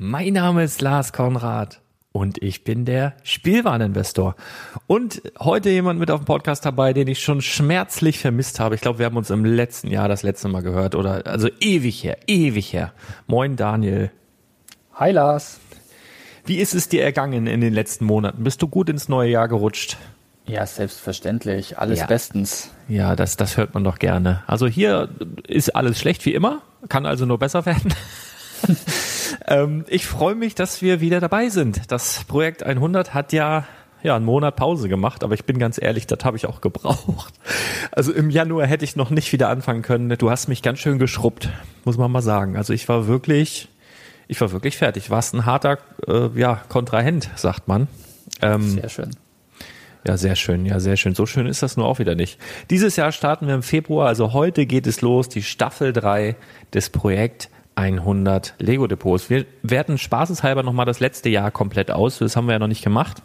Mein 0.00 0.34
Name 0.34 0.62
ist 0.62 0.80
Lars 0.80 1.12
Konrad 1.12 1.80
und 2.12 2.40
ich 2.40 2.62
bin 2.62 2.84
der 2.84 3.14
Spielwareninvestor. 3.24 4.36
Und 4.86 5.20
heute 5.40 5.70
jemand 5.70 5.98
mit 5.98 6.12
auf 6.12 6.20
dem 6.20 6.24
Podcast 6.24 6.64
dabei, 6.64 6.92
den 6.92 7.08
ich 7.08 7.20
schon 7.20 7.42
schmerzlich 7.42 8.20
vermisst 8.20 8.60
habe. 8.60 8.76
Ich 8.76 8.80
glaube, 8.80 9.00
wir 9.00 9.06
haben 9.06 9.16
uns 9.16 9.30
im 9.30 9.44
letzten 9.44 9.88
Jahr 9.88 10.06
das 10.06 10.22
letzte 10.22 10.46
Mal 10.46 10.62
gehört 10.62 10.94
oder 10.94 11.26
also 11.26 11.48
ewig 11.58 12.04
her, 12.04 12.16
ewig 12.28 12.72
her. 12.72 12.92
Moin 13.26 13.56
Daniel. 13.56 14.12
Hi 14.94 15.10
Lars. 15.10 15.58
Wie 16.44 16.58
ist 16.58 16.76
es 16.76 16.88
dir 16.88 17.02
ergangen 17.02 17.48
in 17.48 17.60
den 17.60 17.74
letzten 17.74 18.04
Monaten? 18.04 18.44
Bist 18.44 18.62
du 18.62 18.68
gut 18.68 18.88
ins 18.88 19.08
neue 19.08 19.30
Jahr 19.30 19.48
gerutscht? 19.48 19.96
Ja, 20.46 20.64
selbstverständlich. 20.64 21.76
Alles 21.76 21.98
ja. 21.98 22.06
bestens. 22.06 22.70
Ja, 22.86 23.16
das, 23.16 23.36
das 23.36 23.56
hört 23.56 23.74
man 23.74 23.82
doch 23.82 23.98
gerne. 23.98 24.44
Also 24.46 24.68
hier 24.68 25.08
ist 25.48 25.74
alles 25.74 25.98
schlecht 25.98 26.24
wie 26.24 26.34
immer, 26.34 26.62
kann 26.88 27.04
also 27.04 27.26
nur 27.26 27.40
besser 27.40 27.66
werden. 27.66 27.92
ähm, 29.46 29.84
ich 29.88 30.06
freue 30.06 30.34
mich, 30.34 30.54
dass 30.54 30.82
wir 30.82 31.00
wieder 31.00 31.20
dabei 31.20 31.48
sind. 31.48 31.90
Das 31.90 32.24
Projekt 32.24 32.62
100 32.62 33.14
hat 33.14 33.32
ja 33.32 33.66
ja, 34.02 34.14
einen 34.14 34.24
Monat 34.24 34.56
Pause 34.56 34.88
gemacht, 34.88 35.24
aber 35.24 35.34
ich 35.34 35.44
bin 35.44 35.58
ganz 35.58 35.80
ehrlich, 35.80 36.06
das 36.06 36.24
habe 36.24 36.36
ich 36.36 36.46
auch 36.46 36.60
gebraucht. 36.60 37.34
Also 37.90 38.12
im 38.12 38.30
Januar 38.30 38.66
hätte 38.66 38.84
ich 38.84 38.96
noch 38.96 39.10
nicht 39.10 39.32
wieder 39.32 39.48
anfangen 39.48 39.82
können. 39.82 40.08
Du 40.18 40.30
hast 40.30 40.48
mich 40.48 40.62
ganz 40.62 40.78
schön 40.78 40.98
geschrubbt, 40.98 41.48
muss 41.84 41.98
man 41.98 42.10
mal 42.10 42.22
sagen. 42.22 42.56
Also 42.56 42.72
ich 42.72 42.88
war 42.88 43.08
wirklich, 43.08 43.68
ich 44.28 44.40
war 44.40 44.52
wirklich 44.52 44.76
fertig. 44.76 45.10
Warst 45.10 45.34
ein 45.34 45.46
harter, 45.46 45.78
äh, 46.06 46.28
ja, 46.38 46.62
Kontrahent, 46.68 47.28
sagt 47.34 47.66
man. 47.66 47.88
Ähm, 48.40 48.70
sehr 48.70 48.88
schön. 48.88 49.10
Ja, 50.06 50.16
sehr 50.16 50.36
schön, 50.36 50.64
ja, 50.64 50.78
sehr 50.78 50.96
schön. 50.96 51.14
So 51.14 51.26
schön 51.26 51.46
ist 51.46 51.62
das 51.62 51.76
nur 51.76 51.86
auch 51.86 51.98
wieder 51.98 52.14
nicht. 52.14 52.38
Dieses 52.70 52.94
Jahr 52.96 53.10
starten 53.10 53.48
wir 53.48 53.54
im 53.54 53.64
Februar, 53.64 54.06
also 54.06 54.32
heute 54.32 54.64
geht 54.64 54.86
es 54.86 55.00
los, 55.00 55.28
die 55.28 55.42
Staffel 55.42 55.92
3 55.92 56.36
des 56.72 56.90
Projekt 56.90 57.50
100 57.78 58.54
Lego-Depots. 58.58 59.30
Wir 59.30 59.46
werten 59.62 59.98
spaßeshalber 59.98 60.64
nochmal 60.64 60.84
das 60.84 60.98
letzte 60.98 61.28
Jahr 61.28 61.52
komplett 61.52 61.92
aus. 61.92 62.18
Das 62.18 62.36
haben 62.36 62.46
wir 62.46 62.54
ja 62.54 62.58
noch 62.58 62.66
nicht 62.66 62.82
gemacht. 62.82 63.22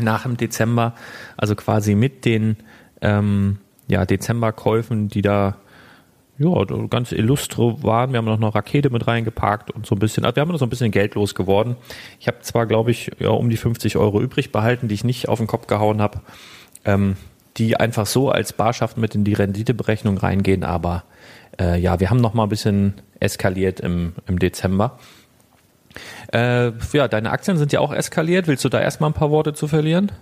Nach 0.00 0.22
dem 0.22 0.38
Dezember, 0.38 0.94
also 1.36 1.54
quasi 1.54 1.94
mit 1.94 2.24
den 2.24 2.56
ähm, 3.02 3.58
ja, 3.86 4.06
Dezemberkäufen, 4.06 5.08
die 5.08 5.20
da 5.20 5.56
ja, 6.38 6.64
ganz 6.88 7.12
illustre 7.12 7.82
waren. 7.82 8.12
Wir 8.12 8.18
haben 8.18 8.24
noch 8.24 8.36
eine 8.36 8.54
Rakete 8.54 8.88
mit 8.88 9.06
reingepackt 9.06 9.70
und 9.70 9.86
so 9.86 9.94
ein 9.94 9.98
bisschen, 9.98 10.24
also 10.24 10.36
wir 10.36 10.40
haben 10.40 10.50
noch 10.50 10.58
so 10.58 10.66
ein 10.66 10.70
bisschen 10.70 10.90
Geld 10.90 11.14
losgeworden. 11.14 11.76
Ich 12.18 12.28
habe 12.28 12.40
zwar, 12.40 12.66
glaube 12.66 12.90
ich, 12.90 13.10
ja, 13.18 13.28
um 13.28 13.50
die 13.50 13.56
50 13.56 13.96
Euro 13.96 14.22
übrig 14.22 14.52
behalten, 14.52 14.88
die 14.88 14.94
ich 14.94 15.04
nicht 15.04 15.28
auf 15.28 15.38
den 15.38 15.46
Kopf 15.46 15.66
gehauen 15.66 16.00
habe, 16.00 16.20
ähm, 16.84 17.16
die 17.58 17.76
einfach 17.76 18.06
so 18.06 18.30
als 18.30 18.54
Barschaft 18.54 18.96
mit 18.96 19.14
in 19.14 19.24
die 19.24 19.34
Renditeberechnung 19.34 20.16
reingehen, 20.18 20.64
aber 20.64 21.04
äh, 21.58 21.78
ja, 21.78 22.00
wir 22.00 22.10
haben 22.10 22.20
noch 22.20 22.34
mal 22.34 22.44
ein 22.44 22.50
bisschen 22.50 22.94
eskaliert 23.26 23.80
im, 23.80 24.14
im 24.26 24.38
Dezember. 24.38 24.98
Äh, 26.32 26.72
ja, 26.92 27.08
deine 27.08 27.30
Aktien 27.30 27.58
sind 27.58 27.72
ja 27.72 27.80
auch 27.80 27.92
eskaliert. 27.92 28.48
Willst 28.48 28.64
du 28.64 28.68
da 28.68 28.80
erstmal 28.80 29.10
ein 29.10 29.14
paar 29.14 29.30
Worte 29.30 29.52
zu 29.52 29.68
verlieren? 29.68 30.12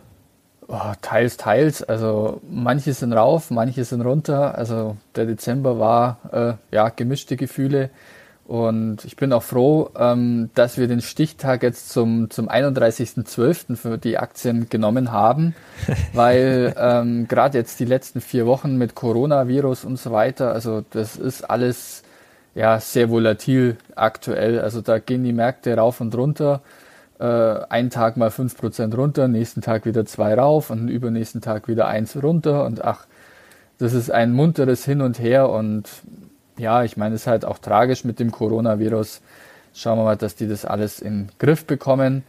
Oh, 0.66 0.92
teils, 1.02 1.36
teils. 1.36 1.82
Also 1.82 2.40
manche 2.48 2.94
sind 2.94 3.12
rauf, 3.12 3.50
manche 3.50 3.84
sind 3.84 4.00
runter. 4.00 4.56
Also 4.56 4.96
der 5.14 5.26
Dezember 5.26 5.78
war 5.78 6.18
äh, 6.32 6.74
ja 6.74 6.88
gemischte 6.88 7.36
Gefühle. 7.36 7.90
Und 8.46 9.06
ich 9.06 9.16
bin 9.16 9.32
auch 9.32 9.42
froh, 9.42 9.90
ähm, 9.98 10.50
dass 10.54 10.76
wir 10.76 10.86
den 10.86 11.00
Stichtag 11.00 11.62
jetzt 11.62 11.88
zum, 11.88 12.28
zum 12.28 12.50
31.12. 12.50 13.76
für 13.76 13.96
die 13.96 14.18
Aktien 14.18 14.68
genommen 14.68 15.12
haben, 15.12 15.54
weil 16.12 16.74
ähm, 16.78 17.26
gerade 17.26 17.56
jetzt 17.56 17.80
die 17.80 17.86
letzten 17.86 18.20
vier 18.20 18.44
Wochen 18.44 18.76
mit 18.76 18.94
Coronavirus 18.94 19.84
und 19.84 19.98
so 19.98 20.12
weiter, 20.12 20.52
also 20.52 20.84
das 20.90 21.16
ist 21.16 21.48
alles 21.48 22.03
ja 22.54 22.78
sehr 22.80 23.10
volatil 23.10 23.76
aktuell. 23.94 24.60
Also 24.60 24.80
da 24.80 24.98
gehen 24.98 25.24
die 25.24 25.32
Märkte 25.32 25.76
rauf 25.76 26.00
und 26.00 26.14
runter. 26.14 26.60
Äh, 27.18 27.24
einen 27.24 27.90
Tag 27.90 28.16
mal 28.16 28.30
fünf 28.30 28.56
Prozent 28.56 28.96
runter, 28.96 29.28
nächsten 29.28 29.60
Tag 29.60 29.86
wieder 29.86 30.04
zwei 30.06 30.34
rauf 30.34 30.70
und 30.70 30.88
übernächsten 30.88 31.40
Tag 31.40 31.68
wieder 31.68 31.86
eins 31.86 32.20
runter 32.22 32.64
und 32.64 32.84
ach, 32.84 33.06
das 33.78 33.92
ist 33.92 34.10
ein 34.10 34.32
munteres 34.32 34.84
Hin 34.84 35.00
und 35.00 35.18
Her 35.18 35.48
und 35.48 35.88
ja, 36.56 36.84
ich 36.84 36.96
meine, 36.96 37.14
es 37.14 37.22
ist 37.22 37.26
halt 37.26 37.44
auch 37.44 37.58
tragisch 37.58 38.04
mit 38.04 38.20
dem 38.20 38.30
Coronavirus. 38.30 39.20
Schauen 39.74 39.98
wir 39.98 40.04
mal, 40.04 40.16
dass 40.16 40.36
die 40.36 40.46
das 40.46 40.64
alles 40.64 41.00
in 41.00 41.26
den 41.26 41.28
Griff 41.38 41.64
bekommen. 41.64 42.22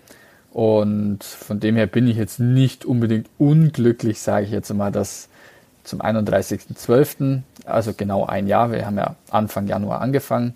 Und 0.51 1.23
von 1.23 1.59
dem 1.59 1.75
her 1.75 1.85
bin 1.85 2.07
ich 2.07 2.17
jetzt 2.17 2.39
nicht 2.39 2.85
unbedingt 2.85 3.27
unglücklich, 3.37 4.21
sage 4.21 4.45
ich 4.45 4.51
jetzt 4.51 4.73
mal, 4.73 4.91
dass 4.91 5.27
zum 5.83 6.01
31.12., 6.01 7.41
also 7.65 7.93
genau 7.93 8.25
ein 8.25 8.47
Jahr, 8.47 8.71
wir 8.71 8.85
haben 8.85 8.97
ja 8.97 9.15
Anfang 9.29 9.67
Januar 9.67 10.01
angefangen. 10.01 10.53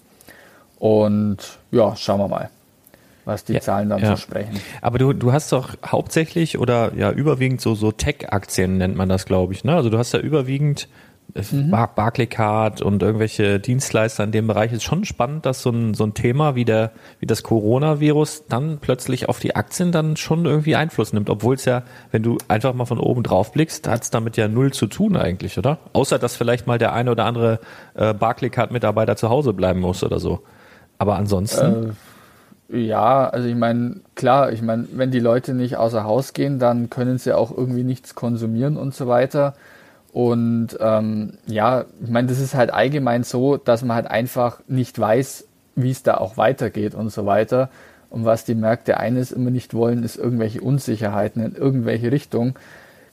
Und 0.77 1.38
ja, 1.71 1.95
schauen 1.95 2.19
wir 2.19 2.27
mal, 2.27 2.50
was 3.25 3.44
die 3.44 3.53
ja, 3.53 3.59
Zahlen 3.59 3.89
dann 3.89 4.00
ja. 4.00 4.11
so 4.11 4.15
sprechen. 4.15 4.59
Aber 4.81 4.97
du, 4.97 5.13
du 5.13 5.33
hast 5.33 5.51
doch 5.51 5.75
hauptsächlich 5.85 6.57
oder 6.57 6.94
ja 6.95 7.11
überwiegend 7.11 7.61
so, 7.61 7.75
so 7.75 7.91
Tech-Aktien 7.91 8.77
nennt 8.77 8.95
man 8.95 9.09
das, 9.09 9.25
glaube 9.25 9.53
ich. 9.53 9.63
Ne? 9.63 9.75
Also 9.75 9.89
du 9.89 9.97
hast 9.97 10.13
ja 10.13 10.19
überwiegend 10.19 10.88
mhm. 11.33 11.71
Bar 11.71 11.93
Barclaycard 11.95 12.81
und 12.81 13.01
irgendwelche 13.01 13.59
Dienstleister 13.59 14.23
in 14.23 14.31
dem 14.31 14.47
Bereich 14.47 14.73
ist 14.73 14.83
schon 14.83 15.05
spannend, 15.05 15.45
dass 15.45 15.61
so 15.61 15.69
ein, 15.69 15.93
so 15.93 16.03
ein 16.03 16.13
Thema 16.13 16.55
wie, 16.55 16.65
der, 16.65 16.91
wie 17.19 17.25
das 17.25 17.43
Coronavirus 17.43 18.45
dann 18.47 18.79
plötzlich 18.79 19.29
auf 19.29 19.39
die 19.39 19.55
Aktien 19.55 19.91
dann 19.91 20.17
schon 20.17 20.45
irgendwie 20.45 20.75
Einfluss 20.75 21.13
nimmt, 21.13 21.29
obwohl 21.29 21.55
es 21.55 21.65
ja, 21.65 21.83
wenn 22.11 22.23
du 22.23 22.37
einfach 22.47 22.73
mal 22.73 22.85
von 22.85 22.99
oben 22.99 23.23
drauf 23.23 23.51
blickst, 23.51 23.87
hat 23.87 24.03
es 24.03 24.09
damit 24.09 24.37
ja 24.37 24.47
null 24.47 24.73
zu 24.73 24.87
tun 24.87 25.15
eigentlich, 25.17 25.57
oder? 25.57 25.79
Außer, 25.93 26.19
dass 26.19 26.35
vielleicht 26.35 26.67
mal 26.67 26.77
der 26.77 26.93
eine 26.93 27.11
oder 27.11 27.25
andere 27.25 27.59
äh, 27.95 28.13
Barclaycard-Mitarbeiter 28.13 29.15
zu 29.15 29.29
Hause 29.29 29.53
bleiben 29.53 29.79
muss 29.79 30.03
oder 30.03 30.19
so. 30.19 30.43
Aber 30.97 31.15
ansonsten... 31.15 31.89
Äh 31.89 31.93
ja, 32.71 33.27
also 33.27 33.47
ich 33.47 33.55
meine, 33.55 34.01
klar, 34.13 34.51
ich 34.51 34.61
meine, 34.61 34.87
wenn 34.93 35.09
die 35.09 35.19
Leute 35.19 35.55
nicht 35.55 35.77
außer 35.77 36.03
Haus 36.03 36.33
gehen, 36.33 36.59
dann 36.59 36.91
können 36.91 37.17
sie 37.17 37.35
auch 37.35 37.55
irgendwie 37.55 37.83
nichts 37.83 38.13
konsumieren 38.13 38.77
und 38.77 38.93
so 38.93 39.07
weiter. 39.07 39.55
Und 40.19 40.77
ähm, 40.81 41.36
ja, 41.48 41.86
ich 42.04 42.10
meine, 42.10 42.27
das 42.27 42.42
ist 42.42 42.54
halt 42.54 42.74
allgemein 42.74 43.24
so, 43.24 43.56
dass 43.56 43.83
man 43.83 43.95
halt 43.95 44.07
einfach 44.07 44.60
nicht 44.68 45.00
weiß, 45.00 45.45
wie 45.75 45.92
es 45.92 46.04
da 46.04 46.16
auch 46.16 46.36
weitergeht 46.36 46.94
und 46.94 47.10
so 47.10 47.25
weiter. 47.25 47.69
Und 48.10 48.25
was 48.25 48.44
die 48.44 48.54
Märkte 48.54 48.98
eines 48.98 49.31
immer 49.31 49.50
nicht 49.50 49.74
wollen, 49.74 50.04
ist 50.04 50.18
irgendwelche 50.18 50.60
Unsicherheiten 50.60 51.42
in 51.42 51.56
irgendwelche 51.56 52.12
Richtung. 52.12 52.60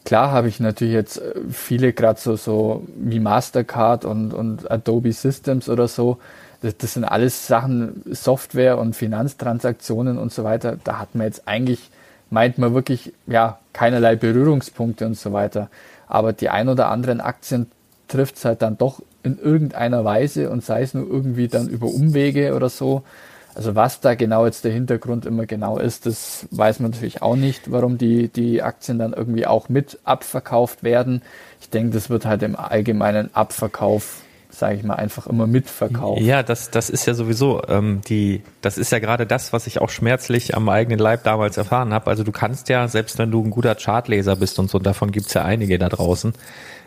Klar 0.05 0.33
habe 0.33 0.49
ich 0.49 0.59
natürlich 0.59 0.95
jetzt 0.95 1.19
äh, 1.19 1.35
viele 1.49 1.93
gerade 1.93 2.19
so, 2.19 2.35
so 2.35 2.85
wie 2.97 3.21
Mastercard 3.21 4.05
und, 4.05 4.35
und 4.35 4.69
Adobe 4.69 5.13
Systems 5.13 5.69
oder 5.69 5.87
so. 5.87 6.19
Das, 6.61 6.77
das 6.77 6.95
sind 6.95 7.05
alles 7.05 7.47
Sachen, 7.47 8.03
Software 8.11 8.79
und 8.79 8.97
Finanztransaktionen 8.97 10.19
und 10.19 10.33
so 10.33 10.43
weiter. 10.43 10.77
Da 10.83 10.99
hat 10.99 11.15
man 11.15 11.29
jetzt 11.29 11.47
eigentlich, 11.47 11.89
meint 12.31 12.59
man 12.59 12.75
wirklich, 12.75 13.13
ja, 13.29 13.61
keinerlei 13.73 14.17
Berührungspunkte 14.17 15.07
und 15.07 15.17
so 15.17 15.33
weiter 15.33 15.71
aber 16.07 16.33
die 16.33 16.49
ein 16.49 16.69
oder 16.69 16.89
anderen 16.89 17.21
Aktien 17.21 17.71
trifft 18.09 18.37
es 18.37 18.45
halt 18.45 18.63
dann 18.63 18.79
doch 18.79 19.03
in 19.23 19.39
irgendeiner 19.39 20.05
Weise 20.05 20.51
und 20.51 20.65
sei 20.65 20.83
es 20.83 20.95
nur 20.95 21.07
irgendwie 21.09 21.49
dann 21.49 21.69
über 21.69 21.87
Umwege 21.87 22.55
oder 22.55 22.69
so. 22.69 23.03
Also 23.57 23.75
was 23.75 24.01
da 24.01 24.15
genau 24.15 24.45
jetzt 24.45 24.65
der 24.65 24.73
Hintergrund 24.73 25.25
immer 25.25 25.47
genau 25.47 25.79
ist, 25.79 26.05
das 26.05 26.47
weiß 26.51 26.81
man 26.81 26.91
natürlich 26.91 27.23
auch 27.23 27.37
nicht, 27.37 27.71
warum 27.73 27.97
die, 27.97 28.29
die 28.29 28.63
Aktien 28.63 28.99
dann 28.99 29.15
irgendwie 29.15 29.47
auch 29.47 29.71
mit 29.71 29.99
abverkauft 30.05 30.83
werden. 30.83 31.23
Ich 31.61 31.71
denke, 31.71 31.95
das 31.95 32.11
wird 32.11 32.27
halt 32.27 32.43
im 32.43 32.55
allgemeinen 32.55 33.35
Abverkauf 33.35 34.26
sage 34.51 34.77
ich 34.77 34.83
mal, 34.83 34.95
einfach 34.95 35.27
immer 35.27 35.47
mitverkauft. 35.47 36.23
Ja, 36.23 36.43
das, 36.43 36.71
das 36.71 36.91
ist 36.91 37.07
ja 37.07 37.15
sowieso 37.15 37.63
ähm, 37.69 38.01
die, 38.09 38.43
das 38.61 38.79
ist 38.79 38.93
ja 38.93 38.99
gerade 38.99 39.27
das, 39.27 39.53
was 39.53 39.67
ich 39.67 39.81
auch 39.81 39.91
schmerzlich 39.91 40.57
am 40.57 40.69
eigenen 40.69 40.99
Leib 40.99 41.25
damals 41.25 41.57
erfahren 41.57 41.93
habe. 41.93 42.09
Also 42.09 42.25
du 42.25 42.33
kannst 42.33 42.69
ja, 42.69 42.89
selbst 42.89 43.19
wenn 43.19 43.31
du 43.31 43.43
ein 43.43 43.51
guter 43.51 43.75
Chartleser 43.75 44.37
bist 44.37 44.59
und 44.59 44.71
so, 44.71 44.79
davon 44.79 45.11
gibt's 45.11 45.35
ja 45.35 45.45
einige 45.45 45.79
da 45.79 45.89
draußen, 45.89 46.35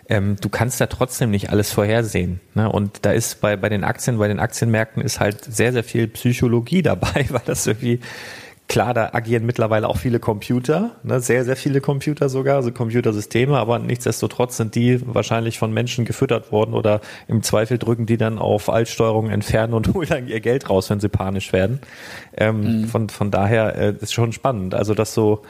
ähm, 0.10 0.38
du 0.42 0.50
kannst 0.50 0.80
ja 0.80 0.88
trotzdem 0.88 1.30
nicht 1.30 1.52
alles 1.52 1.72
vorhersehen. 1.72 2.40
Ne? 2.56 2.70
Und 2.70 3.06
da 3.06 3.12
ist 3.12 3.42
bei, 3.42 3.56
bei 3.56 3.70
den 3.70 3.84
Aktien, 3.84 4.18
bei 4.18 4.28
den 4.28 4.40
Aktienmärkten 4.40 5.04
ist 5.04 5.20
halt 5.20 5.44
sehr, 5.44 5.72
sehr 5.72 5.84
viel 5.84 6.08
Psychologie 6.08 6.82
dabei, 6.84 7.28
weil 7.30 7.42
das 7.46 7.68
irgendwie 7.68 8.00
Klar, 8.70 8.94
da 8.94 9.10
agieren 9.14 9.48
mittlerweile 9.48 9.88
auch 9.88 9.98
viele 9.98 10.20
Computer, 10.20 10.92
ne, 11.02 11.20
sehr, 11.20 11.44
sehr 11.44 11.56
viele 11.56 11.82
Computer 11.82 12.30
sogar, 12.30 12.58
also 12.58 12.72
Computersysteme, 12.72 13.58
aber 13.58 13.80
nichtsdestotrotz 13.80 14.58
sind 14.58 14.76
die 14.76 15.02
wahrscheinlich 15.12 15.58
von 15.58 15.74
Menschen 15.74 16.06
gefüttert 16.06 16.52
worden 16.52 16.76
oder 16.76 17.02
im 17.28 17.42
Zweifel 17.42 17.80
drücken 17.80 18.06
die 18.06 18.18
dann 18.18 18.38
auf 18.38 18.70
Altsteuerung 18.70 19.32
entfernen 19.32 19.74
und 19.74 19.88
holen 19.96 20.08
dann 20.08 20.28
ihr 20.28 20.40
Geld 20.40 20.70
raus, 20.70 20.88
wenn 20.92 21.00
sie 21.00 21.10
panisch 21.10 21.52
werden. 21.52 21.80
Ähm, 22.38 22.82
mhm. 22.82 22.88
von, 22.88 23.10
von 23.10 23.32
daher 23.32 23.76
äh, 23.76 23.96
ist 24.00 24.14
schon 24.14 24.34
spannend. 24.34 24.76
Also, 24.76 24.94
dass 24.94 25.16
so, 25.16 25.42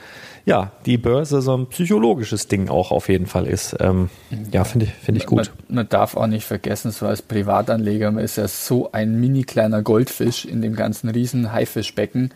ja, 0.45 0.71
die 0.85 0.97
Börse 0.97 1.41
so 1.41 1.57
ein 1.57 1.67
psychologisches 1.67 2.47
Ding 2.47 2.69
auch 2.69 2.91
auf 2.91 3.09
jeden 3.09 3.25
Fall 3.25 3.47
ist. 3.47 3.75
Ähm, 3.81 4.09
ja, 4.53 4.63
finde 4.63 4.85
ich, 4.85 4.93
finde 4.93 5.19
ich 5.19 5.25
gut. 5.27 5.51
Man, 5.67 5.75
man, 5.75 5.89
darf 5.89 6.15
auch 6.15 6.27
nicht 6.27 6.45
vergessen, 6.45 6.91
so 6.91 7.05
als 7.05 7.21
Privatanleger, 7.21 8.11
man 8.11 8.23
ist 8.23 8.37
ja 8.37 8.47
so 8.47 8.93
ein 8.93 9.19
mini 9.19 9.43
kleiner 9.43 9.81
Goldfisch 9.81 10.45
in 10.45 10.61
dem 10.61 10.73
ganzen 10.73 11.09
riesen 11.09 11.51
Haifischbecken. 11.51 12.31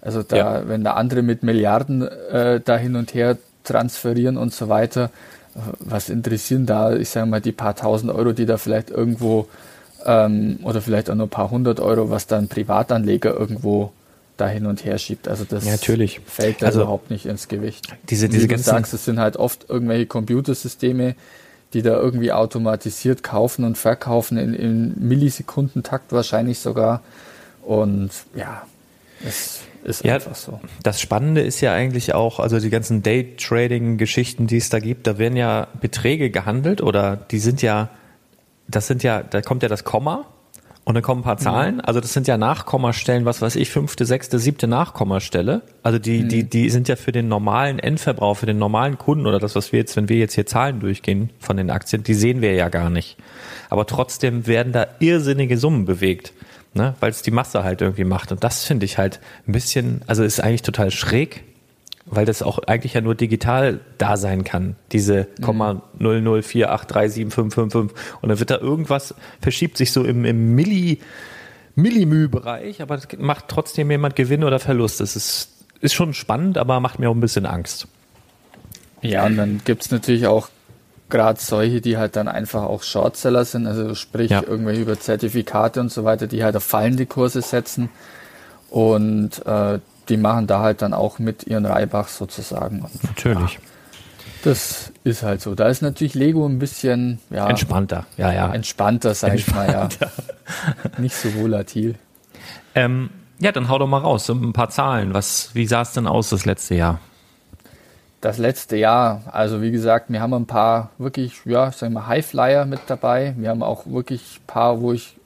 Also 0.00 0.22
da, 0.22 0.36
ja. 0.36 0.68
wenn 0.68 0.84
da 0.84 0.94
andere 0.94 1.22
mit 1.22 1.42
Milliarden 1.42 2.02
äh, 2.02 2.60
da 2.64 2.76
hin 2.76 2.96
und 2.96 3.14
her 3.14 3.36
transferieren 3.64 4.36
und 4.36 4.54
so 4.54 4.68
weiter, 4.68 5.10
was 5.78 6.08
interessieren 6.08 6.66
da, 6.66 6.94
ich 6.94 7.10
sage 7.10 7.26
mal, 7.26 7.40
die 7.40 7.52
paar 7.52 7.76
tausend 7.76 8.12
Euro, 8.12 8.32
die 8.32 8.46
da 8.46 8.56
vielleicht 8.56 8.90
irgendwo 8.90 9.48
ähm, 10.06 10.58
oder 10.62 10.80
vielleicht 10.80 11.10
auch 11.10 11.14
nur 11.14 11.26
ein 11.26 11.30
paar 11.30 11.50
hundert 11.50 11.80
Euro, 11.80 12.10
was 12.10 12.26
da 12.26 12.38
ein 12.38 12.48
Privatanleger 12.48 13.34
irgendwo 13.34 13.92
da 14.36 14.48
hin 14.48 14.66
und 14.66 14.84
her 14.84 14.98
schiebt. 14.98 15.28
Also 15.28 15.44
das 15.44 15.66
ja, 15.66 15.76
fällt 15.76 16.62
da 16.62 16.66
also, 16.66 16.80
überhaupt 16.80 17.10
nicht 17.10 17.26
ins 17.26 17.48
Gewicht. 17.48 17.88
Diese, 18.08 18.28
diese 18.28 18.48
Wie 18.48 18.54
du 18.54 18.58
sagst, 18.58 18.94
es 18.94 19.04
sind 19.04 19.18
halt 19.18 19.36
oft 19.36 19.68
irgendwelche 19.68 20.06
Computersysteme, 20.06 21.14
die 21.74 21.82
da 21.82 21.92
irgendwie 21.96 22.32
automatisiert 22.32 23.22
kaufen 23.22 23.64
und 23.64 23.76
verkaufen 23.76 24.38
in, 24.38 24.54
in 24.54 25.08
Millisekundentakt 25.08 26.12
wahrscheinlich 26.12 26.58
sogar. 26.58 27.02
Und 27.62 28.10
ja, 28.34 28.62
es 29.24 29.60
ist 29.82 30.04
ja, 30.04 30.14
einfach 30.14 30.34
so. 30.34 30.60
Das 30.82 31.00
Spannende 31.00 31.40
ist 31.40 31.60
ja 31.60 31.72
eigentlich 31.72 32.14
auch, 32.14 32.38
also 32.38 32.58
die 32.60 32.70
ganzen 32.70 33.02
Day-Trading-Geschichten, 33.02 34.46
die 34.46 34.58
es 34.58 34.68
da 34.68 34.78
gibt, 34.78 35.06
da 35.06 35.18
werden 35.18 35.36
ja 35.36 35.68
Beträge 35.80 36.30
gehandelt 36.30 36.82
oder 36.82 37.16
die 37.16 37.38
sind 37.38 37.62
ja, 37.62 37.88
das 38.68 38.86
sind 38.86 39.02
ja, 39.02 39.22
da 39.22 39.40
kommt 39.40 39.62
ja 39.62 39.68
das 39.68 39.84
Komma 39.84 40.26
und 40.84 40.94
dann 40.94 41.02
kommen 41.02 41.22
ein 41.22 41.24
paar 41.24 41.36
mhm. 41.36 41.40
Zahlen. 41.40 41.74
Mhm. 41.76 41.82
Also 41.84 42.00
das 42.00 42.12
sind 42.12 42.28
ja 42.28 42.36
Nachkommastellen, 42.36 43.24
was 43.24 43.40
weiß 43.40 43.56
ich, 43.56 43.70
fünfte, 43.70 44.04
sechste, 44.04 44.38
siebte 44.38 44.66
Nachkommastelle. 44.66 45.62
Also 45.82 45.98
die, 45.98 46.22
mhm. 46.22 46.28
die, 46.28 46.44
die 46.44 46.68
sind 46.68 46.88
ja 46.88 46.96
für 46.96 47.12
den 47.12 47.28
normalen 47.28 47.78
Endverbrauch, 47.78 48.36
für 48.36 48.46
den 48.46 48.58
normalen 48.58 48.98
Kunden 48.98 49.26
oder 49.26 49.38
das, 49.38 49.54
was 49.54 49.72
wir 49.72 49.78
jetzt, 49.78 49.96
wenn 49.96 50.08
wir 50.08 50.18
jetzt 50.18 50.34
hier 50.34 50.46
Zahlen 50.46 50.80
durchgehen 50.80 51.30
von 51.38 51.56
den 51.56 51.70
Aktien, 51.70 52.02
die 52.02 52.14
sehen 52.14 52.42
wir 52.42 52.54
ja 52.54 52.68
gar 52.68 52.90
nicht. 52.90 53.16
Aber 53.70 53.86
trotzdem 53.86 54.46
werden 54.46 54.72
da 54.72 54.86
irrsinnige 54.98 55.56
Summen 55.56 55.86
bewegt 55.86 56.34
ne? 56.74 56.94
weil 57.00 57.10
es 57.10 57.22
die 57.22 57.30
Masse 57.30 57.64
halt 57.64 57.80
irgendwie 57.80 58.04
macht. 58.04 58.32
Und 58.32 58.44
das 58.44 58.64
finde 58.64 58.86
ich 58.86 58.98
halt 58.98 59.20
ein 59.46 59.52
bisschen, 59.52 60.02
also 60.06 60.22
ist 60.22 60.40
eigentlich 60.40 60.62
total 60.62 60.90
schräg, 60.90 61.44
weil 62.06 62.26
das 62.26 62.42
auch 62.42 62.58
eigentlich 62.60 62.94
ja 62.94 63.00
nur 63.00 63.14
digital 63.14 63.80
da 63.98 64.16
sein 64.16 64.44
kann, 64.44 64.76
diese 64.92 65.28
mhm. 65.38 65.80
004837555 66.00 67.74
und 67.76 67.92
dann 68.22 68.38
wird 68.38 68.50
da 68.50 68.58
irgendwas, 68.58 69.14
verschiebt 69.40 69.76
sich 69.76 69.92
so 69.92 70.04
im, 70.04 70.24
im 70.24 70.54
Milli, 70.54 70.98
Millimü-Bereich, 71.76 72.82
aber 72.82 72.96
es 72.96 73.06
macht 73.18 73.46
trotzdem 73.48 73.90
jemand 73.90 74.16
Gewinn 74.16 74.44
oder 74.44 74.58
Verlust. 74.58 75.00
Das 75.00 75.14
ist, 75.14 75.50
ist 75.80 75.94
schon 75.94 76.14
spannend, 76.14 76.58
aber 76.58 76.80
macht 76.80 76.98
mir 76.98 77.08
auch 77.08 77.14
ein 77.14 77.20
bisschen 77.20 77.46
Angst. 77.46 77.86
Ja, 79.02 79.24
und 79.24 79.36
dann 79.36 79.60
gibt 79.64 79.82
es 79.82 79.90
natürlich 79.90 80.26
auch 80.26 80.48
gerade 81.10 81.40
solche, 81.40 81.80
die 81.80 81.98
halt 81.98 82.16
dann 82.16 82.28
einfach 82.28 82.62
auch 82.62 82.82
Shortseller 82.82 83.44
sind, 83.44 83.66
also 83.66 83.94
sprich 83.94 84.30
ja. 84.30 84.42
irgendwelche 84.42 84.82
über 84.82 84.98
Zertifikate 84.98 85.80
und 85.80 85.90
so 85.92 86.04
weiter, 86.04 86.26
die 86.26 86.42
halt 86.42 86.56
auf 86.56 86.64
fallende 86.64 87.06
Kurse 87.06 87.42
setzen 87.42 87.90
und 88.70 89.44
äh, 89.46 89.80
die 90.08 90.16
machen 90.16 90.46
da 90.46 90.60
halt 90.60 90.82
dann 90.82 90.94
auch 90.94 91.18
mit 91.18 91.46
ihren 91.46 91.66
Reibachs 91.66 92.16
sozusagen. 92.16 92.80
Und, 92.80 93.04
natürlich. 93.04 93.54
Ja, 93.54 93.60
das 94.44 94.92
ist 95.04 95.22
halt 95.22 95.42
so. 95.42 95.54
Da 95.54 95.68
ist 95.68 95.82
natürlich 95.82 96.14
Lego 96.14 96.46
ein 96.46 96.58
bisschen 96.58 97.18
ja, 97.28 97.48
entspannter, 97.48 98.06
ja, 98.16 98.32
ja. 98.32 98.52
Entspannter, 98.54 99.14
sag 99.14 99.32
entspannter. 99.32 99.88
ich 99.90 100.00
mal, 100.00 100.08
ja. 100.88 100.98
Nicht 100.98 101.14
so 101.14 101.34
volatil. 101.34 101.96
Ähm, 102.74 103.10
Ja, 103.40 103.52
dann 103.52 103.68
hau 103.70 103.78
doch 103.78 103.86
mal 103.86 103.98
raus, 103.98 104.26
so 104.26 104.34
ein 104.34 104.52
paar 104.52 104.68
Zahlen. 104.68 105.14
Was, 105.14 105.50
wie 105.54 105.66
sah 105.66 105.80
es 105.80 105.92
denn 105.92 106.06
aus 106.06 106.28
das 106.28 106.44
letzte 106.44 106.74
Jahr? 106.74 107.00
Das 108.20 108.36
letzte 108.36 108.76
Jahr, 108.76 109.22
also 109.32 109.62
wie 109.62 109.70
gesagt, 109.70 110.10
wir 110.10 110.20
haben 110.20 110.34
ein 110.34 110.46
paar 110.46 110.90
wirklich, 110.98 111.40
ja, 111.46 111.72
sagen 111.72 111.94
wir 111.94 112.06
Highflyer 112.06 112.66
mit 112.66 112.80
dabei. 112.86 113.34
Wir 113.38 113.48
haben 113.48 113.62
auch 113.62 113.86
wirklich 113.86 114.40
ein 114.40 114.46
paar, 114.46 114.80
wo 114.82 114.92
ich 114.92 115.16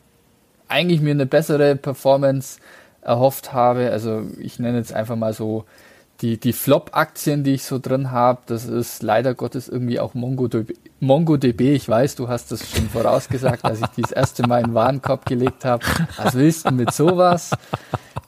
eigentlich 0.69 1.01
mir 1.01 1.11
eine 1.11 1.27
bessere 1.27 1.75
Performance 1.75 2.61
erhofft 3.03 3.53
habe. 3.53 3.91
Also 3.91 4.23
ich 4.39 4.59
nenne 4.59 4.79
jetzt 4.79 4.93
einfach 4.93 5.17
mal 5.17 5.33
so 5.33 5.65
die, 6.21 6.39
die 6.39 6.53
Flop-Aktien, 6.53 7.45
die 7.45 7.55
ich 7.55 7.65
so 7.65 7.79
drin 7.79 8.11
habe. 8.11 8.41
Das 8.47 8.65
ist 8.65 9.03
leider 9.03 9.35
Gottes 9.35 9.69
irgendwie 9.69 9.99
auch 9.99 10.15
MongoDB. 10.15 10.75
MongoDB, 11.01 11.75
ich 11.75 11.89
weiß, 11.89 12.15
du 12.15 12.29
hast 12.29 12.53
das 12.53 12.69
schon 12.71 12.89
vorausgesagt, 12.89 13.65
als 13.65 13.81
ich 13.81 13.87
die 13.89 14.03
das 14.03 14.13
erste 14.13 14.47
Mal 14.47 14.61
in 14.61 14.67
den 14.67 14.75
Warenkorb 14.75 15.27
gelegt 15.27 15.65
habe. 15.65 15.85
Was 16.17 16.35
willst 16.35 16.69
du 16.69 16.73
mit 16.73 16.93
sowas? 16.93 17.51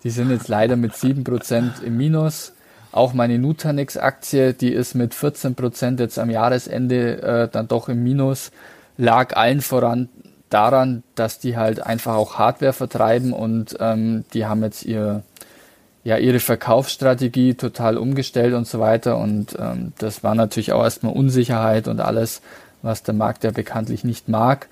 Die 0.02 0.10
sind 0.10 0.30
jetzt 0.30 0.48
leider 0.48 0.76
mit 0.76 0.92
7% 0.92 1.82
im 1.82 1.96
Minus. 1.96 2.52
Auch 2.96 3.12
meine 3.12 3.38
Nutanix-Aktie, 3.38 4.54
die 4.54 4.72
ist 4.72 4.94
mit 4.94 5.12
14% 5.12 6.00
jetzt 6.00 6.18
am 6.18 6.30
Jahresende 6.30 7.20
äh, 7.20 7.48
dann 7.52 7.68
doch 7.68 7.90
im 7.90 8.02
Minus, 8.02 8.52
lag 8.96 9.36
allen 9.36 9.60
voran 9.60 10.08
daran, 10.48 11.02
dass 11.14 11.38
die 11.38 11.58
halt 11.58 11.84
einfach 11.84 12.14
auch 12.14 12.38
Hardware 12.38 12.72
vertreiben 12.72 13.34
und 13.34 13.76
ähm, 13.80 14.24
die 14.32 14.46
haben 14.46 14.62
jetzt 14.62 14.82
ihr, 14.86 15.22
ja, 16.04 16.16
ihre 16.16 16.40
Verkaufsstrategie 16.40 17.52
total 17.52 17.98
umgestellt 17.98 18.54
und 18.54 18.66
so 18.66 18.80
weiter. 18.80 19.18
Und 19.18 19.54
ähm, 19.58 19.92
das 19.98 20.24
war 20.24 20.34
natürlich 20.34 20.72
auch 20.72 20.82
erstmal 20.82 21.12
Unsicherheit 21.12 21.88
und 21.88 22.00
alles, 22.00 22.40
was 22.80 23.02
der 23.02 23.12
Markt 23.12 23.44
ja 23.44 23.50
bekanntlich 23.50 24.04
nicht 24.04 24.30
mag. 24.30 24.68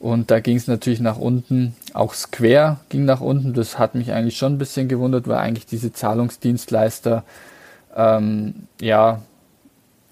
Und 0.00 0.30
da 0.30 0.40
ging 0.40 0.58
es 0.58 0.66
natürlich 0.66 1.00
nach 1.00 1.16
unten. 1.16 1.74
Auch 1.94 2.12
Square 2.12 2.80
ging 2.90 3.06
nach 3.06 3.22
unten. 3.22 3.54
Das 3.54 3.78
hat 3.78 3.94
mich 3.94 4.12
eigentlich 4.12 4.36
schon 4.36 4.52
ein 4.52 4.58
bisschen 4.58 4.86
gewundert, 4.86 5.28
weil 5.28 5.38
eigentlich 5.38 5.64
diese 5.64 5.94
Zahlungsdienstleister 5.94 7.24
ähm, 7.94 8.66
ja 8.80 9.22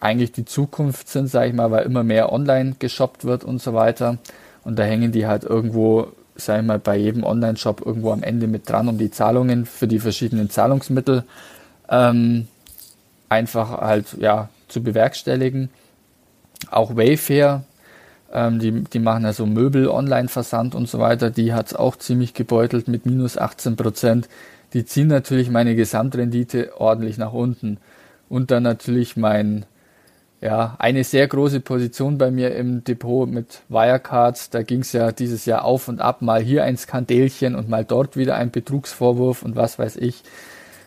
eigentlich 0.00 0.32
die 0.32 0.44
Zukunft 0.44 1.08
sind, 1.08 1.28
sage 1.28 1.48
ich 1.48 1.54
mal, 1.54 1.70
weil 1.70 1.84
immer 1.84 2.02
mehr 2.02 2.32
online 2.32 2.74
geshoppt 2.78 3.24
wird 3.24 3.44
und 3.44 3.62
so 3.62 3.72
weiter. 3.72 4.18
Und 4.64 4.78
da 4.78 4.82
hängen 4.82 5.12
die 5.12 5.26
halt 5.26 5.44
irgendwo, 5.44 6.08
sage 6.34 6.60
ich 6.60 6.66
mal, 6.66 6.80
bei 6.80 6.96
jedem 6.96 7.22
Online-Shop 7.22 7.84
irgendwo 7.84 8.12
am 8.12 8.22
Ende 8.22 8.48
mit 8.48 8.68
dran, 8.68 8.88
um 8.88 8.98
die 8.98 9.10
Zahlungen 9.10 9.64
für 9.64 9.86
die 9.86 10.00
verschiedenen 10.00 10.50
Zahlungsmittel 10.50 11.24
ähm, 11.88 12.48
einfach 13.28 13.70
halt 13.80 14.16
ja 14.18 14.48
zu 14.66 14.82
bewerkstelligen. 14.82 15.70
Auch 16.70 16.96
Wayfair, 16.96 17.62
ähm, 18.32 18.58
die, 18.58 18.82
die 18.84 18.98
machen 18.98 19.24
also 19.24 19.46
Möbel, 19.46 19.88
Online-Versand 19.88 20.74
und 20.74 20.88
so 20.88 20.98
weiter, 20.98 21.30
die 21.30 21.52
hat 21.52 21.68
es 21.68 21.74
auch 21.74 21.96
ziemlich 21.96 22.34
gebeutelt 22.34 22.88
mit 22.88 23.06
minus 23.06 23.38
18 23.38 23.76
Prozent 23.76 24.28
die 24.72 24.84
ziehen 24.84 25.08
natürlich 25.08 25.50
meine 25.50 25.74
Gesamtrendite 25.74 26.80
ordentlich 26.80 27.18
nach 27.18 27.32
unten. 27.32 27.78
Und 28.28 28.50
dann 28.50 28.62
natürlich 28.62 29.16
mein, 29.16 29.66
ja, 30.40 30.76
eine 30.78 31.04
sehr 31.04 31.28
große 31.28 31.60
Position 31.60 32.16
bei 32.16 32.30
mir 32.30 32.54
im 32.54 32.82
Depot 32.82 33.28
mit 33.28 33.60
Wirecards. 33.68 34.50
Da 34.50 34.62
ging 34.62 34.80
es 34.80 34.92
ja 34.92 35.12
dieses 35.12 35.44
Jahr 35.44 35.64
auf 35.64 35.88
und 35.88 36.00
ab, 36.00 36.22
mal 36.22 36.42
hier 36.42 36.64
ein 36.64 36.76
Skandelchen 36.76 37.54
und 37.54 37.68
mal 37.68 37.84
dort 37.84 38.16
wieder 38.16 38.36
ein 38.36 38.50
Betrugsvorwurf 38.50 39.42
und 39.42 39.56
was 39.56 39.78
weiß 39.78 39.96
ich. 39.96 40.22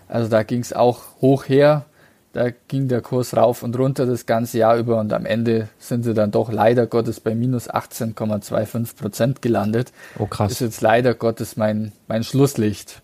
Also 0.07 0.29
da 0.29 0.43
ging 0.43 0.61
es 0.61 0.73
auch 0.73 1.03
hoch 1.21 1.47
her. 1.47 1.85
Da 2.33 2.49
ging 2.67 2.89
der 2.89 2.99
Kurs 2.99 3.37
rauf 3.37 3.63
und 3.63 3.79
runter 3.79 4.05
das 4.05 4.25
ganze 4.25 4.57
Jahr 4.57 4.75
über 4.75 4.99
und 4.99 5.13
am 5.13 5.25
Ende 5.25 5.69
sind 5.79 6.03
sie 6.03 6.13
dann 6.13 6.31
doch 6.31 6.51
leider 6.51 6.85
Gottes 6.85 7.21
bei 7.21 7.33
minus 7.33 7.69
18,25 7.69 8.97
Prozent 8.97 9.41
gelandet. 9.41 9.93
Oh 10.19 10.25
krass. 10.25 10.49
Das 10.49 10.59
ist 10.59 10.67
jetzt 10.67 10.81
leider 10.81 11.13
Gottes 11.13 11.55
mein, 11.55 11.93
mein 12.09 12.25
Schlusslicht 12.25 13.01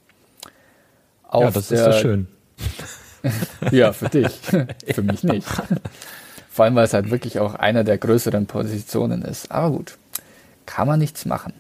ja, 1.34 1.52
das 1.52 1.72
ist 1.72 1.84
so 1.84 1.94
schön. 1.94 2.28
ja, 3.72 3.94
für 3.94 4.10
dich. 4.10 4.32
für 4.42 5.02
mich 5.02 5.24
nicht. 5.24 5.48
Vor 6.50 6.66
allem, 6.66 6.76
weil 6.76 6.86
es 6.86 6.94
halt 6.94 7.12
wirklich 7.12 7.40
auch 7.40 7.56
einer 7.56 7.84
der 7.84 7.98
größeren 7.98 8.46
Positionen 8.46 9.22
ist. 9.22 9.52
Aber 9.52 9.78
gut, 9.78 9.98
kann 10.66 10.88
man 10.88 11.00
nichts 11.00 11.26
machen. 11.26 11.54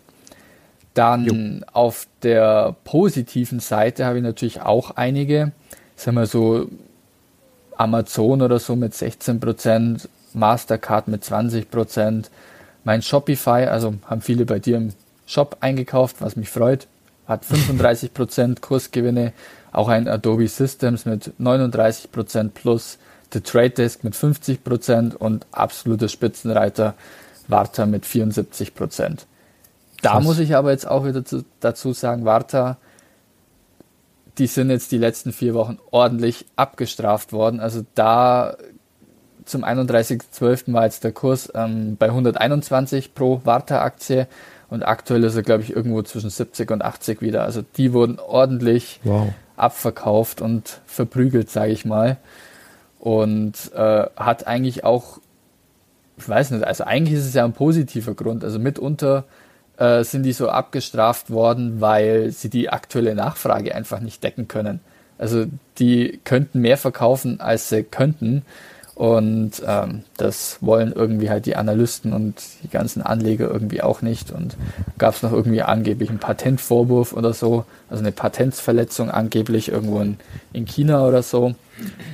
Dann 0.93 1.25
jo. 1.25 1.65
auf 1.71 2.07
der 2.23 2.75
positiven 2.83 3.61
Seite 3.61 4.05
habe 4.05 4.17
ich 4.17 4.23
natürlich 4.23 4.61
auch 4.61 4.91
einige, 4.91 5.53
sagen 5.95 6.17
wir 6.17 6.25
so, 6.25 6.67
Amazon 7.77 8.41
oder 8.41 8.59
so 8.59 8.75
mit 8.75 8.93
16%, 8.93 10.07
Mastercard 10.33 11.07
mit 11.07 11.23
20%, 11.23 12.25
mein 12.83 13.01
Shopify, 13.01 13.65
also 13.65 13.95
haben 14.05 14.21
viele 14.21 14.45
bei 14.45 14.59
dir 14.59 14.77
im 14.77 14.93
Shop 15.25 15.57
eingekauft, 15.61 16.17
was 16.19 16.35
mich 16.35 16.49
freut, 16.49 16.87
hat 17.27 17.43
35% 17.49 18.59
Kursgewinne, 18.59 19.33
auch 19.71 19.87
ein 19.87 20.07
Adobe 20.07 20.47
Systems 20.47 21.05
mit 21.05 21.33
39% 21.39 22.49
plus, 22.49 22.97
The 23.33 23.41
Trade 23.41 23.71
Desk 23.71 24.03
mit 24.03 24.13
50% 24.13 25.15
und 25.15 25.45
absoluter 25.51 26.09
Spitzenreiter 26.09 26.95
Warta 27.47 27.85
mit 27.85 28.05
74%. 28.05 29.25
Da 30.01 30.11
Krass. 30.11 30.23
muss 30.23 30.39
ich 30.39 30.55
aber 30.55 30.71
jetzt 30.71 30.87
auch 30.87 31.05
wieder 31.05 31.23
zu, 31.23 31.45
dazu 31.59 31.93
sagen, 31.93 32.25
Warta, 32.25 32.77
die 34.37 34.47
sind 34.47 34.69
jetzt 34.69 34.91
die 34.91 34.97
letzten 34.97 35.31
vier 35.31 35.53
Wochen 35.53 35.77
ordentlich 35.91 36.45
abgestraft 36.55 37.31
worden. 37.31 37.59
Also 37.59 37.85
da 37.95 38.57
zum 39.45 39.63
31.12. 39.63 40.73
war 40.73 40.85
jetzt 40.85 41.03
der 41.03 41.11
Kurs 41.11 41.51
ähm, 41.53 41.97
bei 41.97 42.07
121 42.07 43.13
pro 43.13 43.41
Warta-Aktie 43.43 44.27
und 44.69 44.83
aktuell 44.83 45.23
ist 45.23 45.35
er, 45.35 45.43
glaube 45.43 45.63
ich, 45.63 45.75
irgendwo 45.75 46.01
zwischen 46.01 46.29
70 46.29 46.71
und 46.71 46.81
80 46.81 47.21
wieder. 47.21 47.43
Also 47.43 47.61
die 47.61 47.93
wurden 47.93 48.19
ordentlich 48.19 48.99
wow 49.03 49.33
abverkauft 49.61 50.41
und 50.41 50.81
verprügelt, 50.85 51.49
sage 51.49 51.71
ich 51.71 51.85
mal. 51.85 52.17
Und 52.99 53.71
äh, 53.73 54.05
hat 54.15 54.47
eigentlich 54.47 54.83
auch, 54.83 55.19
ich 56.17 56.27
weiß 56.27 56.51
nicht, 56.51 56.63
also 56.63 56.83
eigentlich 56.83 57.17
ist 57.17 57.25
es 57.25 57.33
ja 57.33 57.45
ein 57.45 57.53
positiver 57.53 58.13
Grund. 58.13 58.43
Also 58.43 58.59
mitunter 58.59 59.25
äh, 59.77 60.03
sind 60.03 60.23
die 60.23 60.33
so 60.33 60.49
abgestraft 60.49 61.31
worden, 61.31 61.81
weil 61.81 62.31
sie 62.31 62.49
die 62.49 62.69
aktuelle 62.69 63.15
Nachfrage 63.15 63.73
einfach 63.73 63.99
nicht 63.99 64.23
decken 64.23 64.47
können. 64.47 64.79
Also 65.17 65.45
die 65.77 66.19
könnten 66.23 66.61
mehr 66.61 66.77
verkaufen, 66.77 67.39
als 67.39 67.69
sie 67.69 67.83
könnten. 67.83 68.43
Und 68.95 69.63
ähm, 69.65 70.03
das 70.17 70.57
wollen 70.61 70.91
irgendwie 70.91 71.29
halt 71.29 71.45
die 71.45 71.55
Analysten 71.55 72.13
und 72.13 72.35
die 72.63 72.69
ganzen 72.69 73.01
Anleger 73.01 73.49
irgendwie 73.49 73.81
auch 73.81 74.01
nicht. 74.01 74.31
Und 74.31 74.57
gab 74.97 75.15
es 75.15 75.23
noch 75.23 75.31
irgendwie 75.31 75.61
angeblich 75.61 76.09
einen 76.09 76.19
Patentvorwurf 76.19 77.13
oder 77.13 77.33
so, 77.33 77.65
also 77.89 78.03
eine 78.03 78.11
Patentsverletzung 78.11 79.09
angeblich 79.09 79.69
irgendwo 79.69 80.01
in, 80.01 80.17
in 80.53 80.65
China 80.65 81.07
oder 81.07 81.23
so. 81.23 81.55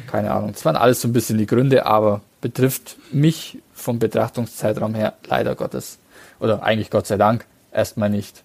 Keine 0.10 0.32
Ahnung. 0.32 0.52
Das 0.54 0.66
waren 0.66 0.76
alles 0.76 1.02
so 1.02 1.08
ein 1.08 1.14
bisschen 1.14 1.38
die 1.38 1.48
Gründe, 1.48 1.86
aber 1.86 2.22
betrifft 2.42 2.98
mich 3.12 3.58
vom 3.74 4.00
Betrachtungszeitraum 4.00 4.96
her 4.96 5.14
leider 5.28 5.56
Gottes, 5.56 5.98
oder 6.40 6.64
eigentlich 6.64 6.90
Gott 6.90 7.08
sei 7.08 7.18
Dank, 7.18 7.46
erstmal 7.72 8.10
nicht. 8.10 8.44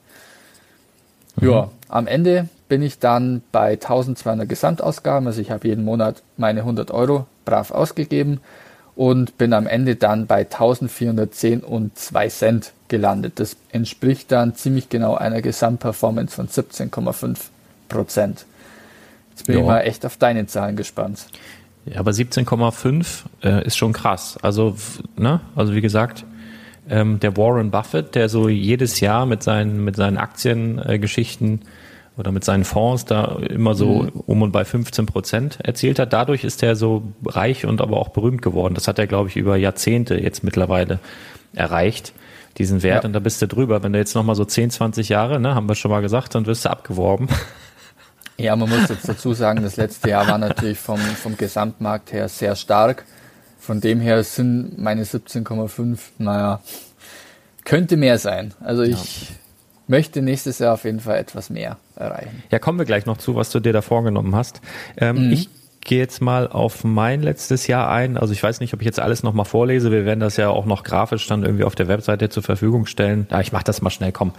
Mhm. 1.36 1.48
Ja, 1.48 1.70
am 1.88 2.06
Ende 2.06 2.48
bin 2.68 2.82
ich 2.82 2.98
dann 2.98 3.42
bei 3.52 3.72
1200 3.72 4.48
Gesamtausgaben, 4.48 5.26
also 5.26 5.40
ich 5.40 5.50
habe 5.50 5.68
jeden 5.68 5.84
Monat 5.84 6.22
meine 6.36 6.60
100 6.60 6.90
Euro 6.90 7.26
brav 7.44 7.70
ausgegeben 7.70 8.40
und 8.94 9.38
bin 9.38 9.52
am 9.52 9.66
Ende 9.66 9.96
dann 9.96 10.26
bei 10.26 10.40
1410 10.40 11.60
und 11.60 11.98
2 11.98 12.28
Cent 12.28 12.72
gelandet. 12.88 13.34
Das 13.36 13.56
entspricht 13.70 14.30
dann 14.32 14.54
ziemlich 14.54 14.88
genau 14.88 15.14
einer 15.14 15.40
Gesamtperformance 15.40 16.34
von 16.34 16.48
17,5 16.48 17.38
Prozent. 17.88 18.44
Jetzt 19.30 19.46
bin 19.46 19.56
ja. 19.56 19.60
ich 19.62 19.66
mal 19.66 19.80
echt 19.80 20.04
auf 20.04 20.16
deine 20.18 20.46
Zahlen 20.46 20.76
gespannt. 20.76 21.26
Ja, 21.86 22.00
aber 22.00 22.10
17,5 22.12 23.22
äh, 23.42 23.66
ist 23.66 23.76
schon 23.76 23.92
krass. 23.92 24.38
Also, 24.42 24.76
ne, 25.16 25.40
also 25.56 25.74
wie 25.74 25.80
gesagt, 25.80 26.24
ähm, 26.88 27.18
der 27.18 27.36
Warren 27.36 27.70
Buffett, 27.70 28.14
der 28.14 28.28
so 28.28 28.48
jedes 28.48 29.00
Jahr 29.00 29.26
mit 29.26 29.42
seinen, 29.42 29.82
mit 29.84 29.96
seinen 29.96 30.18
Aktiengeschichten 30.18 31.62
äh, 31.62 31.64
oder 32.16 32.30
mit 32.30 32.44
seinen 32.44 32.64
Fonds 32.64 33.04
da 33.04 33.38
immer 33.48 33.74
so 33.74 34.02
mhm. 34.02 34.10
um 34.26 34.42
und 34.42 34.52
bei 34.52 34.64
15 34.64 35.06
Prozent 35.06 35.58
erzielt 35.62 35.98
hat. 35.98 36.12
Dadurch 36.12 36.44
ist 36.44 36.62
er 36.62 36.76
so 36.76 37.02
reich 37.26 37.64
und 37.64 37.80
aber 37.80 37.98
auch 37.98 38.10
berühmt 38.10 38.42
geworden. 38.42 38.74
Das 38.74 38.88
hat 38.88 38.98
er, 38.98 39.06
glaube 39.06 39.28
ich, 39.28 39.36
über 39.36 39.56
Jahrzehnte 39.56 40.16
jetzt 40.16 40.44
mittlerweile 40.44 40.98
erreicht, 41.54 42.12
diesen 42.58 42.82
Wert. 42.82 43.04
Ja. 43.04 43.08
Und 43.08 43.14
da 43.14 43.18
bist 43.18 43.40
du 43.40 43.48
drüber. 43.48 43.82
Wenn 43.82 43.92
du 43.92 43.98
jetzt 43.98 44.14
nochmal 44.14 44.36
so 44.36 44.44
10, 44.44 44.70
20 44.70 45.08
Jahre, 45.08 45.40
ne, 45.40 45.54
haben 45.54 45.68
wir 45.68 45.74
schon 45.74 45.90
mal 45.90 46.02
gesagt, 46.02 46.34
dann 46.34 46.46
wirst 46.46 46.64
du 46.64 46.70
abgeworben. 46.70 47.28
Ja, 48.38 48.56
man 48.56 48.68
muss 48.70 48.88
jetzt 48.88 49.06
dazu 49.06 49.34
sagen, 49.34 49.62
das 49.62 49.76
letzte 49.76 50.08
Jahr 50.08 50.26
war 50.26 50.38
natürlich 50.38 50.78
vom, 50.78 50.98
vom 50.98 51.36
Gesamtmarkt 51.36 52.12
her 52.12 52.28
sehr 52.28 52.56
stark. 52.56 53.04
Von 53.60 53.80
dem 53.80 54.00
her 54.00 54.24
sind 54.24 54.78
meine 54.78 55.04
17,5, 55.04 55.98
naja, 56.18 56.60
könnte 57.64 57.96
mehr 57.96 58.18
sein. 58.18 58.54
Also 58.60 58.82
ich 58.82 59.28
ja. 59.28 59.36
Möchte 59.86 60.22
nächstes 60.22 60.58
Jahr 60.58 60.74
auf 60.74 60.84
jeden 60.84 61.00
Fall 61.00 61.18
etwas 61.18 61.50
mehr 61.50 61.76
erreichen. 61.96 62.42
Ja, 62.50 62.58
kommen 62.58 62.78
wir 62.78 62.86
gleich 62.86 63.06
noch 63.06 63.18
zu, 63.18 63.34
was 63.34 63.50
du 63.50 63.60
dir 63.60 63.72
da 63.72 63.82
vorgenommen 63.82 64.34
hast. 64.34 64.60
Ähm, 64.96 65.26
mhm. 65.26 65.32
Ich 65.32 65.48
gehe 65.84 65.98
jetzt 65.98 66.20
mal 66.20 66.48
auf 66.48 66.84
mein 66.84 67.22
letztes 67.22 67.66
Jahr 67.66 67.90
ein. 67.90 68.16
Also 68.16 68.32
ich 68.32 68.42
weiß 68.42 68.60
nicht, 68.60 68.72
ob 68.74 68.80
ich 68.80 68.86
jetzt 68.86 69.00
alles 69.00 69.22
nochmal 69.22 69.44
vorlese. 69.44 69.90
Wir 69.90 70.04
werden 70.04 70.20
das 70.20 70.36
ja 70.36 70.48
auch 70.48 70.64
noch 70.64 70.84
grafisch 70.84 71.26
dann 71.26 71.42
irgendwie 71.42 71.64
auf 71.64 71.74
der 71.74 71.88
Webseite 71.88 72.28
zur 72.28 72.42
Verfügung 72.42 72.86
stellen. 72.86 73.26
Ja, 73.30 73.40
ich 73.40 73.52
mache 73.52 73.64
das 73.64 73.82
mal 73.82 73.90
schnell, 73.90 74.12
komm. 74.12 74.32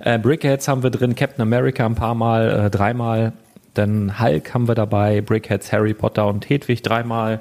Äh, 0.00 0.18
Brickheads 0.18 0.68
haben 0.68 0.82
wir 0.82 0.90
drin, 0.90 1.14
Captain 1.14 1.42
America 1.42 1.84
ein 1.84 1.94
paar 1.94 2.14
Mal, 2.14 2.66
äh, 2.66 2.70
dreimal. 2.70 3.32
Dann 3.74 4.18
Hulk 4.18 4.54
haben 4.54 4.68
wir 4.68 4.74
dabei, 4.74 5.20
Brickheads, 5.20 5.70
Harry 5.70 5.92
Potter 5.92 6.26
und 6.26 6.48
Hedwig 6.48 6.82
dreimal. 6.82 7.40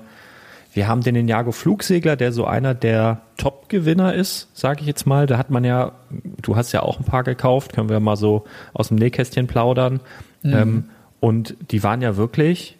Wir 0.75 0.89
haben 0.89 1.00
den 1.00 1.13
Ninjago 1.13 1.53
Flugsegler, 1.53 2.17
der 2.17 2.34
so 2.34 2.44
einer 2.44 2.74
der 2.74 3.22
Top-Gewinner 3.38 4.13
ist, 4.13 4.50
sage 4.53 4.82
ich 4.82 4.88
jetzt 4.88 5.08
mal. 5.08 5.25
Da 5.25 5.38
hat 5.38 5.50
man 5.50 5.63
ja, 5.63 5.94
du 6.41 6.58
hast 6.58 6.74
ja 6.74 6.84
auch 6.84 7.00
ein 7.00 7.05
paar 7.05 7.24
gekauft, 7.24 7.72
können 7.72 7.88
wir 7.88 8.01
mal 8.01 8.17
so 8.17 8.44
aus 8.74 8.89
dem 8.89 8.98
Nähkästchen 8.98 9.48
plaudern. 9.48 10.01
Mhm. 10.44 10.53
Ähm, 10.53 10.89
und 11.22 11.55
die 11.72 11.82
waren 11.82 12.01
ja 12.01 12.17
wirklich, 12.17 12.75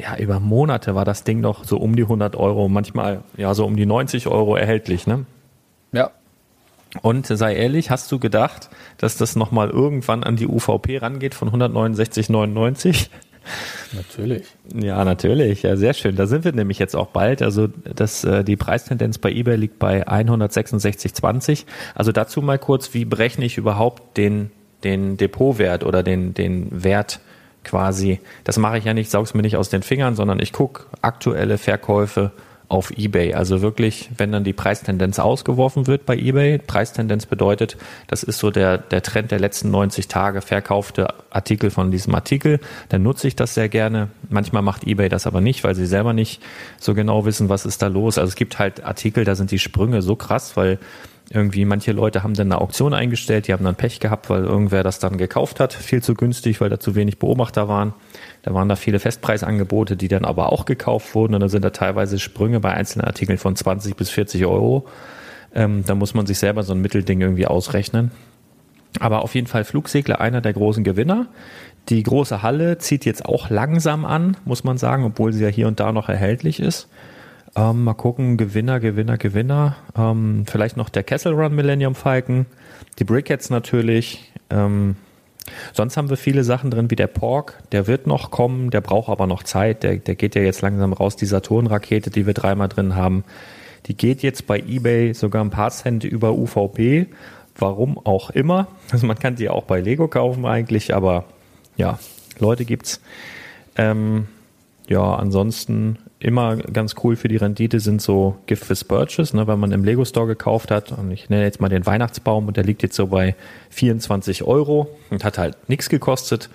ja, 0.00 0.16
über 0.16 0.40
Monate 0.40 0.94
war 0.94 1.04
das 1.04 1.22
Ding 1.22 1.42
noch 1.42 1.64
so 1.64 1.76
um 1.76 1.96
die 1.96 2.04
100 2.04 2.34
Euro, 2.34 2.70
manchmal 2.70 3.24
ja 3.36 3.52
so 3.52 3.66
um 3.66 3.76
die 3.76 3.84
90 3.84 4.26
Euro 4.26 4.56
erhältlich, 4.56 5.06
ne? 5.06 5.26
Ja. 5.92 6.10
Und 7.02 7.26
sei 7.26 7.54
ehrlich, 7.56 7.90
hast 7.90 8.10
du 8.10 8.18
gedacht, 8.18 8.70
dass 8.96 9.18
das 9.18 9.36
nochmal 9.36 9.68
irgendwann 9.68 10.24
an 10.24 10.36
die 10.36 10.46
UVP 10.46 10.96
rangeht 10.96 11.34
von 11.34 11.50
169,99? 11.50 13.10
Natürlich. 13.92 14.46
Ja, 14.74 15.04
natürlich. 15.04 15.62
Ja, 15.62 15.76
sehr 15.76 15.94
schön. 15.94 16.16
Da 16.16 16.26
sind 16.26 16.44
wir 16.44 16.52
nämlich 16.52 16.78
jetzt 16.78 16.94
auch 16.94 17.08
bald. 17.08 17.42
Also 17.42 17.66
das, 17.66 18.24
äh, 18.24 18.44
die 18.44 18.56
Preistendenz 18.56 19.18
bei 19.18 19.30
eBay 19.30 19.56
liegt 19.56 19.78
bei 19.78 20.06
166,20. 20.06 21.64
Also 21.94 22.12
dazu 22.12 22.42
mal 22.42 22.58
kurz, 22.58 22.94
wie 22.94 23.04
berechne 23.04 23.44
ich 23.44 23.58
überhaupt 23.58 24.16
den, 24.16 24.50
den 24.84 25.16
Depotwert 25.16 25.84
oder 25.84 26.02
den, 26.02 26.34
den 26.34 26.84
Wert 26.84 27.20
quasi? 27.64 28.20
Das 28.44 28.58
mache 28.58 28.78
ich 28.78 28.84
ja 28.84 28.94
nicht, 28.94 29.10
saug's 29.10 29.34
mir 29.34 29.42
nicht 29.42 29.56
aus 29.56 29.68
den 29.68 29.82
Fingern, 29.82 30.14
sondern 30.14 30.40
ich 30.40 30.52
gucke 30.52 30.84
aktuelle 31.02 31.58
Verkäufe 31.58 32.32
auf 32.68 32.90
eBay. 32.96 33.32
Also 33.34 33.62
wirklich, 33.62 34.10
wenn 34.16 34.30
dann 34.30 34.44
die 34.44 34.52
Preistendenz 34.52 35.18
ausgeworfen 35.18 35.86
wird 35.86 36.04
bei 36.04 36.16
eBay, 36.16 36.58
Preistendenz 36.58 37.24
bedeutet, 37.24 37.76
das 38.08 38.22
ist 38.22 38.38
so 38.38 38.50
der, 38.50 38.76
der 38.76 39.02
Trend 39.02 39.30
der 39.30 39.40
letzten 39.40 39.70
90 39.70 40.08
Tage 40.08 40.42
verkaufte 40.42 41.08
Artikel 41.30 41.70
von 41.70 41.90
diesem 41.90 42.14
Artikel, 42.14 42.60
dann 42.90 43.02
nutze 43.02 43.26
ich 43.26 43.36
das 43.36 43.54
sehr 43.54 43.70
gerne. 43.70 44.08
Manchmal 44.28 44.62
macht 44.62 44.86
eBay 44.86 45.08
das 45.08 45.26
aber 45.26 45.40
nicht, 45.40 45.64
weil 45.64 45.74
sie 45.74 45.86
selber 45.86 46.12
nicht 46.12 46.42
so 46.78 46.94
genau 46.94 47.24
wissen, 47.24 47.48
was 47.48 47.64
ist 47.64 47.80
da 47.80 47.86
los. 47.86 48.18
Also 48.18 48.28
es 48.28 48.36
gibt 48.36 48.58
halt 48.58 48.84
Artikel, 48.84 49.24
da 49.24 49.34
sind 49.34 49.50
die 49.50 49.58
Sprünge 49.58 50.02
so 50.02 50.14
krass, 50.14 50.56
weil 50.56 50.78
irgendwie 51.30 51.64
manche 51.64 51.92
Leute 51.92 52.22
haben 52.22 52.34
dann 52.34 52.50
eine 52.50 52.60
Auktion 52.60 52.94
eingestellt, 52.94 53.48
die 53.48 53.52
haben 53.52 53.64
dann 53.64 53.74
Pech 53.74 54.00
gehabt, 54.00 54.30
weil 54.30 54.44
irgendwer 54.44 54.82
das 54.82 54.98
dann 54.98 55.18
gekauft 55.18 55.60
hat, 55.60 55.74
viel 55.74 56.02
zu 56.02 56.14
günstig, 56.14 56.60
weil 56.60 56.70
da 56.70 56.80
zu 56.80 56.94
wenig 56.94 57.18
Beobachter 57.18 57.68
waren. 57.68 57.92
Da 58.42 58.54
waren 58.54 58.68
da 58.68 58.76
viele 58.76 58.98
Festpreisangebote, 58.98 59.96
die 59.96 60.08
dann 60.08 60.24
aber 60.24 60.52
auch 60.52 60.64
gekauft 60.64 61.14
wurden 61.14 61.34
und 61.34 61.40
dann 61.40 61.50
sind 61.50 61.64
da 61.64 61.70
teilweise 61.70 62.18
Sprünge 62.18 62.60
bei 62.60 62.72
einzelnen 62.72 63.06
Artikeln 63.06 63.38
von 63.38 63.56
20 63.56 63.94
bis 63.96 64.08
40 64.10 64.46
Euro. 64.46 64.86
Ähm, 65.54 65.84
da 65.86 65.94
muss 65.94 66.14
man 66.14 66.26
sich 66.26 66.38
selber 66.38 66.62
so 66.62 66.72
ein 66.72 66.80
Mittelding 66.80 67.20
irgendwie 67.20 67.46
ausrechnen. 67.46 68.10
Aber 69.00 69.22
auf 69.22 69.34
jeden 69.34 69.46
Fall 69.46 69.64
Flugsegler 69.64 70.20
einer 70.20 70.40
der 70.40 70.54
großen 70.54 70.82
Gewinner. 70.82 71.26
Die 71.90 72.02
große 72.02 72.42
Halle 72.42 72.78
zieht 72.78 73.04
jetzt 73.04 73.24
auch 73.26 73.50
langsam 73.50 74.04
an, 74.04 74.36
muss 74.44 74.64
man 74.64 74.78
sagen, 74.78 75.04
obwohl 75.04 75.32
sie 75.32 75.42
ja 75.42 75.48
hier 75.48 75.68
und 75.68 75.80
da 75.80 75.92
noch 75.92 76.08
erhältlich 76.08 76.60
ist. 76.60 76.88
Ähm, 77.58 77.82
mal 77.82 77.94
gucken, 77.94 78.36
Gewinner, 78.36 78.78
Gewinner, 78.78 79.18
Gewinner. 79.18 79.76
Ähm, 79.96 80.44
vielleicht 80.46 80.76
noch 80.76 80.88
der 80.88 81.02
Kessel 81.02 81.32
Run 81.32 81.56
Millennium 81.56 81.96
Falcon. 81.96 82.46
Die 83.00 83.04
Brickheads 83.04 83.50
natürlich. 83.50 84.32
Ähm, 84.48 84.94
sonst 85.72 85.96
haben 85.96 86.08
wir 86.08 86.16
viele 86.16 86.44
Sachen 86.44 86.70
drin, 86.70 86.88
wie 86.88 86.94
der 86.94 87.08
Pork. 87.08 87.58
Der 87.72 87.88
wird 87.88 88.06
noch 88.06 88.30
kommen, 88.30 88.70
der 88.70 88.80
braucht 88.80 89.08
aber 89.08 89.26
noch 89.26 89.42
Zeit. 89.42 89.82
Der, 89.82 89.96
der 89.96 90.14
geht 90.14 90.36
ja 90.36 90.42
jetzt 90.42 90.62
langsam 90.62 90.92
raus. 90.92 91.16
Die 91.16 91.26
Saturn-Rakete, 91.26 92.10
die 92.10 92.26
wir 92.26 92.34
dreimal 92.34 92.68
drin 92.68 92.94
haben, 92.94 93.24
die 93.86 93.96
geht 93.96 94.22
jetzt 94.22 94.46
bei 94.46 94.60
eBay 94.60 95.12
sogar 95.12 95.44
ein 95.44 95.50
paar 95.50 95.70
Cent 95.70 96.04
über 96.04 96.34
UVP. 96.34 97.08
Warum 97.56 97.98
auch 97.98 98.30
immer. 98.30 98.68
Also 98.92 99.08
man 99.08 99.18
kann 99.18 99.34
die 99.34 99.48
auch 99.48 99.64
bei 99.64 99.80
Lego 99.80 100.06
kaufen 100.06 100.46
eigentlich, 100.46 100.94
aber 100.94 101.24
ja, 101.76 101.98
Leute 102.38 102.64
gibt's. 102.64 103.00
Ähm, 103.74 104.28
ja, 104.86 105.16
ansonsten 105.16 105.98
immer 106.20 106.56
ganz 106.56 106.96
cool 107.04 107.16
für 107.16 107.28
die 107.28 107.36
Rendite 107.36 107.80
sind 107.80 108.02
so 108.02 108.36
Gift 108.46 108.64
for 108.64 108.76
Purchase, 108.88 109.36
ne, 109.36 109.46
wenn 109.46 109.60
man 109.60 109.72
im 109.72 109.84
Lego 109.84 110.04
Store 110.04 110.26
gekauft 110.26 110.70
hat. 110.70 110.92
Und 110.92 111.10
ich 111.12 111.30
nenne 111.30 111.44
jetzt 111.44 111.60
mal 111.60 111.68
den 111.68 111.86
Weihnachtsbaum 111.86 112.48
und 112.48 112.56
der 112.56 112.64
liegt 112.64 112.82
jetzt 112.82 112.96
so 112.96 113.06
bei 113.06 113.36
24 113.70 114.42
Euro 114.42 114.88
und 115.10 115.24
hat 115.24 115.38
halt 115.38 115.68
nichts 115.68 115.88
gekostet. 115.88 116.50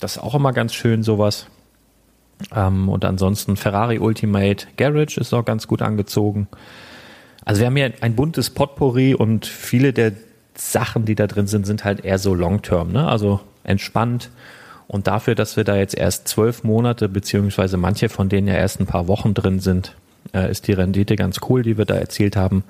Das 0.00 0.16
ist 0.16 0.22
auch 0.22 0.34
immer 0.34 0.52
ganz 0.52 0.74
schön, 0.74 1.02
sowas. 1.02 1.46
Ähm, 2.54 2.88
und 2.88 3.04
ansonsten 3.04 3.56
Ferrari 3.56 3.98
Ultimate 3.98 4.66
Garage 4.76 5.20
ist 5.20 5.32
auch 5.32 5.44
ganz 5.44 5.68
gut 5.68 5.82
angezogen. 5.82 6.48
Also 7.44 7.60
wir 7.60 7.66
haben 7.66 7.76
hier 7.76 7.92
ein 8.00 8.16
buntes 8.16 8.50
Potpourri 8.50 9.14
und 9.14 9.46
viele 9.46 9.92
der 9.92 10.12
Sachen, 10.56 11.04
die 11.04 11.14
da 11.14 11.26
drin 11.26 11.46
sind, 11.46 11.64
sind 11.64 11.84
halt 11.84 12.04
eher 12.04 12.18
so 12.18 12.34
Long-Term, 12.34 12.92
ne? 12.92 13.06
Also 13.06 13.40
entspannt 13.62 14.30
und 14.90 15.06
dafür, 15.06 15.36
dass 15.36 15.56
wir 15.56 15.62
da 15.62 15.76
jetzt 15.76 15.96
erst 15.96 16.26
zwölf 16.26 16.64
Monate, 16.64 17.08
beziehungsweise 17.08 17.76
manche 17.76 18.08
von 18.08 18.28
denen 18.28 18.48
ja 18.48 18.54
erst 18.54 18.80
ein 18.80 18.86
paar 18.86 19.06
Wochen 19.06 19.34
drin 19.34 19.60
sind, 19.60 19.94
äh, 20.34 20.50
ist 20.50 20.66
die 20.66 20.72
Rendite 20.72 21.14
ganz 21.14 21.38
cool, 21.48 21.62
die 21.62 21.78
wir 21.78 21.84
da 21.84 21.94
erzielt 21.94 22.34
haben. 22.34 22.64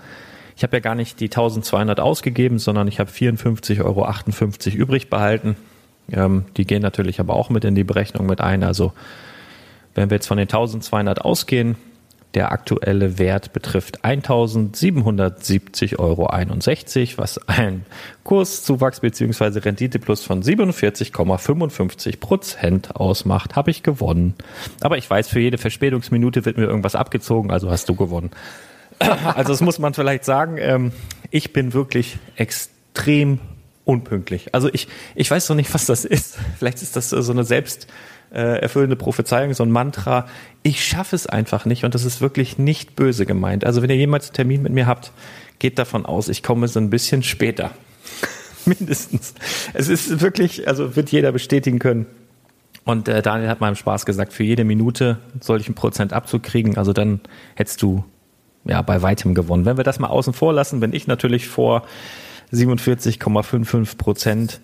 Ich 0.55 0.63
habe 0.63 0.77
ja 0.77 0.81
gar 0.81 0.95
nicht 0.95 1.19
die 1.21 1.31
1200 1.31 1.99
ausgegeben, 1.99 2.59
sondern 2.59 2.89
ich 2.89 3.01
habe 3.01 3.11
54,58 3.11 3.81
Euro 3.83 4.77
übrig 4.77 5.09
behalten. 5.09 5.57
Ähm, 6.13 6.45
die 6.59 6.67
gehen 6.67 6.83
natürlich 6.83 7.21
aber 7.21 7.33
auch 7.33 7.49
mit 7.49 7.65
in 7.65 7.75
die 7.75 7.85
Berechnung 7.85 8.27
mit 8.27 8.43
ein. 8.43 8.65
Also 8.65 8.93
wenn 9.95 10.11
wir 10.11 10.17
jetzt 10.17 10.27
von 10.27 10.37
den 10.37 10.45
1200 10.45 11.23
ausgehen, 11.23 11.77
der 12.35 12.53
aktuelle 12.53 13.19
Wert 13.19 13.53
betrifft 13.53 14.05
1.770,61 14.05 15.99
Euro, 15.99 16.29
was 16.29 17.49
ein 17.49 17.85
Kurszuwachs 18.23 19.01
bzw. 19.01 19.59
Renditeplus 19.59 20.25
von 20.25 20.43
47,55 20.43 22.21
Prozent 22.21 22.95
ausmacht. 22.95 23.57
Habe 23.57 23.73
ich 23.73 23.83
gewonnen. 23.83 24.35
Aber 24.81 24.97
ich 24.97 25.11
weiß, 25.11 25.29
für 25.29 25.41
jede 25.41 25.59
Verspätungsminute 25.59 26.45
wird 26.45 26.57
mir 26.57 26.67
irgendwas 26.67 26.95
abgezogen, 26.95 27.51
also 27.51 27.71
hast 27.71 27.89
du 27.89 27.95
gewonnen. 27.95 28.31
Also 29.01 29.53
das 29.53 29.63
muss 29.63 29.79
man 29.79 29.95
vielleicht 29.95 30.25
sagen. 30.27 30.59
Ähm, 30.59 30.93
ich 31.31 31.55
bin 31.55 31.73
wirklich 31.73 32.19
extrem 32.37 33.39
unpünktlich. 33.85 34.55
Also 34.55 34.69
ich, 34.73 34.89
ich 35.15 35.31
weiß 35.31 35.49
noch 35.49 35.57
nicht, 35.57 35.73
was 35.73 35.87
das 35.87 36.05
ist. 36.05 36.37
Vielleicht 36.59 36.83
ist 36.83 36.97
das 36.97 37.11
so 37.11 37.33
eine 37.33 37.45
selbst 37.45 37.87
äh, 38.33 38.61
erfüllende 38.61 38.97
Prophezeiung, 38.97 39.53
so 39.55 39.65
ein 39.65 39.71
Mantra. 39.71 40.27
Ich 40.63 40.85
schaffe 40.85 41.17
es 41.17 41.27
einfach 41.27 41.65
nicht 41.65 41.85
und 41.85 41.95
das 41.95 42.05
ist 42.05 42.21
wirklich 42.21 42.59
nicht 42.59 42.97
böse 42.97 43.27
gemeint. 43.27 43.65
Also 43.65 43.83
wenn 43.83 43.91
ihr 43.91 43.97
jemals 43.97 44.29
einen 44.29 44.35
Termin 44.35 44.63
mit 44.63 44.73
mir 44.73 44.87
habt, 44.87 45.13
geht 45.59 45.79
davon 45.79 46.07
aus, 46.07 46.29
ich 46.29 46.43
komme 46.43 46.69
so 46.69 46.81
ein 46.81 46.91
bisschen 46.91 47.23
später. 47.23 47.71
Mindestens. 48.67 49.35
Es 49.73 49.89
ist 49.89 50.21
wirklich, 50.21 50.69
also 50.69 50.97
wird 50.97 51.11
jeder 51.11 51.33
bestätigen 51.33 51.79
können. 51.79 52.07
Und 52.85 53.09
äh, 53.09 53.23
Daniel 53.23 53.49
hat 53.49 53.61
meinem 53.61 53.77
Spaß 53.77 54.07
gesagt, 54.07 54.33
für 54.33 54.43
jede 54.43 54.65
Minute 54.65 55.19
ein 55.49 55.75
Prozent 55.75 56.13
abzukriegen. 56.13 56.77
Also 56.77 56.93
dann 56.93 57.21
hättest 57.55 57.83
du 57.83 58.05
ja 58.65 58.83
bei 58.83 59.03
weitem 59.03 59.35
gewonnen. 59.35 59.65
Wenn 59.65 59.77
wir 59.77 59.85
das 59.85 59.99
mal 59.99 60.09
außen 60.09 60.33
vor 60.33 60.53
lassen, 60.53 60.81
bin 60.81 60.93
ich 60.93 61.07
natürlich 61.07 61.49
vor 61.49 61.85
47,55 62.53 63.97
Prozent. 63.97 64.61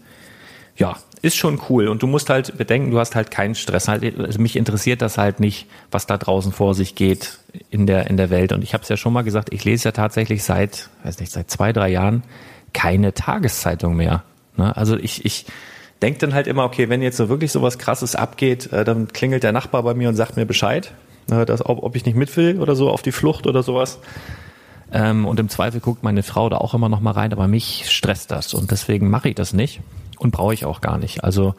Ja, 0.77 0.97
ist 1.23 1.37
schon 1.37 1.61
cool. 1.69 1.89
Und 1.89 2.03
du 2.03 2.07
musst 2.07 2.31
halt 2.31 2.57
bedenken, 2.57 2.91
du 2.91 2.99
hast 2.99 3.15
halt 3.15 3.31
keinen 3.31 3.55
Stress. 3.55 3.89
Halt, 3.89 4.19
also 4.19 4.41
mich 4.41 4.57
interessiert 4.57 5.03
das 5.03 5.19
halt 5.19 5.41
nicht, 5.41 5.67
was 5.91 6.07
da 6.07 6.17
draußen 6.17 6.53
vor 6.53 6.75
sich 6.75 6.95
geht 6.95 7.39
in 7.71 7.87
der, 7.87 8.09
in 8.09 8.17
der 8.17 8.31
Welt. 8.31 8.53
Und 8.53 8.63
ich 8.63 8.75
habe 8.75 8.83
es 8.83 8.89
ja 8.89 8.97
schon 8.97 9.13
mal 9.13 9.23
gesagt, 9.23 9.53
ich 9.53 9.65
lese 9.65 9.87
ja 9.87 9.93
tatsächlich 9.93 10.45
seit, 10.45 10.91
weiß 11.05 11.21
nicht, 11.21 11.33
seit 11.33 11.51
zwei, 11.51 11.73
drei 11.73 11.89
Jahren 11.89 12.23
keine 12.73 13.15
Tageszeitung 13.15 13.97
mehr. 13.97 14.23
Ne? 14.57 14.77
Also 14.77 14.97
ich, 14.97 15.25
ich 15.25 15.47
denke 16.03 16.19
dann 16.21 16.35
halt 16.35 16.47
immer, 16.47 16.65
okay, 16.65 16.89
wenn 16.89 17.03
jetzt 17.03 17.17
so 17.17 17.29
wirklich 17.29 17.53
so 17.53 17.63
was 17.63 17.79
krasses 17.79 18.15
abgeht, 18.15 18.73
äh, 18.73 18.85
dann 18.85 19.09
klingelt 19.09 19.43
der 19.43 19.53
Nachbar 19.53 19.83
bei 19.83 19.95
mir 19.95 20.09
und 20.09 20.15
sagt 20.15 20.37
mir 20.37 20.47
Bescheid, 20.47 20.93
äh, 21.31 21.47
dass, 21.47 21.65
ob, 21.65 21.83
ob 21.83 21.97
ich 21.97 22.05
nicht 22.05 22.17
mit 22.17 22.37
will 22.37 22.61
oder 22.61 22.77
so 22.77 22.91
auf 22.91 23.03
die 23.03 23.13
Flucht 23.13 23.47
oder 23.47 23.63
sowas. 23.63 23.99
Ähm, 24.92 25.27
und 25.27 25.40
im 25.40 25.49
Zweifel 25.49 25.81
guckt 25.81 26.03
meine 26.03 26.22
Frau 26.22 26.49
da 26.49 26.59
auch 26.59 26.75
immer 26.75 26.88
noch 26.88 27.01
mal 27.01 27.12
rein, 27.12 27.33
aber 27.33 27.49
mich 27.49 27.90
stresst 27.90 28.31
das 28.31 28.55
und 28.55 28.70
deswegen 28.70 29.11
mache 29.11 29.31
ich 29.31 29.35
das 29.35 29.53
nicht 29.53 29.81
und 30.18 30.31
brauche 30.31 30.55
ich 30.55 30.64
auch 30.64 30.81
gar 30.81 30.99
nicht. 30.99 31.25
Also 31.25 31.55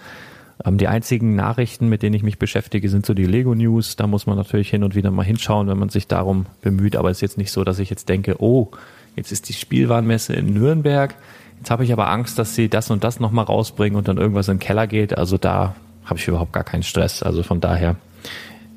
ähm, 0.66 0.78
die 0.78 0.88
einzigen 0.88 1.36
Nachrichten, 1.36 1.90
mit 1.90 2.02
denen 2.02 2.16
ich 2.16 2.24
mich 2.24 2.40
beschäftige, 2.40 2.90
sind 2.90 3.06
so 3.06 3.14
die 3.14 3.26
Lego 3.26 3.54
News. 3.54 3.96
Da 3.96 4.08
muss 4.08 4.26
man 4.26 4.38
natürlich 4.38 4.70
hin 4.70 4.84
und 4.84 4.96
wieder 4.96 5.12
mal 5.12 5.24
hinschauen, 5.24 5.68
wenn 5.68 5.78
man 5.78 5.90
sich 5.90 6.08
darum 6.08 6.46
bemüht. 6.62 6.96
Aber 6.96 7.10
es 7.10 7.18
ist 7.18 7.22
jetzt 7.22 7.38
nicht 7.38 7.52
so, 7.52 7.64
dass 7.64 7.80
ich 7.80 7.90
jetzt 7.90 8.10
denke, 8.10 8.42
oh, 8.42 8.72
jetzt 9.16 9.32
ist 9.32 9.50
die 9.50 9.54
Spielwarenmesse 9.54 10.34
in 10.34 10.54
Nürnberg. 10.54 11.16
Jetzt 11.60 11.72
habe 11.72 11.84
ich 11.84 11.94
aber 11.94 12.10
Angst, 12.10 12.40
dass 12.40 12.56
sie 12.56 12.70
das 12.70 12.90
und 12.92 13.04
das 13.04 13.20
nochmal 13.20 13.46
rausbringen 13.46 13.98
und 13.98 14.08
dann 14.08 14.18
irgendwas 14.18 14.48
in 14.48 14.56
den 14.56 14.60
Keller 14.60 14.88
geht. 14.88 15.18
Also 15.18 15.38
da 15.38 15.76
habe 16.06 16.20
ich 16.20 16.28
überhaupt 16.28 16.54
gar 16.54 16.64
keinen 16.64 16.84
Stress. 16.84 17.24
Also 17.24 17.44
von 17.44 17.60
daher. 17.60 17.96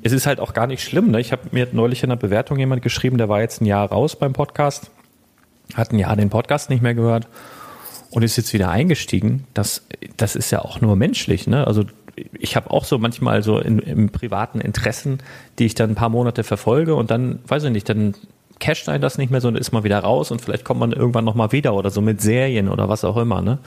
Es 0.03 0.11
ist 0.11 0.25
halt 0.25 0.39
auch 0.39 0.53
gar 0.53 0.67
nicht 0.67 0.83
schlimm. 0.83 1.11
Ne? 1.11 1.19
Ich 1.19 1.31
habe 1.31 1.43
mir 1.51 1.67
neulich 1.71 2.03
in 2.03 2.09
der 2.09 2.15
Bewertung 2.15 2.57
jemand 2.57 2.81
geschrieben, 2.81 3.17
der 3.17 3.29
war 3.29 3.41
jetzt 3.41 3.61
ein 3.61 3.65
Jahr 3.65 3.89
raus 3.89 4.15
beim 4.15 4.33
Podcast, 4.33 4.91
hat 5.75 5.91
ein 5.91 5.99
Jahr 5.99 6.15
den 6.15 6.29
Podcast 6.29 6.69
nicht 6.69 6.81
mehr 6.81 6.93
gehört 6.93 7.27
und 8.09 8.23
ist 8.23 8.37
jetzt 8.37 8.53
wieder 8.53 8.69
eingestiegen, 8.69 9.47
das, 9.53 9.85
das 10.17 10.35
ist 10.35 10.51
ja 10.51 10.59
auch 10.59 10.81
nur 10.81 10.95
menschlich. 10.95 11.47
Ne? 11.47 11.65
Also 11.65 11.85
ich 12.37 12.55
habe 12.55 12.71
auch 12.71 12.85
so 12.85 12.97
manchmal 12.97 13.41
so 13.43 13.59
in, 13.59 13.79
im 13.79 14.09
privaten 14.09 14.59
Interessen, 14.59 15.19
die 15.59 15.65
ich 15.65 15.75
dann 15.75 15.91
ein 15.91 15.95
paar 15.95 16.09
Monate 16.09 16.43
verfolge 16.43 16.95
und 16.95 17.11
dann, 17.11 17.39
weiß 17.47 17.63
ich 17.63 17.71
nicht, 17.71 17.87
dann 17.87 18.15
casht 18.59 18.89
ein 18.89 19.01
das 19.01 19.17
nicht 19.17 19.31
mehr 19.31 19.41
so 19.41 19.47
und 19.47 19.57
ist 19.57 19.71
mal 19.71 19.83
wieder 19.83 19.99
raus 19.99 20.31
und 20.31 20.41
vielleicht 20.41 20.65
kommt 20.65 20.79
man 20.79 20.91
irgendwann 20.91 21.25
nochmal 21.25 21.51
wieder 21.51 21.73
oder 21.73 21.89
so 21.89 22.01
mit 22.01 22.21
Serien 22.21 22.69
oder 22.69 22.89
was 22.89 23.03
auch 23.03 23.17
immer, 23.17 23.41
ne? 23.41 23.59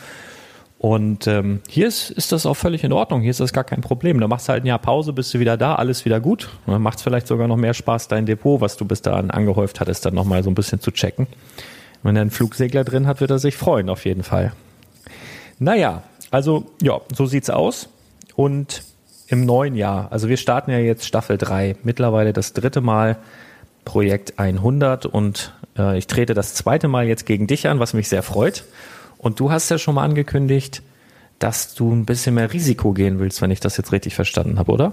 Und 0.79 1.27
ähm, 1.27 1.61
hier 1.69 1.87
ist, 1.87 2.11
ist 2.11 2.33
das 2.33 2.45
auch 2.45 2.55
völlig 2.55 2.85
in 2.85 2.93
Ordnung. 2.93 3.23
Hier 3.23 3.31
ist 3.31 3.41
das 3.41 3.53
gar 3.53 3.65
kein 3.65 3.81
Problem. 3.81 4.21
Da 4.21 4.29
machst 4.29 4.49
du 4.49 4.53
halt 4.53 4.65
ein 4.65 4.67
Jahr 4.67 4.79
Pause, 4.79 5.13
bist 5.13 5.33
du 5.33 5.39
wieder 5.39 5.57
da, 5.57 5.77
alles 5.77 6.05
wieder 6.05 6.21
gut. 6.21 6.51
Und 6.67 6.73
dann 6.73 6.83
macht 6.83 6.99
es 6.99 7.05
vielleicht 7.05 7.27
sogar 7.27 7.49
noch 7.49 7.57
mehr 7.57 7.75
Spaß, 7.75 8.09
dein 8.09 8.27
Depot, 8.27 8.61
was 8.61 8.77
du 8.77 8.85
bis 8.85 9.01
dahin 9.01 9.31
angehäuft 9.31 9.81
hattest, 9.81 10.05
dann 10.05 10.15
nochmal 10.15 10.43
so 10.43 10.51
ein 10.51 10.55
bisschen 10.55 10.81
zu 10.81 10.91
checken. 10.91 11.27
Wenn 12.03 12.17
er 12.17 12.23
einen 12.23 12.31
Flugsegler 12.31 12.85
drin 12.85 13.07
hat, 13.07 13.21
wird 13.21 13.31
er 13.31 13.39
sich 13.39 13.57
freuen, 13.57 13.89
auf 13.89 14.05
jeden 14.05 14.23
Fall. 14.23 14.53
Naja, 15.59 16.03
also 16.31 16.67
ja, 16.83 17.01
so 17.15 17.25
sieht's 17.25 17.49
aus. 17.49 17.89
Und 18.37 18.83
im 19.29 19.47
neuen 19.47 19.77
Jahr, 19.77 20.13
also 20.13 20.29
wir 20.29 20.37
starten 20.37 20.71
ja 20.71 20.79
jetzt 20.79 21.07
Staffel 21.07 21.39
3, 21.39 21.77
mittlerweile 21.83 22.33
das 22.33 22.53
dritte 22.53 22.83
Mal 22.83 23.17
Projekt 23.85 24.39
100 24.39 25.07
und 25.07 25.55
äh, 25.79 25.97
ich 25.97 26.07
trete 26.07 26.35
das 26.35 26.55
zweite 26.55 26.89
Mal 26.89 27.07
jetzt 27.07 27.27
gegen 27.27 27.47
dich 27.47 27.69
an, 27.69 27.79
was 27.79 27.95
mich 27.95 28.09
sehr 28.09 28.23
freut. 28.23 28.65
Und 29.25 29.41
du 29.41 29.51
hast 29.51 29.71
ja 29.71 29.79
schon 29.79 29.95
mal 29.95 30.05
angekündigt, 30.05 30.83
dass 31.39 31.75
du 31.75 31.91
ein 31.91 32.05
bisschen 32.05 32.35
mehr 32.35 32.53
Risiko 32.53 32.93
gehen 32.93 33.19
willst, 33.21 33.41
wenn 33.41 33.51
ich 33.51 33.59
das 33.59 33.79
jetzt 33.79 33.91
richtig 33.91 34.15
verstanden 34.15 34.59
habe, 34.59 34.71
oder? 34.71 34.93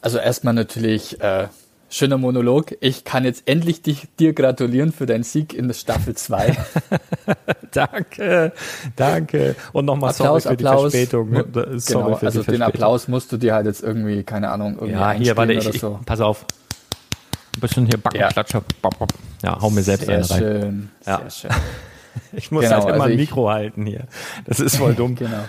Also 0.00 0.18
erstmal 0.18 0.54
natürlich 0.54 1.20
äh, 1.20 1.48
schöner 1.90 2.18
Monolog. 2.18 2.76
Ich 2.78 3.02
kann 3.02 3.24
jetzt 3.24 3.48
endlich 3.48 3.82
dich, 3.82 4.06
dir 4.20 4.32
gratulieren 4.32 4.92
für 4.92 5.06
deinen 5.06 5.24
Sieg 5.24 5.54
in 5.54 5.66
der 5.66 5.74
Staffel 5.74 6.14
2. 6.14 6.56
danke, 7.72 8.52
danke. 8.94 9.56
Und 9.72 9.86
nochmal 9.86 10.14
sorry 10.14 10.40
für 10.42 10.50
Applaus. 10.50 10.92
die 10.92 10.98
Verspätung. 10.98 11.30
Genau, 11.32 11.78
Sorry 11.78 12.14
für 12.16 12.26
also 12.26 12.42
den. 12.44 12.62
Applaus 12.62 13.08
musst 13.08 13.32
du 13.32 13.38
dir 13.38 13.54
halt 13.54 13.66
jetzt 13.66 13.82
irgendwie, 13.82 14.22
keine 14.22 14.50
Ahnung, 14.50 14.74
irgendwie 14.74 14.92
Ja, 14.92 15.10
hier, 15.10 15.36
warte, 15.36 15.52
ich, 15.52 15.66
oder 15.66 15.74
ich, 15.74 15.80
so. 15.80 15.98
pass 16.06 16.20
auf. 16.20 16.44
Ein 17.56 17.60
bisschen 17.60 17.86
hier 17.86 17.98
Backenklatscher. 17.98 18.62
Bop. 18.80 19.08
Ja, 19.42 19.60
hau 19.60 19.70
mir 19.70 19.82
selbst 19.82 20.06
Sehr 20.06 20.14
eine 20.18 20.30
rein. 20.30 20.38
schön, 20.38 20.90
Ja. 21.06 21.18
sehr 21.28 21.30
schön. 21.50 21.50
Ich 22.32 22.50
muss 22.50 22.64
Genau, 22.64 22.76
halt 22.76 22.84
immer 22.84 22.92
also 22.94 23.04
ein 23.06 23.10
ich- 23.12 23.16
Mikro 23.18 23.50
halten 23.50 23.86
hier. 23.86 24.04
Das 24.44 24.60
ist 24.60 24.76
voll 24.76 24.94
dumm. 24.94 25.14
Genau. 25.18 25.44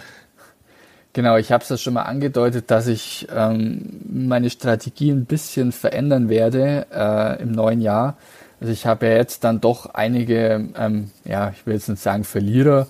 Genau, 1.13 1.37
ich 1.37 1.51
habe 1.53 1.63
es 1.63 1.69
ja 1.69 1.77
schon 1.77 1.93
mal 1.93 2.01
angedeutet, 2.03 2.69
dass 2.71 2.87
ich 2.87 3.27
ähm, 3.33 4.01
meine 4.09 4.49
Strategie 4.49 5.11
ein 5.11 5.23
bisschen 5.25 5.71
verändern 5.71 6.27
werde 6.27 6.87
äh, 6.93 7.41
im 7.41 7.53
neuen 7.53 7.79
Jahr. 7.79 8.17
Also 8.59 8.73
ich 8.73 8.85
habe 8.85 9.05
ja 9.07 9.13
jetzt 9.13 9.45
dann 9.45 9.61
doch 9.61 9.93
einige, 9.93 10.67
ähm, 10.77 11.11
ja, 11.23 11.51
ich 11.55 11.65
will 11.65 11.75
jetzt 11.75 11.87
nicht 11.87 12.01
sagen 12.01 12.25
Verlierer 12.25 12.87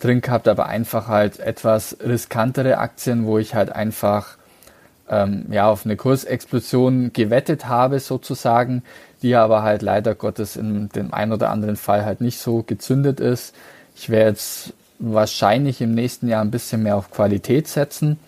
drin 0.00 0.22
gehabt, 0.22 0.48
aber 0.48 0.66
einfach 0.66 1.08
halt 1.08 1.38
etwas 1.38 1.98
riskantere 2.02 2.78
Aktien, 2.78 3.26
wo 3.26 3.36
ich 3.38 3.54
halt 3.54 3.70
einfach 3.72 4.36
ähm, 5.08 5.46
ja, 5.50 5.68
auf 5.68 5.84
eine 5.84 5.96
Kursexplosion 5.96 7.12
gewettet 7.12 7.66
habe 7.68 8.00
sozusagen, 8.00 8.82
die 9.22 9.34
aber 9.34 9.62
halt 9.62 9.82
leider 9.82 10.14
Gottes 10.14 10.56
in 10.56 10.88
dem 10.90 11.12
einen 11.14 11.32
oder 11.32 11.50
anderen 11.50 11.76
Fall 11.76 12.04
halt 12.04 12.20
nicht 12.20 12.38
so 12.38 12.62
gezündet 12.62 13.20
ist. 13.20 13.54
Ich 13.94 14.10
werde 14.10 14.30
jetzt 14.30 14.72
wahrscheinlich 14.98 15.80
im 15.80 15.94
nächsten 15.94 16.28
Jahr 16.28 16.42
ein 16.42 16.50
bisschen 16.50 16.82
mehr 16.82 16.96
auf 16.96 17.10
Qualität 17.10 17.68
setzen. 17.68 18.18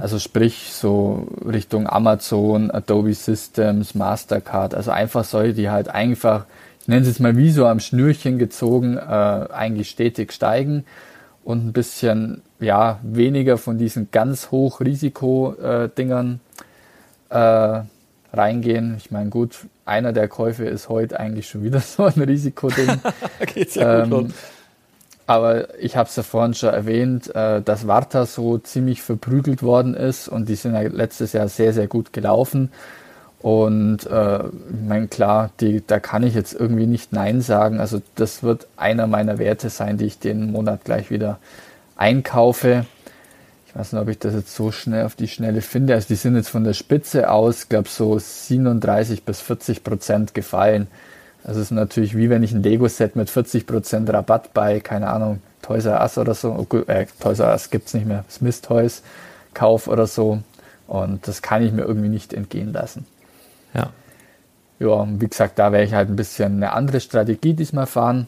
Also 0.00 0.18
sprich 0.18 0.70
so 0.72 1.28
Richtung 1.46 1.88
Amazon, 1.88 2.70
Adobe 2.70 3.14
Systems, 3.14 3.94
Mastercard, 3.94 4.74
also 4.74 4.90
einfach 4.90 5.24
solche, 5.24 5.54
die 5.54 5.70
halt 5.70 5.88
einfach, 5.88 6.46
ich 6.80 6.88
nenne 6.88 7.02
es 7.02 7.08
jetzt 7.08 7.20
mal 7.20 7.36
wie 7.36 7.50
so 7.50 7.66
am 7.66 7.78
Schnürchen 7.78 8.38
gezogen, 8.38 8.96
äh, 8.96 9.00
eigentlich 9.00 9.90
stetig 9.90 10.32
steigen 10.32 10.84
und 11.44 11.66
ein 11.66 11.72
bisschen 11.72 12.42
ja 12.60 12.98
weniger 13.02 13.58
von 13.58 13.78
diesen 13.78 14.10
ganz 14.10 14.50
hoch 14.50 14.80
Risiko-Dingern 14.80 16.40
äh, 17.30 17.80
reingehen. 18.32 18.96
Ich 18.98 19.10
meine, 19.10 19.30
gut, 19.30 19.66
einer 19.84 20.12
der 20.12 20.28
Käufe 20.28 20.64
ist 20.64 20.88
heute 20.88 21.18
eigentlich 21.18 21.48
schon 21.48 21.62
wieder 21.64 21.80
so 21.82 22.04
ein 22.04 22.20
Risikoding. 22.20 23.00
Geht's 23.54 23.76
ja 23.76 23.86
gut 23.86 24.04
Ähm, 24.04 24.10
los. 24.10 24.32
aber 25.26 25.78
ich 25.80 25.96
habe 25.96 26.08
es 26.08 26.16
ja 26.16 26.22
vorhin 26.22 26.54
schon 26.54 26.70
erwähnt, 26.74 27.34
äh, 27.34 27.62
dass 27.62 27.86
Varta 27.86 28.26
so 28.26 28.58
ziemlich 28.58 29.02
verprügelt 29.02 29.62
worden 29.62 29.94
ist 29.94 30.28
und 30.28 30.48
die 30.48 30.56
sind 30.56 30.74
ja 30.74 30.82
letztes 30.82 31.32
Jahr 31.32 31.48
sehr, 31.48 31.72
sehr 31.72 31.86
gut 31.88 32.12
gelaufen. 32.12 32.70
Und 33.40 34.06
äh, 34.06 34.46
ich 34.46 34.88
meine, 34.88 35.08
klar, 35.08 35.50
die, 35.60 35.82
da 35.86 35.98
kann 35.98 36.22
ich 36.24 36.34
jetzt 36.34 36.52
irgendwie 36.52 36.86
nicht 36.86 37.12
Nein 37.12 37.40
sagen. 37.40 37.80
Also 37.80 38.02
das 38.16 38.42
wird 38.42 38.66
einer 38.76 39.06
meiner 39.06 39.38
Werte 39.38 39.70
sein, 39.70 39.96
die 39.96 40.06
ich 40.06 40.18
den 40.18 40.52
Monat 40.52 40.84
gleich 40.84 41.10
wieder 41.10 41.38
einkaufe. 42.00 42.86
Ich 43.66 43.76
weiß 43.76 43.92
nicht, 43.92 44.02
ob 44.02 44.08
ich 44.08 44.18
das 44.18 44.34
jetzt 44.34 44.54
so 44.54 44.72
schnell 44.72 45.04
auf 45.04 45.14
die 45.14 45.28
Schnelle 45.28 45.60
finde. 45.60 45.94
Also 45.94 46.08
die 46.08 46.16
sind 46.16 46.34
jetzt 46.34 46.48
von 46.48 46.64
der 46.64 46.72
Spitze 46.72 47.30
aus, 47.30 47.68
glaube 47.68 47.88
so 47.88 48.18
37 48.18 49.22
bis 49.22 49.40
40 49.40 49.84
Prozent 49.84 50.34
gefallen. 50.34 50.88
Also 51.44 51.60
es 51.60 51.66
ist 51.66 51.70
natürlich 51.70 52.16
wie 52.16 52.28
wenn 52.28 52.42
ich 52.42 52.52
ein 52.52 52.62
Lego-Set 52.62 53.16
mit 53.16 53.30
40 53.30 53.66
Prozent 53.66 54.12
Rabatt 54.12 54.52
bei, 54.52 54.80
keine 54.80 55.08
Ahnung, 55.08 55.40
Toys 55.62 55.84
R 55.86 56.00
Us 56.00 56.18
oder 56.18 56.34
so, 56.34 56.66
oh, 56.68 56.76
äh, 56.88 57.06
Toys 57.20 57.38
R 57.38 57.52
Us 57.52 57.70
gibt's 57.70 57.94
nicht 57.94 58.06
mehr, 58.06 58.24
Smith 58.30 58.60
Toys 58.60 59.02
Kauf 59.54 59.86
oder 59.86 60.06
so. 60.06 60.40
Und 60.86 61.28
das 61.28 61.42
kann 61.42 61.62
ich 61.62 61.72
mir 61.72 61.82
irgendwie 61.82 62.08
nicht 62.08 62.32
entgehen 62.32 62.72
lassen. 62.72 63.06
Ja. 63.74 63.90
Ja, 64.80 64.88
und 64.88 65.20
wie 65.20 65.28
gesagt, 65.28 65.58
da 65.58 65.70
werde 65.70 65.84
ich 65.84 65.92
halt 65.94 66.08
ein 66.08 66.16
bisschen 66.16 66.56
eine 66.56 66.72
andere 66.72 67.00
Strategie 67.00 67.54
diesmal 67.54 67.86
fahren 67.86 68.26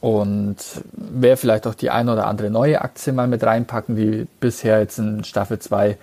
und 0.00 0.56
werde 0.92 1.36
vielleicht 1.36 1.66
auch 1.66 1.74
die 1.74 1.90
ein 1.90 2.08
oder 2.08 2.26
andere 2.26 2.50
neue 2.50 2.80
Aktie 2.82 3.12
mal 3.12 3.26
mit 3.26 3.42
reinpacken, 3.42 3.96
die 3.96 4.26
bisher 4.40 4.80
jetzt 4.80 4.98
in 4.98 5.24
Staffel 5.24 5.58
2 5.58 5.96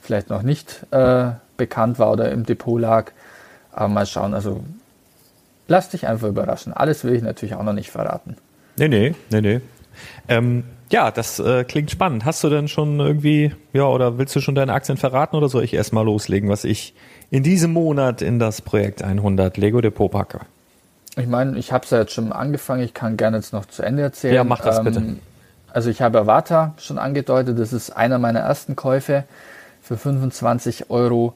vielleicht 0.00 0.30
noch 0.30 0.42
nicht 0.42 0.86
äh, 0.92 1.30
bekannt 1.56 1.98
war 1.98 2.10
oder 2.12 2.30
im 2.30 2.44
Depot 2.44 2.80
lag. 2.80 3.12
Aber 3.72 3.88
mal 3.88 4.06
schauen, 4.06 4.34
also 4.34 4.62
lass 5.68 5.90
dich 5.90 6.06
einfach 6.06 6.28
überraschen. 6.28 6.72
Alles 6.72 7.04
will 7.04 7.14
ich 7.14 7.22
natürlich 7.22 7.54
auch 7.54 7.62
noch 7.62 7.72
nicht 7.72 7.90
verraten. 7.90 8.36
Nee, 8.76 8.88
nee, 8.88 9.14
nee, 9.30 9.40
nee. 9.40 9.60
Ähm, 10.28 10.64
ja, 10.90 11.10
das 11.10 11.38
äh, 11.38 11.64
klingt 11.64 11.90
spannend. 11.90 12.24
Hast 12.24 12.42
du 12.42 12.48
denn 12.48 12.66
schon 12.66 12.98
irgendwie, 12.98 13.52
ja, 13.72 13.84
oder 13.84 14.18
willst 14.18 14.34
du 14.34 14.40
schon 14.40 14.54
deine 14.54 14.72
Aktien 14.72 14.98
verraten 14.98 15.36
oder 15.36 15.48
soll 15.48 15.62
ich 15.62 15.74
erstmal 15.74 16.04
loslegen, 16.04 16.48
was 16.48 16.64
ich 16.64 16.94
in 17.30 17.42
diesem 17.42 17.72
Monat 17.72 18.22
in 18.22 18.38
das 18.38 18.60
Projekt 18.60 19.02
100 19.02 19.56
Lego 19.56 19.80
Depot 19.80 20.10
packe? 20.10 20.40
Ich 21.20 21.28
meine, 21.28 21.58
ich 21.58 21.72
habe 21.72 21.84
es 21.84 21.90
ja 21.90 21.98
jetzt 21.98 22.12
schon 22.12 22.32
angefangen, 22.32 22.82
ich 22.82 22.94
kann 22.94 23.16
gerne 23.16 23.36
jetzt 23.38 23.52
noch 23.52 23.66
zu 23.66 23.82
Ende 23.82 24.02
erzählen. 24.02 24.34
Ja, 24.34 24.44
mach 24.44 24.60
das 24.60 24.82
bitte. 24.82 25.02
Also 25.72 25.90
ich 25.90 26.02
habe 26.02 26.20
Avata 26.20 26.74
schon 26.78 26.98
angedeutet, 26.98 27.58
das 27.58 27.72
ist 27.72 27.90
einer 27.90 28.18
meiner 28.18 28.40
ersten 28.40 28.74
Käufe 28.74 29.24
für 29.82 29.96
25 29.96 30.90
Euro. 30.90 31.34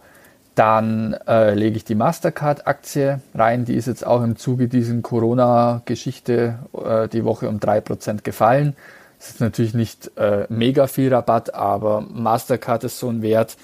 Dann 0.54 1.16
äh, 1.26 1.54
lege 1.54 1.76
ich 1.76 1.84
die 1.84 1.96
Mastercard-Aktie 1.96 3.20
rein, 3.34 3.64
die 3.64 3.74
ist 3.74 3.86
jetzt 3.86 4.06
auch 4.06 4.22
im 4.22 4.36
Zuge 4.36 4.68
dieser 4.68 4.94
Corona-Geschichte 5.00 6.58
äh, 6.72 7.08
die 7.08 7.24
Woche 7.24 7.48
um 7.48 7.58
3% 7.58 8.22
gefallen. 8.22 8.76
Das 9.18 9.30
ist 9.30 9.40
natürlich 9.40 9.74
nicht 9.74 10.16
äh, 10.16 10.46
mega 10.48 10.86
viel 10.86 11.12
Rabatt, 11.12 11.54
aber 11.54 12.02
Mastercard 12.02 12.84
ist 12.84 12.98
so 12.98 13.08
ein 13.08 13.22
Wert, 13.22 13.56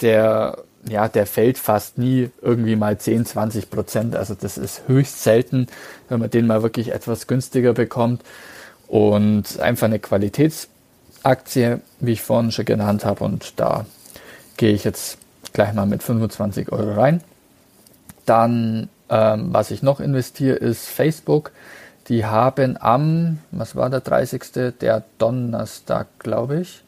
der, 0.00 0.58
ja, 0.88 1.08
der 1.08 1.26
fällt 1.26 1.58
fast 1.58 1.98
nie 1.98 2.30
irgendwie 2.42 2.76
mal 2.76 2.98
10, 2.98 3.26
20 3.26 3.70
Prozent. 3.70 4.16
Also 4.16 4.34
das 4.34 4.58
ist 4.58 4.82
höchst 4.86 5.22
selten, 5.22 5.66
wenn 6.08 6.20
man 6.20 6.30
den 6.30 6.46
mal 6.46 6.62
wirklich 6.62 6.92
etwas 6.92 7.26
günstiger 7.26 7.72
bekommt. 7.72 8.22
Und 8.86 9.58
einfach 9.60 9.86
eine 9.86 9.98
Qualitätsaktie, 9.98 11.80
wie 12.00 12.12
ich 12.12 12.22
vorhin 12.22 12.52
schon 12.52 12.64
genannt 12.64 13.04
habe. 13.04 13.24
Und 13.24 13.54
da 13.56 13.86
gehe 14.56 14.72
ich 14.72 14.84
jetzt 14.84 15.18
gleich 15.52 15.72
mal 15.72 15.86
mit 15.86 16.02
25 16.02 16.70
Euro 16.70 16.92
rein. 16.92 17.22
Dann, 18.26 18.88
ähm, 19.08 19.48
was 19.52 19.70
ich 19.70 19.82
noch 19.82 20.00
investiere, 20.00 20.56
ist 20.56 20.86
Facebook. 20.86 21.52
Die 22.08 22.26
haben 22.26 22.76
am, 22.78 23.38
was 23.50 23.74
war 23.74 23.88
der 23.88 24.00
30. 24.00 24.74
Der 24.80 25.04
Donnerstag, 25.18 26.06
glaube 26.18 26.60
ich, 26.60 26.82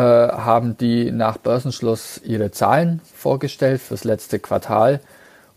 haben 0.00 0.76
die 0.78 1.10
nach 1.10 1.36
Börsenschluss 1.36 2.20
ihre 2.24 2.50
Zahlen 2.50 3.00
vorgestellt 3.14 3.80
fürs 3.80 4.04
letzte 4.04 4.38
Quartal. 4.38 5.00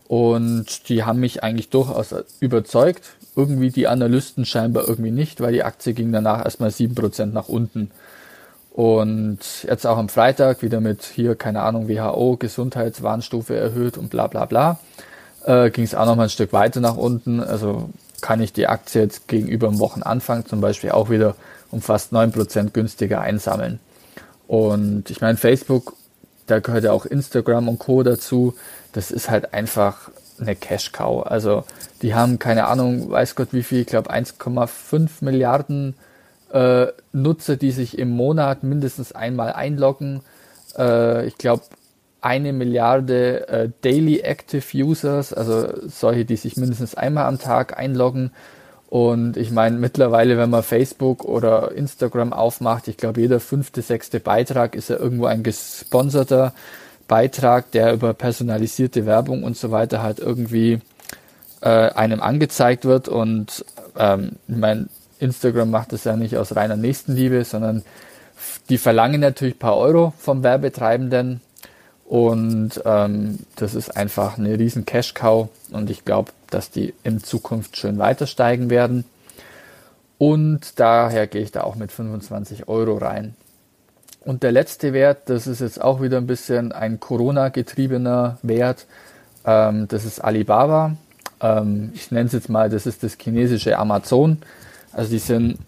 Und 0.08 0.88
die 0.88 1.04
haben 1.04 1.20
mich 1.20 1.42
eigentlich 1.42 1.70
durchaus 1.70 2.14
überzeugt. 2.40 3.02
Irgendwie 3.34 3.70
die 3.70 3.88
Analysten 3.88 4.44
scheinbar 4.44 4.88
irgendwie 4.88 5.10
nicht, 5.10 5.40
weil 5.40 5.52
die 5.52 5.64
Aktie 5.64 5.94
ging 5.94 6.12
danach 6.12 6.44
erstmal 6.44 6.70
7% 6.70 7.26
nach 7.26 7.48
unten. 7.48 7.90
Und 8.76 9.38
jetzt 9.66 9.86
auch 9.86 9.96
am 9.96 10.10
Freitag 10.10 10.62
wieder 10.62 10.80
mit 10.80 11.02
hier, 11.02 11.34
keine 11.34 11.62
Ahnung, 11.62 11.88
WHO, 11.88 12.36
Gesundheitswarnstufe 12.36 13.56
erhöht 13.56 13.96
und 13.96 14.10
bla 14.10 14.26
bla 14.26 14.44
bla. 14.44 14.78
Äh, 15.44 15.70
ging 15.70 15.84
es 15.84 15.94
auch 15.94 16.04
noch 16.04 16.16
mal 16.16 16.24
ein 16.24 16.30
Stück 16.30 16.52
weiter 16.52 16.80
nach 16.80 16.96
unten. 16.96 17.40
Also 17.40 17.88
kann 18.20 18.40
ich 18.40 18.52
die 18.52 18.66
Aktie 18.66 19.02
jetzt 19.02 19.28
gegenüber 19.28 19.68
dem 19.68 19.78
Wochenanfang 19.78 20.44
zum 20.44 20.60
Beispiel 20.60 20.90
auch 20.90 21.08
wieder 21.08 21.36
um 21.70 21.80
fast 21.80 22.12
9% 22.12 22.70
günstiger 22.72 23.20
einsammeln. 23.20 23.80
Und 24.46 25.10
ich 25.10 25.20
meine, 25.20 25.36
Facebook, 25.36 25.94
da 26.46 26.60
gehört 26.60 26.84
ja 26.84 26.92
auch 26.92 27.06
Instagram 27.06 27.68
und 27.68 27.78
Co. 27.78 28.02
dazu. 28.02 28.54
Das 28.92 29.10
ist 29.10 29.30
halt 29.30 29.52
einfach 29.52 30.10
eine 30.40 30.54
Cash-Cow. 30.54 31.26
Also 31.26 31.64
die 32.02 32.14
haben 32.14 32.38
keine 32.38 32.66
Ahnung, 32.66 33.10
weiß 33.10 33.34
Gott 33.34 33.48
wie 33.52 33.62
viel, 33.62 33.80
ich 33.80 33.86
glaube 33.86 34.12
1,5 34.12 35.08
Milliarden 35.20 35.94
äh, 36.52 36.86
Nutzer, 37.12 37.56
die 37.56 37.70
sich 37.70 37.98
im 37.98 38.10
Monat 38.10 38.62
mindestens 38.62 39.12
einmal 39.12 39.52
einloggen. 39.52 40.20
Äh, 40.76 41.26
ich 41.26 41.38
glaube, 41.38 41.62
eine 42.20 42.52
Milliarde 42.52 43.48
äh, 43.48 43.68
Daily 43.82 44.20
Active 44.20 44.64
Users, 44.76 45.32
also 45.32 45.68
solche, 45.88 46.24
die 46.24 46.36
sich 46.36 46.56
mindestens 46.56 46.94
einmal 46.94 47.26
am 47.26 47.38
Tag 47.38 47.78
einloggen. 47.78 48.32
Und 48.88 49.36
ich 49.36 49.50
meine, 49.50 49.78
mittlerweile, 49.78 50.38
wenn 50.38 50.50
man 50.50 50.62
Facebook 50.62 51.24
oder 51.24 51.72
Instagram 51.72 52.32
aufmacht, 52.32 52.88
ich 52.88 52.96
glaube, 52.96 53.20
jeder 53.20 53.40
fünfte, 53.40 53.82
sechste 53.82 54.20
Beitrag 54.20 54.76
ist 54.76 54.90
ja 54.90 54.96
irgendwo 54.96 55.26
ein 55.26 55.42
gesponserter 55.42 56.52
Beitrag, 57.08 57.70
der 57.72 57.92
über 57.92 58.14
personalisierte 58.14 59.06
Werbung 59.06 59.42
und 59.42 59.56
so 59.56 59.70
weiter 59.70 60.02
halt 60.02 60.18
irgendwie 60.18 60.80
äh, 61.60 61.68
einem 61.68 62.20
angezeigt 62.20 62.84
wird. 62.84 63.08
Und 63.08 63.64
ähm, 63.98 64.32
ich 64.46 64.56
meine, 64.56 64.86
Instagram 65.18 65.70
macht 65.70 65.92
das 65.92 66.04
ja 66.04 66.16
nicht 66.16 66.36
aus 66.36 66.54
reiner 66.54 66.76
Nächstenliebe, 66.76 67.44
sondern 67.44 67.82
die 68.68 68.78
verlangen 68.78 69.20
natürlich 69.20 69.56
ein 69.56 69.60
paar 69.60 69.76
Euro 69.76 70.12
vom 70.18 70.42
Werbetreibenden. 70.42 71.40
Und 72.04 72.80
ähm, 72.84 73.40
das 73.56 73.74
ist 73.74 73.96
einfach 73.96 74.38
eine 74.38 74.58
riesen 74.58 74.86
Cash-Cow. 74.86 75.48
Und 75.72 75.90
ich 75.90 76.04
glaube, 76.04 76.30
dass 76.50 76.70
die 76.70 76.94
in 77.02 77.22
Zukunft 77.22 77.76
schön 77.76 77.98
weiter 77.98 78.26
steigen 78.26 78.70
werden. 78.70 79.04
Und 80.18 80.80
daher 80.80 81.26
gehe 81.26 81.42
ich 81.42 81.52
da 81.52 81.62
auch 81.62 81.76
mit 81.76 81.92
25 81.92 82.68
Euro 82.68 82.96
rein. 82.96 83.34
Und 84.20 84.42
der 84.42 84.52
letzte 84.52 84.92
Wert, 84.92 85.28
das 85.28 85.46
ist 85.46 85.60
jetzt 85.60 85.80
auch 85.80 86.00
wieder 86.02 86.16
ein 86.16 86.26
bisschen 86.26 86.72
ein 86.72 86.98
Corona-getriebener 86.98 88.38
Wert, 88.42 88.86
ähm, 89.44 89.86
das 89.88 90.04
ist 90.04 90.18
Alibaba. 90.20 90.96
Ähm, 91.40 91.92
ich 91.94 92.10
nenne 92.10 92.26
es 92.26 92.32
jetzt 92.32 92.48
mal, 92.48 92.68
das 92.68 92.86
ist 92.86 93.02
das 93.02 93.16
chinesische 93.20 93.78
Amazon. 93.78 94.38
Also 94.92 95.10
die 95.10 95.18
sind, 95.18 95.58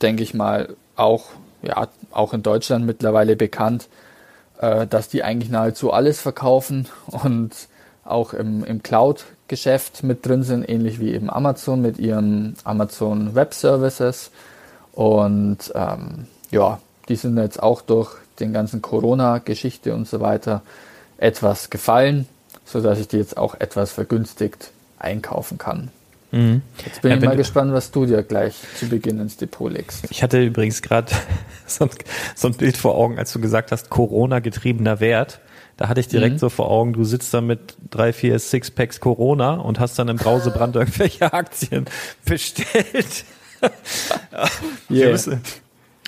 denke 0.00 0.22
ich 0.22 0.32
mal, 0.32 0.74
auch, 0.94 1.26
ja, 1.62 1.88
auch 2.10 2.32
in 2.32 2.42
Deutschland 2.42 2.86
mittlerweile 2.86 3.36
bekannt, 3.36 3.88
äh, 4.58 4.86
dass 4.86 5.08
die 5.08 5.22
eigentlich 5.22 5.50
nahezu 5.50 5.92
alles 5.92 6.20
verkaufen 6.20 6.86
und 7.06 7.68
auch 8.06 8.32
im, 8.32 8.64
im 8.64 8.82
Cloud-Geschäft 8.82 10.02
mit 10.02 10.26
drin 10.26 10.42
sind, 10.42 10.68
ähnlich 10.68 11.00
wie 11.00 11.12
eben 11.12 11.30
Amazon 11.30 11.82
mit 11.82 11.98
ihren 11.98 12.54
Amazon 12.64 13.34
Web 13.34 13.54
Services. 13.54 14.30
Und 14.92 15.72
ähm, 15.74 16.26
ja, 16.50 16.80
die 17.08 17.16
sind 17.16 17.36
jetzt 17.36 17.62
auch 17.62 17.82
durch 17.82 18.16
den 18.40 18.52
ganzen 18.52 18.82
Corona-Geschichte 18.82 19.94
und 19.94 20.08
so 20.08 20.20
weiter 20.20 20.62
etwas 21.18 21.70
gefallen, 21.70 22.26
sodass 22.64 22.98
ich 22.98 23.08
die 23.08 23.16
jetzt 23.16 23.36
auch 23.36 23.54
etwas 23.54 23.92
vergünstigt 23.92 24.70
einkaufen 24.98 25.58
kann. 25.58 25.90
Mhm. 26.32 26.62
Jetzt 26.84 27.02
bin 27.02 27.12
ja, 27.12 27.16
ich 27.16 27.24
mal 27.24 27.36
gespannt, 27.36 27.72
was 27.72 27.90
du 27.90 28.04
dir 28.04 28.22
gleich 28.22 28.56
zu 28.78 28.88
Beginn 28.88 29.20
ins 29.20 29.36
Depot 29.36 29.70
legst. 29.70 30.06
Ich 30.10 30.22
hatte 30.22 30.42
übrigens 30.42 30.82
gerade 30.82 31.12
so, 31.66 31.88
so, 32.34 32.48
ein 32.48 32.54
Bild 32.54 32.76
vor 32.76 32.96
Augen, 32.96 33.18
als 33.18 33.32
du 33.32 33.40
gesagt 33.40 33.72
hast, 33.72 33.90
Corona-getriebener 33.90 35.00
Wert. 35.00 35.40
Da 35.76 35.88
hatte 35.88 36.00
ich 36.00 36.08
direkt 36.08 36.34
mhm. 36.34 36.38
so 36.38 36.48
vor 36.48 36.70
Augen, 36.70 36.94
du 36.94 37.04
sitzt 37.04 37.34
da 37.34 37.40
mit 37.40 37.76
drei, 37.90 38.12
vier 38.12 38.38
Sixpacks 38.38 39.00
Corona 39.00 39.54
und 39.54 39.78
hast 39.78 39.98
dann 39.98 40.08
im 40.08 40.16
Brausebrand 40.16 40.76
irgendwelche 40.76 41.32
Aktien 41.32 41.86
bestellt. 42.24 43.24
yeah. 43.62 44.48
wir, 44.88 45.10
müssen, 45.10 45.40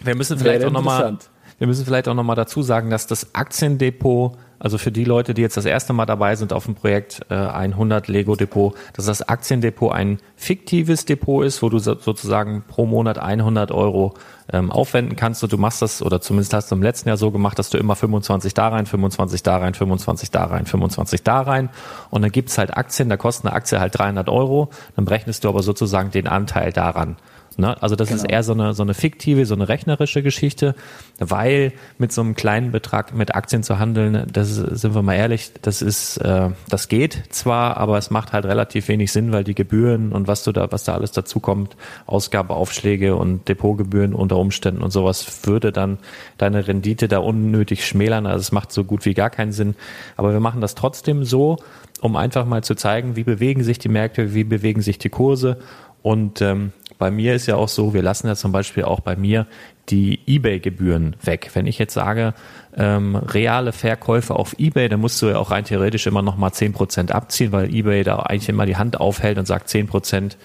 wir 0.02 0.14
müssen 0.14 0.38
vielleicht 0.38 0.64
auch 0.64 0.70
nochmal, 0.70 1.18
wir 1.58 1.66
müssen 1.66 1.84
vielleicht 1.84 2.08
auch 2.08 2.14
nochmal 2.14 2.36
dazu 2.36 2.62
sagen, 2.62 2.90
dass 2.90 3.06
das 3.06 3.34
Aktiendepot 3.34 4.38
also 4.58 4.78
für 4.78 4.90
die 4.90 5.04
Leute, 5.04 5.34
die 5.34 5.42
jetzt 5.42 5.56
das 5.56 5.64
erste 5.64 5.92
Mal 5.92 6.06
dabei 6.06 6.34
sind 6.36 6.52
auf 6.52 6.64
dem 6.64 6.74
Projekt 6.74 7.20
äh, 7.30 7.34
100 7.34 8.08
Lego 8.08 8.34
Depot, 8.34 8.74
dass 8.92 9.06
das 9.06 9.22
Aktiendepot 9.22 9.92
ein 9.92 10.18
fiktives 10.36 11.04
Depot 11.04 11.44
ist, 11.44 11.62
wo 11.62 11.68
du 11.68 11.78
so, 11.78 11.94
sozusagen 11.94 12.64
pro 12.66 12.86
Monat 12.86 13.18
100 13.18 13.70
Euro 13.70 14.14
ähm, 14.52 14.70
aufwenden 14.70 15.16
kannst. 15.16 15.42
Und 15.42 15.52
du 15.52 15.58
machst 15.58 15.82
das, 15.82 16.02
oder 16.02 16.20
zumindest 16.20 16.54
hast 16.54 16.70
du 16.70 16.74
im 16.74 16.82
letzten 16.82 17.08
Jahr 17.08 17.16
so 17.16 17.30
gemacht, 17.30 17.58
dass 17.58 17.70
du 17.70 17.78
immer 17.78 17.96
25 17.96 18.54
da 18.54 18.68
rein, 18.68 18.86
25 18.86 19.42
da 19.42 19.58
rein, 19.58 19.74
25 19.74 20.30
da 20.30 20.44
rein, 20.46 20.66
25 20.66 21.22
da 21.22 21.40
rein. 21.40 21.70
Und 22.10 22.22
dann 22.22 22.32
gibt's 22.32 22.58
halt 22.58 22.76
Aktien, 22.76 23.08
da 23.08 23.16
kostet 23.16 23.46
eine 23.46 23.54
Aktie 23.54 23.80
halt 23.80 23.98
300 23.98 24.28
Euro. 24.28 24.70
Dann 24.96 25.04
berechnest 25.04 25.44
du 25.44 25.48
aber 25.48 25.62
sozusagen 25.62 26.10
den 26.10 26.26
Anteil 26.26 26.72
daran. 26.72 27.16
Ne? 27.58 27.80
Also 27.82 27.96
das 27.96 28.08
genau. 28.08 28.22
ist 28.22 28.30
eher 28.30 28.44
so 28.44 28.52
eine, 28.52 28.72
so 28.72 28.84
eine 28.84 28.94
fiktive, 28.94 29.44
so 29.44 29.54
eine 29.54 29.68
rechnerische 29.68 30.22
Geschichte, 30.22 30.76
weil 31.18 31.72
mit 31.98 32.12
so 32.12 32.20
einem 32.20 32.36
kleinen 32.36 32.70
Betrag 32.70 33.12
mit 33.12 33.34
Aktien 33.34 33.64
zu 33.64 33.80
handeln, 33.80 34.28
das 34.32 34.54
sind 34.54 34.94
wir 34.94 35.02
mal 35.02 35.14
ehrlich, 35.14 35.50
das 35.60 35.82
ist, 35.82 36.18
äh, 36.18 36.50
das 36.68 36.86
geht 36.86 37.20
zwar, 37.30 37.76
aber 37.76 37.98
es 37.98 38.10
macht 38.10 38.32
halt 38.32 38.44
relativ 38.44 38.86
wenig 38.86 39.10
Sinn, 39.10 39.32
weil 39.32 39.42
die 39.42 39.56
Gebühren 39.56 40.12
und 40.12 40.28
was 40.28 40.44
du 40.44 40.52
da, 40.52 40.70
was 40.70 40.84
da 40.84 40.94
alles 40.94 41.10
dazu 41.10 41.40
kommt, 41.40 41.76
Ausgabeaufschläge 42.06 43.16
und 43.16 43.48
Depotgebühren 43.48 44.14
unter 44.14 44.37
Umständen 44.38 44.82
und 44.82 44.90
sowas 44.90 45.46
würde 45.46 45.72
dann 45.72 45.98
deine 46.36 46.66
Rendite 46.66 47.08
da 47.08 47.18
unnötig 47.18 47.86
schmälern. 47.86 48.26
Also 48.26 48.40
es 48.40 48.52
macht 48.52 48.72
so 48.72 48.84
gut 48.84 49.04
wie 49.04 49.14
gar 49.14 49.30
keinen 49.30 49.52
Sinn. 49.52 49.74
Aber 50.16 50.32
wir 50.32 50.40
machen 50.40 50.60
das 50.60 50.74
trotzdem 50.74 51.24
so, 51.24 51.56
um 52.00 52.16
einfach 52.16 52.46
mal 52.46 52.62
zu 52.62 52.74
zeigen, 52.74 53.16
wie 53.16 53.24
bewegen 53.24 53.62
sich 53.62 53.78
die 53.78 53.88
Märkte, 53.88 54.34
wie 54.34 54.44
bewegen 54.44 54.82
sich 54.82 54.98
die 54.98 55.10
Kurse 55.10 55.58
und 56.02 56.40
ähm, 56.40 56.72
bei 56.98 57.10
mir 57.10 57.34
ist 57.34 57.46
ja 57.46 57.56
auch 57.56 57.68
so, 57.68 57.94
wir 57.94 58.02
lassen 58.02 58.26
ja 58.26 58.34
zum 58.34 58.50
Beispiel 58.50 58.84
auch 58.84 59.00
bei 59.00 59.16
mir 59.16 59.46
die 59.88 60.20
Ebay-Gebühren 60.26 61.16
weg. 61.22 61.50
Wenn 61.54 61.66
ich 61.66 61.78
jetzt 61.78 61.94
sage, 61.94 62.34
ähm, 62.76 63.16
reale 63.16 63.72
Verkäufe 63.72 64.34
auf 64.34 64.58
Ebay, 64.58 64.88
dann 64.88 65.00
musst 65.00 65.20
du 65.22 65.26
ja 65.26 65.38
auch 65.38 65.50
rein 65.50 65.64
theoretisch 65.64 66.06
immer 66.06 66.22
noch 66.22 66.36
mal 66.36 66.52
zehn 66.52 66.72
Prozent 66.72 67.12
abziehen, 67.12 67.52
weil 67.52 67.74
Ebay 67.74 68.04
da 68.04 68.20
eigentlich 68.20 68.48
immer 68.48 68.66
die 68.66 68.76
Hand 68.76 69.00
aufhält 69.00 69.38
und 69.38 69.46
sagt 69.46 69.68
zehn 69.68 69.86
Prozent 69.86 70.36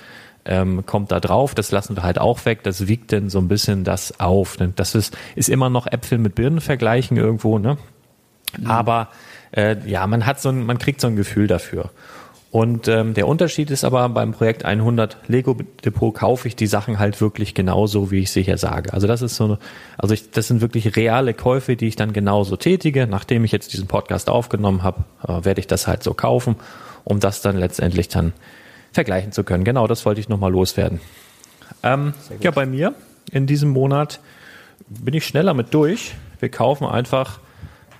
ähm, 0.45 0.85
kommt 0.85 1.11
da 1.11 1.19
drauf. 1.19 1.55
Das 1.55 1.71
lassen 1.71 1.95
wir 1.95 2.03
halt 2.03 2.19
auch 2.19 2.45
weg. 2.45 2.63
Das 2.63 2.87
wiegt 2.87 3.11
dann 3.11 3.29
so 3.29 3.39
ein 3.39 3.47
bisschen 3.47 3.83
das 3.83 4.19
auf. 4.19 4.57
Das 4.75 4.95
ist, 4.95 5.17
ist 5.35 5.49
immer 5.49 5.69
noch 5.69 5.87
Äpfel 5.87 6.17
mit 6.17 6.35
Birnen 6.35 6.61
vergleichen 6.61 7.17
irgendwo, 7.17 7.59
ne? 7.59 7.77
Mhm. 8.57 8.67
Aber 8.67 9.09
äh, 9.51 9.77
ja, 9.85 10.05
man 10.07 10.25
hat 10.25 10.41
so 10.41 10.49
ein, 10.49 10.65
man 10.65 10.77
kriegt 10.77 11.01
so 11.01 11.07
ein 11.07 11.15
Gefühl 11.15 11.47
dafür. 11.47 11.89
Und 12.53 12.87
ähm, 12.87 13.15
der 13.15 13.27
Unterschied 13.27 13.71
ist 13.71 13.83
aber 13.83 14.07
beim 14.09 14.31
Projekt 14.31 14.63
100 14.63 15.17
Lego 15.27 15.57
Depot 15.83 16.13
kaufe 16.13 16.47
ich 16.47 16.55
die 16.55 16.67
Sachen 16.67 16.99
halt 16.99 17.19
wirklich 17.19 17.55
genauso, 17.55 18.11
wie 18.11 18.19
ich 18.19 18.31
sie 18.31 18.43
hier 18.43 18.59
sage. 18.59 18.93
Also 18.93 19.07
das 19.07 19.23
ist 19.23 19.37
so, 19.37 19.45
eine, 19.45 19.59
also 19.97 20.13
ich, 20.13 20.29
das 20.29 20.49
sind 20.49 20.61
wirklich 20.61 20.95
reale 20.95 21.33
Käufe, 21.33 21.75
die 21.75 21.87
ich 21.87 21.95
dann 21.95 22.13
genauso 22.13 22.55
tätige. 22.55 23.07
Nachdem 23.07 23.43
ich 23.43 23.51
jetzt 23.51 23.73
diesen 23.73 23.87
Podcast 23.87 24.29
aufgenommen 24.29 24.83
habe, 24.83 25.03
äh, 25.27 25.43
werde 25.45 25.61
ich 25.61 25.67
das 25.67 25.87
halt 25.87 26.03
so 26.03 26.13
kaufen, 26.13 26.55
um 27.03 27.19
das 27.19 27.41
dann 27.41 27.57
letztendlich 27.57 28.07
dann 28.07 28.33
vergleichen 28.93 29.31
zu 29.31 29.43
können. 29.43 29.63
Genau, 29.63 29.87
das 29.87 30.05
wollte 30.05 30.21
ich 30.21 30.29
nochmal 30.29 30.51
loswerden. 30.51 31.01
Ähm, 31.81 32.13
ja, 32.39 32.51
bei 32.51 32.65
mir 32.65 32.93
in 33.31 33.47
diesem 33.47 33.69
Monat 33.69 34.19
bin 34.87 35.13
ich 35.13 35.25
schneller 35.25 35.53
mit 35.53 35.73
durch. 35.73 36.13
Wir 36.39 36.49
kaufen 36.49 36.85
einfach 36.85 37.39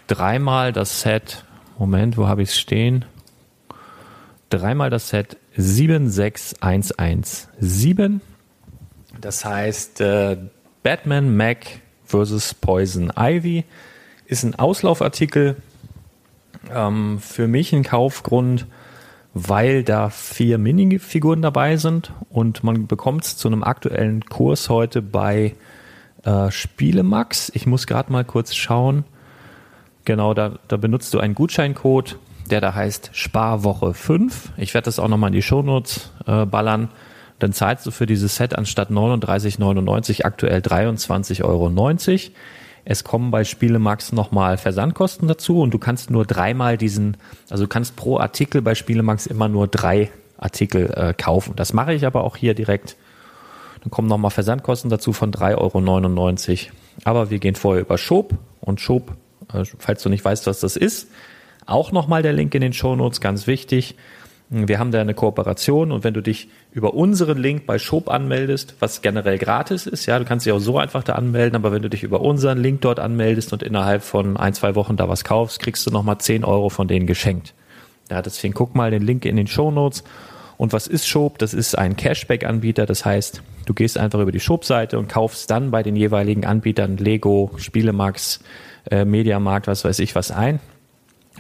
dreimal 0.08 0.72
das 0.72 1.02
Set. 1.02 1.44
Moment, 1.78 2.18
wo 2.18 2.28
habe 2.28 2.44
ich 2.44 2.50
es 2.50 2.60
stehen? 2.60 3.06
dreimal 4.54 4.90
das 4.90 5.10
Set 5.10 5.38
76117. 5.58 8.22
Das 9.20 9.44
heißt, 9.46 10.02
äh, 10.02 10.38
Batman 10.84 11.36
Mac 11.36 11.66
vs. 12.06 12.54
Poison 12.56 13.12
Ivy 13.18 13.66
ist 14.26 14.44
ein 14.44 14.56
Auslaufartikel. 14.56 15.58
Ähm, 16.72 17.20
für 17.20 17.48
mich 17.48 17.74
ein 17.74 17.84
Kaufgrund, 17.84 18.68
weil 19.34 19.84
da 19.84 20.10
vier 20.10 20.58
Minifiguren 20.58 21.42
dabei 21.42 21.78
sind 21.78 22.12
und 22.30 22.64
man 22.64 22.88
bekommt 22.88 23.26
es 23.26 23.38
zu 23.38 23.48
einem 23.48 23.64
aktuellen 23.64 24.26
Kurs 24.26 24.70
heute 24.70 25.02
bei 25.02 25.56
äh, 26.24 26.52
Spielemax. 26.52 27.52
Ich 27.54 27.66
muss 27.66 27.88
gerade 27.88 28.12
mal 28.12 28.26
kurz 28.26 28.54
schauen. 28.54 29.04
Genau, 30.06 30.34
da, 30.34 30.60
da 30.68 30.78
benutzt 30.78 31.14
du 31.14 31.20
einen 31.20 31.36
Gutscheincode 31.36 32.18
der 32.50 32.62
da 32.62 32.76
heißt 32.76 33.12
Sparwoche 33.14 33.94
5. 33.94 34.54
Ich 34.58 34.74
werde 34.74 34.86
das 34.86 35.00
auch 35.00 35.08
nochmal 35.08 35.30
in 35.30 35.36
die 35.36 35.42
Shownotes 35.42 36.12
äh, 36.28 36.46
ballern. 36.46 36.90
Dann 37.40 37.54
zahlst 37.54 37.86
du 37.86 37.92
für 37.92 38.06
dieses 38.06 38.36
Set 38.36 38.56
anstatt 38.58 38.90
39,99 38.90 40.24
aktuell 40.24 40.60
23,90 40.60 41.44
Euro. 41.44 41.68
Es 42.86 43.04
kommen 43.04 43.32
bei 43.32 43.44
Spielemax 43.44 44.12
nochmal 44.12 44.58
Versandkosten 44.58 45.28
dazu 45.28 45.62
und 45.62 45.74
du 45.74 45.80
kannst 45.80 46.10
nur 46.10 46.26
dreimal 46.26 46.78
diesen, 46.78 47.18
also 47.50 47.64
du 47.64 47.70
kannst 47.70 47.96
pro 47.96 48.18
Artikel 48.20 48.62
bei 48.62 48.76
Spielemax 48.76 49.26
immer 49.26 49.48
nur 49.48 49.68
drei 49.68 50.12
Artikel 50.38 50.92
äh, 50.96 51.14
kaufen. 51.14 51.54
Das 51.56 51.74
mache 51.74 51.94
ich 51.94 52.06
aber 52.06 52.24
auch 52.24 52.36
hier 52.36 52.54
direkt. 52.54 52.98
Dann 53.82 53.92
kommen 53.92 54.08
nochmal 54.08 54.32
Versandkosten 54.32 54.90
dazu 54.90 55.14
von 55.14 55.32
3,99 55.32 56.68
Euro. 56.68 56.76
Aber 57.06 57.30
wir 57.30 57.40
gehen 57.40 57.56
vorher 57.56 57.82
über 57.82 57.98
Shop 57.98 58.34
und 58.60 58.82
Shop, 58.82 59.16
äh, 59.54 59.64
falls 59.80 60.04
du 60.04 60.10
nicht 60.10 60.24
weißt, 60.26 60.46
was 60.48 60.60
das 60.60 60.76
ist, 60.76 61.08
auch 61.66 61.94
nochmal 61.94 62.22
der 62.22 62.34
Link 62.34 62.54
in 62.56 62.62
den 62.62 62.74
Show 62.74 62.96
Notes, 62.96 63.22
ganz 63.22 63.48
wichtig. 63.48 63.96
Wir 64.54 64.78
haben 64.78 64.92
da 64.92 65.02
eine 65.02 65.16
Kooperation 65.16 65.92
und 65.92 66.04
wenn 66.04 66.14
du 66.14 66.22
dich 66.22 66.48
über 66.72 66.94
unseren 66.94 67.40
Link 67.40 67.66
bei 67.66 67.80
Shop 67.80 68.08
anmeldest, 68.08 68.76
was 68.80 69.02
generell 69.02 69.40
gratis 69.40 69.88
ist, 69.88 70.06
ja, 70.06 70.20
du 70.20 70.26
kannst 70.26 70.46
dich 70.46 70.54
auch 70.54 70.60
so 70.60 70.78
einfach 70.78 71.04
da 71.04 71.14
anmelden, 71.14 71.56
aber 71.56 71.72
wenn 71.72 71.82
du 71.82 71.90
dich 71.90 72.04
über 72.04 72.22
unseren 72.22 72.60
Link 72.60 72.82
dort 72.82 73.00
anmeldest 73.00 73.52
und 73.52 73.64
innerhalb 73.64 74.04
von 74.04 74.38
ein, 74.38 74.54
zwei 74.54 74.76
Wochen 74.76 74.96
da 74.96 75.10
was 75.10 75.24
kaufst, 75.24 75.60
kriegst 75.60 75.88
du 75.88 75.92
nochmal 75.92 76.20
10 76.20 76.44
Euro 76.44 76.70
von 76.70 76.88
denen 76.88 77.08
geschenkt. 77.08 77.56
Ja, 78.12 78.22
deswegen 78.22 78.54
guck 78.54 78.76
mal 78.76 78.92
den 78.92 79.02
Link 79.02 79.26
in 79.26 79.38
den 79.38 79.48
Show 79.48 79.72
Notes 79.72 80.04
Und 80.58 80.72
was 80.72 80.86
ist 80.88 81.08
Shop? 81.08 81.40
Das 81.40 81.54
ist 81.54 81.78
ein 81.78 81.96
Cashback-Anbieter. 81.96 82.86
Das 82.86 83.06
heißt, 83.06 83.42
du 83.66 83.74
gehst 83.74 83.98
einfach 83.98 84.20
über 84.20 84.32
die 84.32 84.40
Shop-Seite 84.40 85.00
und 85.00 85.10
kaufst 85.10 85.50
dann 85.50 85.72
bei 85.72 85.82
den 85.82 85.96
jeweiligen 85.96 86.46
Anbietern 86.46 86.98
Lego, 86.98 87.52
Spielemax, 87.58 88.40
äh, 88.92 89.04
Mediamarkt, 89.04 89.66
was 89.66 89.84
weiß 89.84 90.00
ich 90.00 90.14
was 90.16 90.32
ein. 90.32 90.60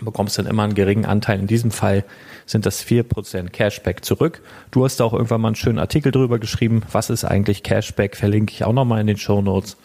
Bekommst 0.01 0.37
dann 0.37 0.47
immer 0.47 0.63
einen 0.63 0.73
geringen 0.73 1.05
Anteil. 1.05 1.39
In 1.39 1.47
diesem 1.47 1.71
Fall 1.71 2.03
sind 2.45 2.65
das 2.65 2.81
vier 2.81 3.03
Prozent 3.03 3.53
Cashback 3.53 4.03
zurück. 4.03 4.41
Du 4.71 4.83
hast 4.83 4.99
da 4.99 5.05
auch 5.05 5.13
irgendwann 5.13 5.41
mal 5.41 5.49
einen 5.49 5.55
schönen 5.55 5.79
Artikel 5.79 6.11
drüber 6.11 6.39
geschrieben. 6.39 6.81
Was 6.91 7.09
ist 7.09 7.25
eigentlich 7.25 7.63
Cashback? 7.63 8.15
Verlinke 8.15 8.53
ich 8.53 8.63
auch 8.63 8.73
nochmal 8.73 9.01
in 9.01 9.07
den 9.07 9.17
Show 9.17 9.41
Notes. 9.41 9.77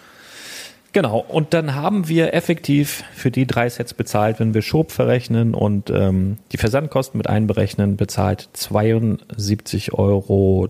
Genau, 0.92 1.18
und 1.18 1.52
dann 1.52 1.74
haben 1.74 2.08
wir 2.08 2.32
effektiv 2.32 3.04
für 3.14 3.30
die 3.30 3.46
drei 3.46 3.68
Sets 3.68 3.92
bezahlt, 3.92 4.40
wenn 4.40 4.54
wir 4.54 4.62
Schob 4.62 4.90
verrechnen 4.90 5.54
und 5.54 5.90
ähm, 5.90 6.38
die 6.50 6.56
Versandkosten 6.56 7.18
mit 7.18 7.28
einberechnen, 7.28 7.98
bezahlt 7.98 8.48
72,82 8.56 9.92
Euro 9.92 10.68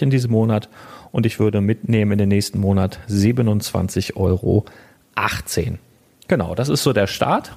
in 0.00 0.10
diesem 0.10 0.32
Monat 0.32 0.68
und 1.12 1.26
ich 1.26 1.38
würde 1.38 1.60
mitnehmen 1.60 2.10
in 2.12 2.18
den 2.18 2.28
nächsten 2.28 2.58
Monat 2.58 2.98
27,18 3.08 4.16
Euro. 4.16 4.64
Genau, 6.26 6.54
das 6.56 6.68
ist 6.68 6.82
so 6.82 6.92
der 6.92 7.06
Start. 7.06 7.56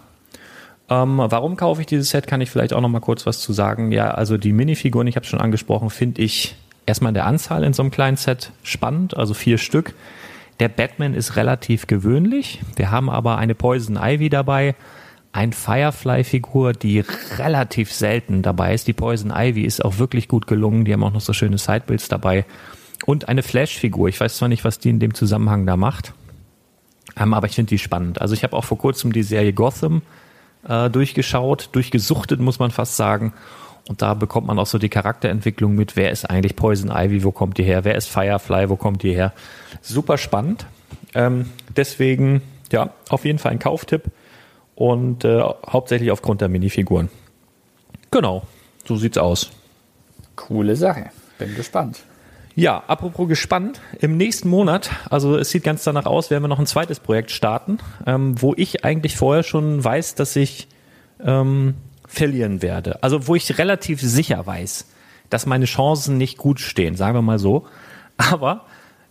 Ähm, 0.90 1.18
warum 1.18 1.56
kaufe 1.56 1.82
ich 1.82 1.88
dieses 1.88 2.10
Set? 2.10 2.28
Kann 2.28 2.42
ich 2.42 2.50
vielleicht 2.50 2.74
auch 2.74 2.82
noch 2.82 2.90
mal 2.90 3.00
kurz 3.00 3.26
was 3.26 3.40
zu 3.40 3.54
sagen. 3.54 3.92
Ja, 3.92 4.12
also 4.12 4.38
die 4.38 4.52
Minifiguren, 4.52 5.08
ich 5.08 5.16
habe 5.16 5.26
schon 5.26 5.40
angesprochen, 5.40 5.90
finde 5.90 6.22
ich 6.22 6.56
erstmal 6.86 7.10
in 7.10 7.16
der 7.16 7.26
Anzahl 7.26 7.64
in 7.64 7.74
so 7.74 7.84
einem 7.84 7.92
kleinen 7.92 8.18
Set 8.18 8.52
spannend, 8.64 9.16
also 9.16 9.34
vier 9.34 9.58
Stück. 9.58 9.94
Der 10.60 10.70
Batman 10.70 11.14
ist 11.14 11.36
relativ 11.36 11.88
gewöhnlich. 11.88 12.62
Wir 12.76 12.92
haben 12.92 13.10
aber 13.10 13.38
eine 13.38 13.56
Poison 13.56 13.98
Ivy 13.98 14.30
dabei, 14.30 14.76
ein 15.32 15.52
Firefly-Figur, 15.52 16.74
die 16.74 17.04
relativ 17.38 17.92
selten 17.92 18.44
dabei 18.44 18.74
ist. 18.76 18.88
Die 18.88 18.94
Poison 18.94 19.34
Ivy 19.36 19.64
ist 19.64 19.84
auch 19.84 19.98
wirklich 19.98 20.28
gut 20.28 20.46
gelungen. 20.46 20.86
Die 20.86 20.94
haben 20.94 21.04
auch 21.04 21.14
noch 21.14 21.22
so 21.22 21.34
schöne 21.34 21.58
Sidebilds 21.58 22.08
dabei. 22.08 22.46
Und 23.06 23.30
eine 23.30 23.42
Flash-Figur. 23.42 24.10
Ich 24.10 24.20
weiß 24.20 24.38
zwar 24.38 24.48
nicht, 24.48 24.64
was 24.64 24.78
die 24.78 24.90
in 24.90 25.00
dem 25.00 25.16
Zusammenhang 25.16 25.66
da 25.66 25.76
macht, 25.76 26.14
ähm, 27.18 27.34
aber 27.34 27.48
ich 27.48 27.56
finde 27.56 27.70
die 27.70 27.80
spannend. 27.80 28.22
Also 28.22 28.36
ich 28.36 28.44
habe 28.44 28.56
auch 28.56 28.64
vor 28.64 28.78
kurzem 28.78 29.12
die 29.12 29.24
Serie 29.24 29.54
Gotham 29.54 30.04
äh, 30.68 30.90
durchgeschaut, 30.90 31.70
durchgesuchtet, 31.72 32.40
muss 32.40 32.60
man 32.60 32.72
fast 32.72 32.98
sagen. 32.98 33.34
Und 33.88 34.02
da 34.02 34.14
bekommt 34.14 34.48
man 34.48 34.58
auch 34.60 34.66
so 34.66 34.78
die 34.78 34.90
Charakterentwicklung 34.90 35.76
mit, 35.76 35.96
wer 35.96 36.12
ist 36.12 36.30
eigentlich 36.30 36.56
Poison 36.56 36.90
Ivy, 36.90 37.24
wo 37.24 37.32
kommt 37.32 37.58
die 37.58 37.64
her, 37.64 37.84
wer 37.84 37.96
ist 37.96 38.08
Firefly, 38.08 38.70
wo 38.70 38.78
kommt 38.78 39.04
die 39.04 39.14
her. 39.14 39.34
Super 39.82 40.18
spannend. 40.18 40.66
Ähm, 41.14 41.50
deswegen, 41.76 42.42
ja, 42.72 42.92
auf 43.10 43.26
jeden 43.26 43.40
Fall 43.40 43.52
ein 43.52 43.60
Kauftipp 43.60 44.04
und 44.76 45.26
äh, 45.26 45.42
hauptsächlich 45.42 46.12
aufgrund 46.12 46.42
der 46.42 46.48
Minifiguren. 46.48 47.10
Genau, 48.10 48.44
so 48.86 48.96
sieht's 48.96 49.18
aus. 49.18 49.52
Coole 50.36 50.76
Sache. 50.76 51.10
Bin 51.38 51.56
gespannt. 51.56 52.04
Ja, 52.56 52.84
apropos 52.88 53.28
gespannt, 53.28 53.82
im 54.00 54.16
nächsten 54.16 54.48
Monat, 54.48 54.92
also 55.10 55.38
es 55.38 55.50
sieht 55.50 55.64
ganz 55.64 55.84
danach 55.84 56.06
aus, 56.06 56.30
werden 56.30 56.44
wir 56.44 56.48
noch 56.48 56.60
ein 56.60 56.68
zweites 56.68 57.00
Projekt 57.00 57.32
starten, 57.32 57.80
ähm, 58.06 58.40
wo 58.42 58.54
ich 58.56 58.86
eigentlich 58.86 59.18
vorher 59.18 59.44
schon 59.44 59.84
weiß, 59.84 60.16
dass 60.16 60.36
ich 60.36 60.68
ähm, 61.24 61.76
verlieren 62.08 62.62
werde. 62.62 63.02
Also 63.02 63.28
wo 63.28 63.34
ich 63.34 63.58
relativ 63.58 64.02
sicher 64.02 64.46
weiß, 64.46 64.88
dass 65.32 65.48
meine 65.48 65.66
Chancen 65.66 66.18
nicht 66.18 66.38
gut 66.38 66.60
stehen, 66.60 66.96
sagen 66.96 67.16
wir 67.18 67.24
mal 67.24 67.40
so. 67.40 67.66
Aber 68.18 68.66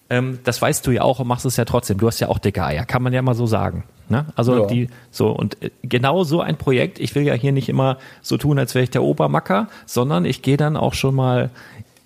ähm, 0.09 0.39
das 0.45 0.63
weißt 0.63 0.87
du 0.87 0.93
ja 0.93 1.03
auch 1.03 1.19
und 1.19 1.27
machst 1.27 1.45
es 1.45 1.57
ja 1.57 1.65
trotzdem. 1.65 1.99
Du 1.99 2.07
hast 2.07 2.21
ja 2.21 2.29
auch 2.29 2.39
dicke 2.39 2.65
Eier, 2.65 2.85
kann 2.85 3.03
man 3.03 3.13
ja 3.13 3.23
mal 3.23 3.35
so 3.35 3.47
sagen. 3.47 3.85
Ne? 4.09 4.27
Also 4.37 4.61
ja. 4.61 4.67
die 4.67 4.89
so 5.11 5.31
und 5.31 5.61
äh, 5.63 5.71
genau 5.83 6.23
so 6.23 6.41
ein 6.41 6.59
Projekt. 6.59 7.01
Ich 7.01 7.15
will 7.15 7.23
ja 7.23 7.35
hier 7.35 7.51
nicht 7.51 7.69
immer 7.69 7.99
so 8.21 8.37
tun, 8.37 8.59
als 8.59 8.75
wäre 8.75 8.85
ich 8.85 8.91
der 8.91 9.03
Obermacker, 9.03 9.69
sondern 9.87 10.25
ich 10.25 10.43
gehe 10.43 10.57
dann 10.57 10.77
auch 10.77 10.95
schon 10.95 11.15
mal 11.15 11.51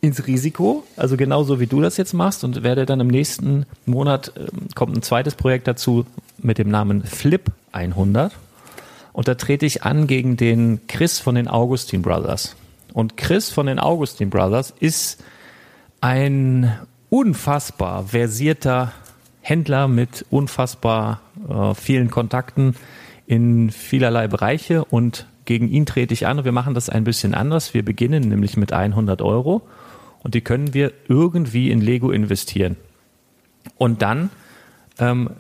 ins 0.07 0.27
Risiko, 0.27 0.85
also 0.97 1.17
genauso 1.17 1.61
wie 1.61 1.67
du 1.67 1.81
das 1.81 1.97
jetzt 1.97 2.15
machst 2.15 2.45
und 2.45 2.63
werde 2.63 2.87
dann 2.87 3.01
im 3.01 3.09
nächsten 3.09 3.67
Monat 3.85 4.33
äh, 4.37 4.47
kommt 4.75 4.97
ein 4.97 5.03
zweites 5.03 5.35
Projekt 5.35 5.69
dazu 5.69 6.07
mit 6.39 6.59
dem 6.59 6.71
Namen 6.71 7.05
Flip 7.05 7.43
100 7.73 8.33
und 9.17 9.29
da 9.29 9.35
trete 9.35 9.65
ich 9.65 9.83
an 9.83 10.07
gegen 10.07 10.37
den 10.37 10.87
Chris 10.89 11.19
von 11.19 11.37
den 11.37 11.49
Augustin 11.49 12.03
Brothers. 12.03 12.55
Und 12.93 13.17
Chris 13.17 13.49
von 13.49 13.65
den 13.65 13.79
Augustin 13.79 14.29
Brothers 14.29 14.75
ist 14.79 15.25
ein 16.03 16.79
unfassbar 17.09 18.05
versierter 18.05 18.93
Händler 19.41 19.89
mit 19.89 20.27
unfassbar 20.29 21.23
äh, 21.49 21.73
vielen 21.73 22.11
Kontakten 22.11 22.77
in 23.27 23.71
vielerlei 23.71 24.29
Bereiche. 24.29 24.85
Und 24.85 25.27
gegen 25.47 25.69
ihn 25.69 25.87
trete 25.87 26.13
ich 26.13 26.27
an. 26.27 26.41
Und 26.41 26.45
wir 26.45 26.53
machen 26.53 26.75
das 26.75 26.91
ein 26.91 27.05
bisschen 27.05 27.33
anders. 27.33 27.73
Wir 27.73 27.87
beginnen 27.87 28.29
nämlich 28.29 28.59
mit 28.59 28.75
100 28.75 29.23
Euro 29.23 29.63
und 30.27 30.35
die 30.35 30.41
können 30.41 30.75
wir 30.75 30.93
irgendwie 31.07 31.71
in 31.71 31.81
Lego 31.81 32.11
investieren. 32.11 32.75
Und 33.79 34.03
dann 34.03 34.31
ähm, 34.99 35.31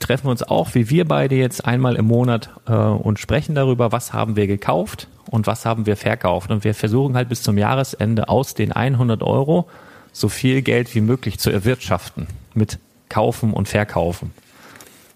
treffen 0.00 0.26
wir 0.26 0.32
uns 0.32 0.42
auch, 0.42 0.74
wie 0.74 0.90
wir 0.90 1.06
beide 1.06 1.36
jetzt 1.36 1.64
einmal 1.64 1.94
im 1.94 2.06
Monat 2.06 2.50
äh, 2.66 2.72
und 2.72 3.20
sprechen 3.20 3.54
darüber, 3.54 3.92
was 3.92 4.12
haben 4.12 4.34
wir 4.34 4.48
gekauft 4.48 5.06
und 5.30 5.46
was 5.46 5.64
haben 5.64 5.86
wir 5.86 5.96
verkauft. 5.96 6.50
Und 6.50 6.64
wir 6.64 6.74
versuchen 6.74 7.14
halt 7.14 7.28
bis 7.28 7.44
zum 7.44 7.56
Jahresende 7.56 8.28
aus 8.28 8.54
den 8.54 8.72
100 8.72 9.22
Euro 9.22 9.68
so 10.10 10.28
viel 10.28 10.60
Geld 10.60 10.92
wie 10.96 11.02
möglich 11.02 11.38
zu 11.38 11.50
erwirtschaften 11.50 12.26
mit 12.52 12.80
Kaufen 13.08 13.52
und 13.52 13.68
Verkaufen. 13.68 14.32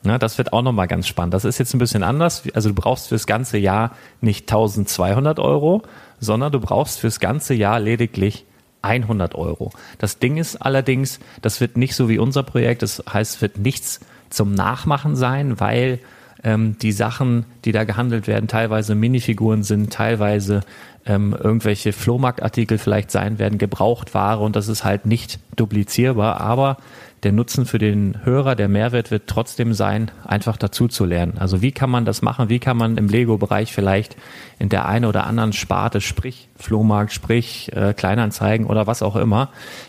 Ja, 0.05 0.19
das 0.19 0.39
wird 0.39 0.53
auch 0.53 0.63
nochmal 0.63 0.87
ganz 0.87 1.09
spannend. 1.09 1.35
Das 1.35 1.45
ist 1.45 1.59
jetzt 1.59 1.75
ein 1.75 1.81
bisschen 1.81 2.05
anders. 2.05 2.45
Also 2.55 2.69
du 2.69 2.77
brauchst 2.77 3.09
fürs 3.09 3.27
ganze 3.27 3.59
Jahr 3.59 3.91
nicht 4.21 4.43
1200 4.43 5.41
Euro, 5.41 5.83
sondern 6.21 6.53
du 6.53 6.61
brauchst 6.61 7.01
fürs 7.01 7.19
ganze 7.19 7.55
Jahr 7.55 7.81
lediglich 7.81 8.45
100 8.87 9.35
Euro. 9.35 9.73
Das 9.99 10.19
Ding 10.19 10.37
ist 10.37 10.57
allerdings, 10.57 11.21
das 11.43 11.61
wird 11.61 11.77
nicht 11.77 11.95
so 11.95 12.09
wie 12.09 12.19
unser 12.19 12.43
Projekt, 12.43 12.83
das 12.83 13.03
heißt, 13.13 13.37
es 13.37 13.43
wird 13.43 13.59
nichts 13.59 14.01
zum 14.31 14.55
Nachmachen 14.55 15.17
sein, 15.17 15.61
weil 15.61 16.01
ähm, 16.45 16.77
die 16.81 16.93
Sachen, 16.93 17.45
die 17.65 17.73
da 17.73 17.85
gehandelt 17.85 18.27
werden, 18.27 18.49
teilweise 18.49 18.95
Minifiguren 18.95 19.63
sind, 19.63 19.93
teilweise 19.93 20.63
ähm, 21.07 21.37
irgendwelche 21.39 21.93
Flohmarktartikel 21.93 22.79
vielleicht 22.79 23.11
sein 23.11 23.39
werden, 23.39 23.59
Gebrauchtware 23.59 24.41
und 24.41 24.57
das 24.57 24.69
ist 24.69 24.85
halt 24.85 25.07
nicht 25.07 25.39
duplizierbar, 25.57 26.41
aber 26.41 26.79
der 27.27 27.33
Nutzen 27.33 27.67
für 27.67 27.79
den 27.79 28.25
Hörer, 28.25 28.55
der 28.55 28.69
Mehrwert 28.69 29.11
wird 29.11 29.25
trotzdem 29.27 29.75
sein, 29.75 30.13
einfach 30.25 30.57
dazu 30.57 30.87
zu 30.87 31.05
lernen. 31.05 31.39
Also 31.39 31.61
wie 31.61 31.73
kann 31.73 31.91
man 31.91 32.05
das 32.05 32.23
machen? 32.23 32.49
Wie 32.49 32.61
kann 32.61 32.77
man 32.77 32.97
im 32.97 33.09
Lego-Bereich 33.09 33.73
vielleicht 33.73 34.17
in 34.61 34.69
der 34.69 34.87
einen 34.87 35.07
oder 35.07 35.27
anderen 35.27 35.53
Sparte, 35.53 36.01
sprich 36.01 36.47
Flohmarkt, 36.55 37.13
sprich 37.13 37.73
äh, 37.75 37.95
Kleinanzeigen 37.95 38.65
oder 38.65 38.87
was 38.87 39.03
auch 39.03 39.17
immer, 39.17 39.49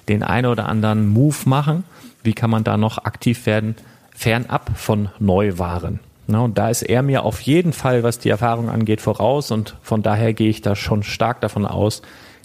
den 0.10 0.24
einen 0.24 0.48
oder 0.48 0.68
anderen 0.68 1.10
Move 1.10 1.38
machen? 1.46 1.84
Wie 2.24 2.34
kann 2.34 2.50
man 2.50 2.64
da 2.64 2.76
noch 2.76 2.98
aktiv 3.06 3.46
werden, 3.46 3.76
fernab 4.16 4.72
von 4.76 5.10
Neuwaren? 5.20 6.00
Na, 6.26 6.40
und 6.40 6.58
da 6.58 6.72
ist 6.72 6.82
er 6.82 7.04
mir 7.04 7.22
auf 7.22 7.40
jeden 7.42 7.72
Fall, 7.72 8.02
was 8.02 8.18
die 8.18 8.30
Erfahrung 8.30 8.68
angeht, 8.68 9.00
voraus 9.00 9.52
und 9.52 9.76
von 9.84 10.02
daher 10.02 10.34
gehe 10.34 10.50
ich 10.50 10.64
da 10.64 10.76
schon 10.76 11.04
stark 11.04 11.40
davon 11.42 11.68
aus, 11.68 12.02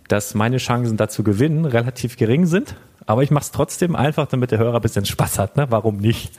dass 0.08 0.34
meine 0.34 0.58
Chancen 0.58 0.98
dazu 0.98 1.22
gewinnen 1.22 1.64
relativ 1.64 2.18
gering 2.18 2.44
sind. 2.44 2.76
Aber 3.06 3.22
ich 3.22 3.30
mache 3.30 3.42
es 3.42 3.50
trotzdem 3.50 3.96
einfach, 3.96 4.26
damit 4.26 4.50
der 4.50 4.58
Hörer 4.58 4.76
ein 4.76 4.82
bisschen 4.82 5.04
Spaß 5.04 5.38
hat. 5.38 5.56
Ne? 5.56 5.66
Warum 5.70 5.96
nicht? 5.96 6.32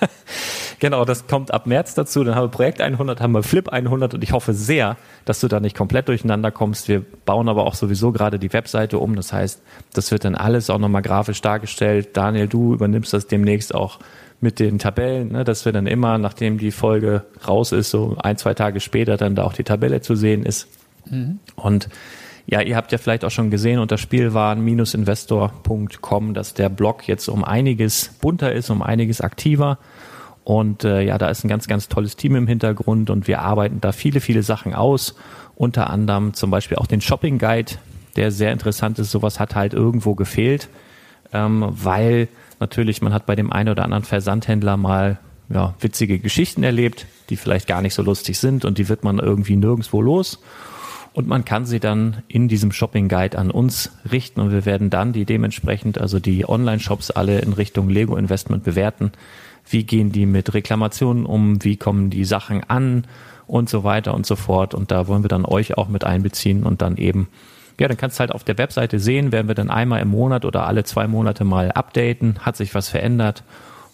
genau, 0.78 1.04
das 1.04 1.26
kommt 1.26 1.52
ab 1.52 1.66
März 1.66 1.94
dazu. 1.94 2.24
Dann 2.24 2.34
haben 2.34 2.44
wir 2.44 2.50
Projekt 2.50 2.80
100, 2.80 3.20
haben 3.20 3.32
wir 3.32 3.42
Flip 3.42 3.68
100 3.68 4.14
und 4.14 4.22
ich 4.22 4.32
hoffe 4.32 4.52
sehr, 4.52 4.96
dass 5.24 5.40
du 5.40 5.48
da 5.48 5.60
nicht 5.60 5.76
komplett 5.76 6.08
durcheinander 6.08 6.50
kommst. 6.50 6.88
Wir 6.88 7.04
bauen 7.24 7.48
aber 7.48 7.66
auch 7.66 7.74
sowieso 7.74 8.12
gerade 8.12 8.38
die 8.38 8.52
Webseite 8.52 8.98
um. 8.98 9.16
Das 9.16 9.32
heißt, 9.32 9.62
das 9.92 10.10
wird 10.10 10.24
dann 10.24 10.34
alles 10.34 10.70
auch 10.70 10.78
nochmal 10.78 11.02
grafisch 11.02 11.40
dargestellt. 11.40 12.16
Daniel, 12.16 12.48
du 12.48 12.74
übernimmst 12.74 13.12
das 13.12 13.26
demnächst 13.26 13.74
auch 13.74 13.98
mit 14.40 14.60
den 14.60 14.78
Tabellen, 14.78 15.32
ne, 15.32 15.44
dass 15.44 15.64
wir 15.64 15.72
dann 15.72 15.86
immer, 15.86 16.18
nachdem 16.18 16.58
die 16.58 16.70
Folge 16.70 17.24
raus 17.48 17.72
ist, 17.72 17.90
so 17.90 18.16
ein, 18.22 18.36
zwei 18.36 18.52
Tage 18.52 18.80
später 18.80 19.16
dann 19.16 19.34
da 19.34 19.44
auch 19.44 19.54
die 19.54 19.64
Tabelle 19.64 20.02
zu 20.02 20.16
sehen 20.16 20.44
ist. 20.44 20.68
Mhm. 21.10 21.38
Und 21.56 21.88
ja, 22.46 22.60
ihr 22.60 22.76
habt 22.76 22.92
ja 22.92 22.98
vielleicht 22.98 23.24
auch 23.24 23.30
schon 23.30 23.50
gesehen 23.50 23.78
unter 23.78 23.96
Spielwaren-investor.com, 23.96 26.34
dass 26.34 26.52
der 26.52 26.68
Blog 26.68 27.08
jetzt 27.08 27.28
um 27.28 27.42
einiges 27.42 28.10
bunter 28.20 28.52
ist, 28.52 28.68
um 28.68 28.82
einiges 28.82 29.22
aktiver. 29.22 29.78
Und 30.44 30.84
äh, 30.84 31.00
ja, 31.00 31.16
da 31.16 31.30
ist 31.30 31.42
ein 31.44 31.48
ganz, 31.48 31.68
ganz 31.68 31.88
tolles 31.88 32.16
Team 32.16 32.36
im 32.36 32.46
Hintergrund 32.46 33.08
und 33.08 33.28
wir 33.28 33.40
arbeiten 33.40 33.80
da 33.80 33.92
viele, 33.92 34.20
viele 34.20 34.42
Sachen 34.42 34.74
aus. 34.74 35.14
Unter 35.56 35.88
anderem 35.88 36.34
zum 36.34 36.50
Beispiel 36.50 36.76
auch 36.76 36.86
den 36.86 37.00
Shopping 37.00 37.38
Guide, 37.38 37.72
der 38.16 38.30
sehr 38.30 38.52
interessant 38.52 38.98
ist. 38.98 39.10
Sowas 39.10 39.40
hat 39.40 39.54
halt 39.54 39.72
irgendwo 39.72 40.14
gefehlt, 40.14 40.68
ähm, 41.32 41.64
weil 41.70 42.28
natürlich 42.60 43.00
man 43.00 43.14
hat 43.14 43.24
bei 43.24 43.36
dem 43.36 43.50
einen 43.50 43.70
oder 43.70 43.84
anderen 43.84 44.04
Versandhändler 44.04 44.76
mal 44.76 45.18
ja, 45.48 45.72
witzige 45.80 46.18
Geschichten 46.18 46.62
erlebt, 46.62 47.06
die 47.30 47.36
vielleicht 47.36 47.66
gar 47.66 47.80
nicht 47.80 47.94
so 47.94 48.02
lustig 48.02 48.38
sind 48.38 48.66
und 48.66 48.76
die 48.76 48.90
wird 48.90 49.02
man 49.02 49.18
irgendwie 49.18 49.56
nirgendwo 49.56 50.02
los 50.02 50.40
und 51.14 51.28
man 51.28 51.44
kann 51.44 51.64
sie 51.64 51.78
dann 51.78 52.22
in 52.26 52.48
diesem 52.48 52.72
Shopping 52.72 53.08
Guide 53.08 53.38
an 53.38 53.52
uns 53.52 53.92
richten 54.10 54.40
und 54.40 54.50
wir 54.50 54.66
werden 54.66 54.90
dann 54.90 55.12
die 55.12 55.24
dementsprechend, 55.24 55.98
also 55.98 56.18
die 56.18 56.46
Online-Shops 56.46 57.12
alle 57.12 57.38
in 57.38 57.52
Richtung 57.52 57.88
Lego 57.88 58.16
Investment 58.16 58.64
bewerten. 58.64 59.12
Wie 59.68 59.84
gehen 59.84 60.10
die 60.10 60.26
mit 60.26 60.52
Reklamationen 60.52 61.24
um? 61.24 61.62
Wie 61.64 61.76
kommen 61.76 62.10
die 62.10 62.24
Sachen 62.24 62.64
an? 62.64 63.06
Und 63.46 63.68
so 63.68 63.84
weiter 63.84 64.12
und 64.12 64.26
so 64.26 64.36
fort. 64.36 64.74
Und 64.74 64.90
da 64.90 65.06
wollen 65.06 65.22
wir 65.22 65.28
dann 65.28 65.44
euch 65.44 65.76
auch 65.78 65.88
mit 65.88 66.02
einbeziehen 66.02 66.64
und 66.64 66.82
dann 66.82 66.96
eben 66.96 67.28
ja, 67.78 67.88
dann 67.88 67.96
kannst 67.96 68.18
du 68.18 68.20
halt 68.20 68.32
auf 68.32 68.44
der 68.44 68.56
Webseite 68.58 69.00
sehen, 69.00 69.32
werden 69.32 69.48
wir 69.48 69.56
dann 69.56 69.70
einmal 69.70 70.00
im 70.00 70.08
Monat 70.08 70.44
oder 70.44 70.66
alle 70.66 70.84
zwei 70.84 71.08
Monate 71.08 71.44
mal 71.44 71.72
updaten, 71.72 72.38
hat 72.40 72.56
sich 72.56 72.74
was 72.74 72.88
verändert. 72.88 73.42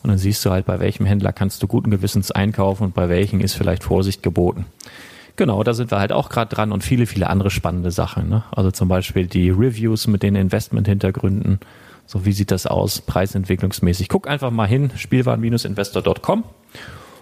Und 0.03 0.09
dann 0.09 0.19
siehst 0.19 0.45
du 0.45 0.51
halt, 0.51 0.67
bei 0.67 0.81
welchem 0.81 1.07
Händler 1.07 1.33
kannst 1.33 1.63
du 1.63 1.67
guten 1.67 1.91
Gewissens 1.91 2.31
einkaufen 2.31 2.85
und 2.85 2.95
bei 2.95 3.09
welchen 3.09 3.41
ist 3.41 3.55
vielleicht 3.55 3.85
Vorsicht 3.85 4.23
geboten. 4.23 4.67
Genau, 5.41 5.63
da 5.63 5.73
sind 5.73 5.91
wir 5.91 5.99
halt 5.99 6.13
auch 6.13 6.29
gerade 6.29 6.55
dran 6.55 6.71
und 6.71 6.85
viele, 6.85 7.07
viele 7.07 7.31
andere 7.31 7.49
spannende 7.49 7.91
Sachen. 7.91 8.29
Ne? 8.29 8.45
Also 8.55 8.71
zum 8.71 8.89
Beispiel 8.89 9.27
die 9.27 9.49
Reviews 9.49 10.07
mit 10.07 10.23
den 10.23 10.37
Investment-Hintergründen. 10.37 11.61
So, 12.05 12.27
wie 12.27 12.33
sieht 12.33 12.51
das 12.51 12.67
aus, 12.67 13.01
preisentwicklungsmäßig? 13.01 14.11
Guck 14.11 14.29
einfach 14.29 14.51
mal 14.51 14.69
hin, 14.69 14.91
spielwaren-investor.com. 14.95 16.45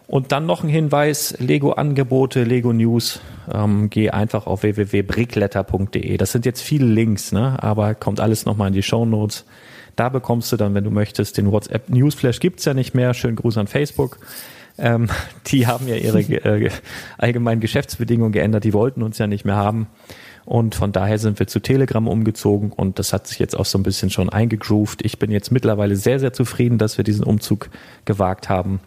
Und 0.09 0.33
dann 0.33 0.47
noch 0.47 0.64
ein 0.64 0.69
Hinweis, 0.69 1.37
Lego-Angebote, 1.39 2.43
Lego-News. 2.43 3.21
Ähm, 3.55 3.89
geh 3.89 4.11
einfach 4.11 4.49
auf 4.49 4.64
www.brickletter.de. 4.64 6.16
Das 6.16 6.33
sind 6.33 6.45
jetzt 6.45 6.62
viele 6.62 6.87
Links, 6.87 7.31
ne? 7.31 7.62
aber 7.62 7.95
kommt 7.95 8.19
alles 8.19 8.47
nochmal 8.47 8.66
in 8.66 8.75
die 8.75 8.83
Show 8.83 9.07
Notes. 9.07 9.45
Da 9.95 10.09
bekommst 10.09 10.51
du 10.51 10.57
dann, 10.57 10.75
wenn 10.75 10.83
du 10.83 10.91
möchtest, 10.91 11.39
den 11.39 11.53
WhatsApp 11.53 11.89
Newsflash 11.89 12.41
gibt's 12.41 12.64
ja 12.64 12.75
nicht 12.75 12.95
mehr. 12.95 13.14
Schönen 13.14 13.37
Gruß 13.37 13.59
an 13.59 13.69
Facebook. 13.69 14.19
Ähm, 14.79 15.09
die 15.47 15.66
haben 15.66 15.87
ja 15.89 15.97
ihre 15.97 16.20
äh, 16.20 16.70
allgemeinen 17.18 17.61
Geschäftsbedingungen 17.61 18.33
geändert. 18.33 18.64
Die 18.64 18.72
wollten 18.72 19.03
uns 19.03 19.18
ja 19.18 19.26
nicht 19.26 19.45
mehr 19.45 19.57
haben. 19.57 19.89
Und 20.45 20.74
von 20.74 20.93
daher 20.93 21.18
sind 21.18 21.39
wir 21.39 21.47
zu 21.47 21.61
Telegram 21.61 22.09
umgezogen 22.09 22.72
und 22.72 22.99
das 22.99 23.12
hat 23.12 23.26
sich 23.26 23.39
jetzt 23.39 23.55
auch 23.55 23.66
so 23.66 23.76
ein 23.76 23.83
bisschen 23.83 24.09
schon 24.09 24.31
eingegroovt. 24.31 25.05
Ich 25.05 25.18
bin 25.18 25.31
jetzt 25.31 25.53
mittlerweile 25.53 25.95
sehr, 25.95 26.18
sehr 26.18 26.33
zufrieden, 26.33 26.79
dass 26.79 26.97
wir 26.97 27.05
diesen 27.05 27.22
Umzug 27.22 27.68
gewagt 28.07 28.49
haben. 28.49 28.81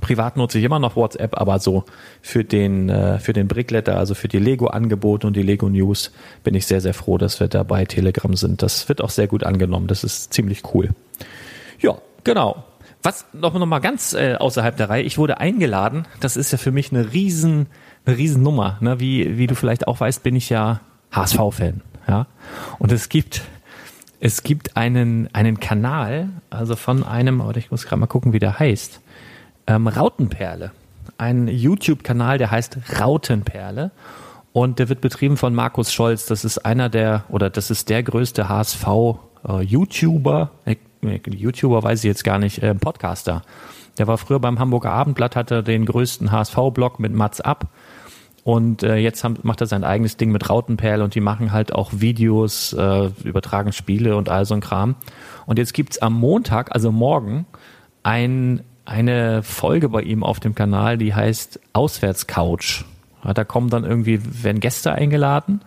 Privat 0.00 0.38
nutze 0.38 0.58
ich 0.58 0.64
immer 0.64 0.78
noch 0.78 0.96
WhatsApp, 0.96 1.38
aber 1.38 1.58
so 1.58 1.84
für 2.22 2.44
den, 2.44 2.88
äh, 2.88 3.18
für 3.18 3.34
den 3.34 3.46
Brickletter, 3.46 3.98
also 3.98 4.14
für 4.14 4.26
die 4.28 4.38
Lego-Angebote 4.38 5.26
und 5.26 5.36
die 5.36 5.42
Lego 5.42 5.68
News, 5.68 6.12
bin 6.42 6.54
ich 6.54 6.66
sehr, 6.66 6.80
sehr 6.80 6.94
froh, 6.94 7.18
dass 7.18 7.40
wir 7.40 7.48
da 7.48 7.62
bei 7.62 7.84
Telegram 7.84 8.34
sind. 8.34 8.62
Das 8.62 8.88
wird 8.88 9.02
auch 9.02 9.10
sehr 9.10 9.26
gut 9.26 9.44
angenommen. 9.44 9.88
Das 9.88 10.02
ist 10.02 10.32
ziemlich 10.32 10.62
cool. 10.74 10.88
Ja, 11.78 11.98
genau. 12.24 12.64
Was 13.06 13.24
noch, 13.32 13.54
noch 13.54 13.66
mal 13.66 13.78
ganz 13.78 14.14
äh, 14.14 14.34
außerhalb 14.34 14.76
der 14.76 14.90
Reihe, 14.90 15.04
ich 15.04 15.16
wurde 15.16 15.38
eingeladen. 15.38 16.08
Das 16.18 16.36
ist 16.36 16.50
ja 16.50 16.58
für 16.58 16.72
mich 16.72 16.90
eine 16.90 17.12
riesen, 17.12 17.68
eine 18.04 18.16
riesen 18.16 18.42
Nummer. 18.42 18.78
Ne? 18.80 18.98
Wie, 18.98 19.38
wie 19.38 19.46
du 19.46 19.54
vielleicht 19.54 19.86
auch 19.86 20.00
weißt, 20.00 20.24
bin 20.24 20.34
ich 20.34 20.50
ja 20.50 20.80
HSV-Fan. 21.12 21.82
Ja? 22.08 22.26
Und 22.80 22.90
es 22.90 23.08
gibt, 23.08 23.42
es 24.18 24.42
gibt 24.42 24.76
einen, 24.76 25.32
einen 25.32 25.60
Kanal, 25.60 26.30
also 26.50 26.74
von 26.74 27.04
einem, 27.04 27.40
oder 27.40 27.58
ich 27.58 27.70
muss 27.70 27.84
gerade 27.84 28.00
mal 28.00 28.08
gucken, 28.08 28.32
wie 28.32 28.40
der 28.40 28.58
heißt 28.58 29.00
ähm, 29.68 29.86
Rautenperle. 29.86 30.72
Ein 31.16 31.46
YouTube-Kanal, 31.46 32.38
der 32.38 32.50
heißt 32.50 33.00
Rautenperle. 33.00 33.92
Und 34.52 34.80
der 34.80 34.88
wird 34.88 35.00
betrieben 35.00 35.36
von 35.36 35.54
Markus 35.54 35.92
Scholz. 35.92 36.26
Das 36.26 36.44
ist 36.44 36.58
einer 36.58 36.88
der, 36.88 37.22
oder 37.28 37.50
das 37.50 37.70
ist 37.70 37.88
der 37.88 38.02
größte 38.02 38.48
HSV-YouTuber. 38.48 40.50
YouTuber 41.08 41.82
weiß 41.82 42.00
ich 42.00 42.08
jetzt 42.08 42.24
gar 42.24 42.38
nicht, 42.38 42.62
äh, 42.62 42.74
Podcaster. 42.74 43.42
Der 43.98 44.06
war 44.06 44.18
früher 44.18 44.40
beim 44.40 44.58
Hamburger 44.58 44.92
Abendblatt, 44.92 45.36
hatte 45.36 45.62
den 45.62 45.86
größten 45.86 46.30
HSV-Blog 46.30 47.00
mit 47.00 47.12
Mats 47.12 47.40
Ab. 47.40 47.68
Und 48.44 48.82
äh, 48.82 48.96
jetzt 48.96 49.24
haben, 49.24 49.38
macht 49.42 49.60
er 49.60 49.66
sein 49.66 49.82
eigenes 49.82 50.16
Ding 50.16 50.30
mit 50.30 50.48
Rautenperle 50.48 51.02
und 51.02 51.14
die 51.14 51.20
machen 51.20 51.50
halt 51.50 51.74
auch 51.74 51.90
Videos, 51.92 52.72
äh, 52.74 53.10
übertragen 53.24 53.72
Spiele 53.72 54.16
und 54.16 54.28
all 54.28 54.44
so 54.44 54.54
ein 54.54 54.60
Kram. 54.60 54.94
Und 55.46 55.58
jetzt 55.58 55.74
gibt's 55.74 55.98
am 55.98 56.12
Montag, 56.12 56.72
also 56.72 56.92
morgen, 56.92 57.46
ein 58.02 58.62
eine 58.84 59.42
Folge 59.42 59.88
bei 59.88 60.02
ihm 60.02 60.22
auf 60.22 60.40
dem 60.40 60.54
Kanal, 60.54 60.96
die 60.96 61.12
heißt 61.12 61.60
Auswärtscouch. 61.72 62.84
Ja, 63.24 63.34
da 63.34 63.42
kommen 63.42 63.68
dann 63.68 63.84
irgendwie, 63.84 64.20
werden 64.22 64.60
Gäste 64.60 64.92
eingeladen 64.92 65.60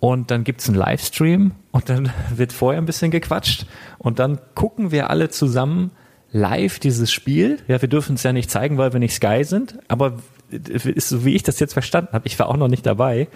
und 0.00 0.30
dann 0.30 0.44
gibt's 0.44 0.68
einen 0.68 0.78
Livestream 0.78 1.52
und 1.70 1.88
dann 1.88 2.12
wird 2.34 2.52
vorher 2.52 2.80
ein 2.80 2.86
bisschen 2.86 3.10
gequatscht 3.10 3.66
und 3.98 4.18
dann 4.18 4.38
gucken 4.54 4.90
wir 4.90 5.10
alle 5.10 5.28
zusammen 5.28 5.90
live 6.30 6.78
dieses 6.78 7.10
Spiel. 7.10 7.58
Ja, 7.68 7.80
wir 7.80 7.88
dürfen 7.88 8.16
es 8.16 8.22
ja 8.22 8.32
nicht 8.32 8.50
zeigen, 8.50 8.78
weil 8.78 8.92
wir 8.92 9.00
nicht 9.00 9.14
Sky 9.14 9.44
sind, 9.44 9.78
aber 9.88 10.18
ist 10.50 11.08
so 11.08 11.24
wie 11.24 11.34
ich 11.34 11.42
das 11.42 11.60
jetzt 11.60 11.72
verstanden 11.74 12.12
habe, 12.12 12.26
ich 12.26 12.38
war 12.38 12.48
auch 12.48 12.56
noch 12.56 12.68
nicht 12.68 12.86
dabei, 12.86 13.28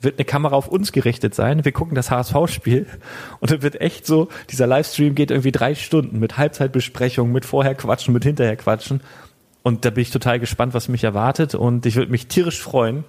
wird 0.00 0.18
eine 0.18 0.24
Kamera 0.24 0.54
auf 0.54 0.68
uns 0.68 0.92
gerichtet 0.92 1.34
sein. 1.34 1.64
Wir 1.64 1.72
gucken 1.72 1.94
das 1.94 2.10
HSV-Spiel 2.10 2.86
und 3.40 3.50
dann 3.50 3.62
wird 3.62 3.80
echt 3.80 4.06
so, 4.06 4.28
dieser 4.50 4.66
Livestream 4.66 5.14
geht 5.14 5.30
irgendwie 5.30 5.52
drei 5.52 5.74
Stunden 5.74 6.18
mit 6.18 6.38
Halbzeitbesprechung, 6.38 7.32
mit 7.32 7.44
vorher 7.44 7.74
quatschen, 7.74 8.14
mit 8.14 8.24
hinterher 8.24 8.56
quatschen. 8.56 9.00
Und 9.62 9.84
da 9.84 9.90
bin 9.90 10.02
ich 10.02 10.10
total 10.10 10.38
gespannt, 10.38 10.72
was 10.72 10.88
mich 10.88 11.04
erwartet. 11.04 11.54
Und 11.54 11.84
ich 11.84 11.96
würde 11.96 12.10
mich 12.10 12.28
tierisch 12.28 12.62
freuen, 12.62 13.04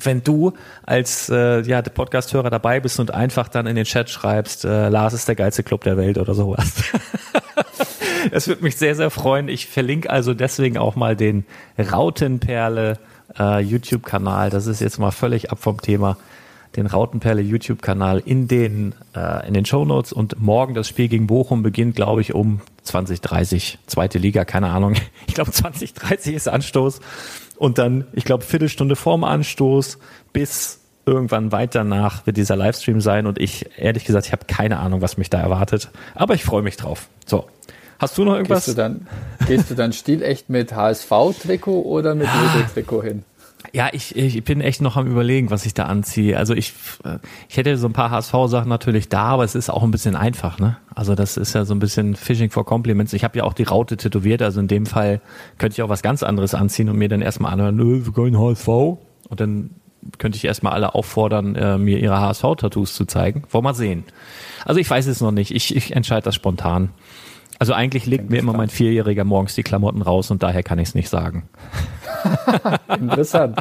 wenn 0.00 0.22
du 0.22 0.52
als 0.84 1.28
äh, 1.28 1.62
ja, 1.62 1.82
Podcast-Hörer 1.82 2.50
dabei 2.50 2.80
bist 2.80 3.00
und 3.00 3.12
einfach 3.12 3.48
dann 3.48 3.66
in 3.66 3.76
den 3.76 3.84
Chat 3.84 4.10
schreibst, 4.10 4.64
äh, 4.64 4.88
Lars 4.88 5.14
ist 5.14 5.28
der 5.28 5.34
geilste 5.34 5.62
Club 5.62 5.82
der 5.84 5.96
Welt 5.96 6.18
oder 6.18 6.34
sowas. 6.34 6.84
Es 8.30 8.48
würde 8.48 8.62
mich 8.62 8.76
sehr, 8.76 8.94
sehr 8.94 9.10
freuen. 9.10 9.48
Ich 9.48 9.66
verlinke 9.66 10.10
also 10.10 10.34
deswegen 10.34 10.76
auch 10.76 10.96
mal 10.96 11.16
den 11.16 11.44
Rautenperle 11.78 12.98
äh, 13.38 13.60
YouTube-Kanal. 13.60 14.50
Das 14.50 14.66
ist 14.66 14.80
jetzt 14.80 14.98
mal 14.98 15.10
völlig 15.10 15.50
ab 15.50 15.58
vom 15.60 15.80
Thema. 15.80 16.16
Den 16.76 16.86
Rautenperle 16.86 17.40
YouTube-Kanal 17.40 18.22
in 18.24 18.46
den 18.46 18.94
äh, 19.14 19.46
in 19.48 19.54
den 19.54 19.64
Show 19.64 19.84
Notes 19.84 20.12
und 20.12 20.40
morgen 20.40 20.74
das 20.74 20.86
Spiel 20.86 21.08
gegen 21.08 21.26
Bochum 21.26 21.62
beginnt, 21.62 21.96
glaube 21.96 22.20
ich, 22.20 22.34
um 22.34 22.60
2030 22.82 23.78
zweite 23.86 24.18
Liga, 24.18 24.44
keine 24.44 24.68
Ahnung. 24.68 24.94
Ich 25.26 25.34
glaube 25.34 25.52
2030 25.52 26.34
ist 26.34 26.48
Anstoß 26.48 27.00
und 27.58 27.78
dann, 27.78 28.06
ich 28.12 28.24
glaube 28.24 28.44
Viertelstunde 28.44 28.96
vorm 28.96 29.24
Anstoß 29.24 29.98
bis 30.32 30.80
irgendwann 31.06 31.52
weiter 31.52 31.84
nach 31.84 32.26
wird 32.26 32.36
dieser 32.36 32.56
Livestream 32.56 33.00
sein 33.00 33.26
und 33.26 33.38
ich 33.38 33.66
ehrlich 33.78 34.04
gesagt, 34.04 34.26
ich 34.26 34.32
habe 34.32 34.44
keine 34.46 34.78
Ahnung, 34.78 35.00
was 35.00 35.16
mich 35.16 35.30
da 35.30 35.40
erwartet, 35.40 35.90
aber 36.14 36.34
ich 36.34 36.44
freue 36.44 36.62
mich 36.62 36.76
drauf. 36.76 37.08
So, 37.26 37.46
Hast 37.98 38.16
du 38.16 38.24
noch 38.24 38.34
irgendwas? 38.34 38.66
Gehst 38.66 38.76
du 38.76 38.80
dann, 38.80 39.08
gehst 39.48 39.70
du 39.70 39.74
dann 39.74 39.92
stilecht 39.92 40.48
mit 40.50 40.72
HSV-Trikot 40.72 41.82
oder 41.82 42.14
mit 42.14 42.28
Lego-Trikot 42.28 43.02
hin? 43.02 43.24
Ja, 43.72 43.88
ich, 43.92 44.16
ich 44.16 44.42
bin 44.44 44.60
echt 44.60 44.80
noch 44.80 44.96
am 44.96 45.06
überlegen, 45.06 45.50
was 45.50 45.66
ich 45.66 45.74
da 45.74 45.84
anziehe. 45.84 46.38
Also 46.38 46.54
ich, 46.54 46.72
ich 47.48 47.56
hätte 47.56 47.76
so 47.76 47.86
ein 47.86 47.92
paar 47.92 48.10
HSV-Sachen 48.10 48.68
natürlich 48.68 49.08
da, 49.08 49.24
aber 49.24 49.44
es 49.44 49.54
ist 49.54 49.68
auch 49.68 49.82
ein 49.82 49.90
bisschen 49.90 50.16
einfach, 50.16 50.58
ne? 50.58 50.78
Also 50.94 51.14
das 51.14 51.36
ist 51.36 51.54
ja 51.54 51.64
so 51.64 51.74
ein 51.74 51.78
bisschen 51.78 52.16
Fishing 52.16 52.50
for 52.50 52.64
Compliments. 52.64 53.12
Ich 53.12 53.24
habe 53.24 53.38
ja 53.38 53.44
auch 53.44 53.52
die 53.52 53.64
Raute 53.64 53.96
tätowiert, 53.96 54.42
also 54.42 54.60
in 54.60 54.68
dem 54.68 54.86
Fall 54.86 55.20
könnte 55.58 55.74
ich 55.74 55.82
auch 55.82 55.88
was 55.88 56.02
ganz 56.02 56.22
anderes 56.22 56.54
anziehen 56.54 56.88
und 56.88 56.96
mir 56.96 57.08
dann 57.08 57.20
erstmal 57.20 57.52
anhören, 57.52 57.76
nö, 57.76 58.04
wir 58.04 58.12
können 58.12 58.38
HSV. 58.38 58.68
Und 58.68 59.40
dann 59.40 59.70
könnte 60.18 60.36
ich 60.36 60.44
erstmal 60.44 60.72
alle 60.72 60.94
auffordern, 60.94 61.54
äh, 61.54 61.78
mir 61.78 61.98
ihre 61.98 62.20
HSV-Tattoos 62.20 62.94
zu 62.94 63.04
zeigen. 63.04 63.42
Wollen 63.50 63.64
wir 63.64 63.70
mal 63.70 63.74
sehen. 63.74 64.04
Also 64.64 64.80
ich 64.80 64.88
weiß 64.88 65.06
es 65.08 65.20
noch 65.20 65.32
nicht. 65.32 65.54
Ich, 65.54 65.74
ich 65.76 65.94
entscheide 65.94 66.22
das 66.22 66.34
spontan. 66.34 66.90
Also 67.58 67.72
eigentlich 67.72 68.06
legt 68.06 68.30
mir 68.30 68.38
immer 68.38 68.52
mein 68.52 68.68
Vierjähriger 68.68 69.24
morgens 69.24 69.56
die 69.56 69.64
Klamotten 69.64 70.00
raus 70.00 70.30
und 70.30 70.42
daher 70.42 70.62
kann 70.62 70.78
ich 70.78 70.88
es 70.88 70.94
nicht 70.94 71.08
sagen. 71.08 71.48
Interessant. 72.88 73.58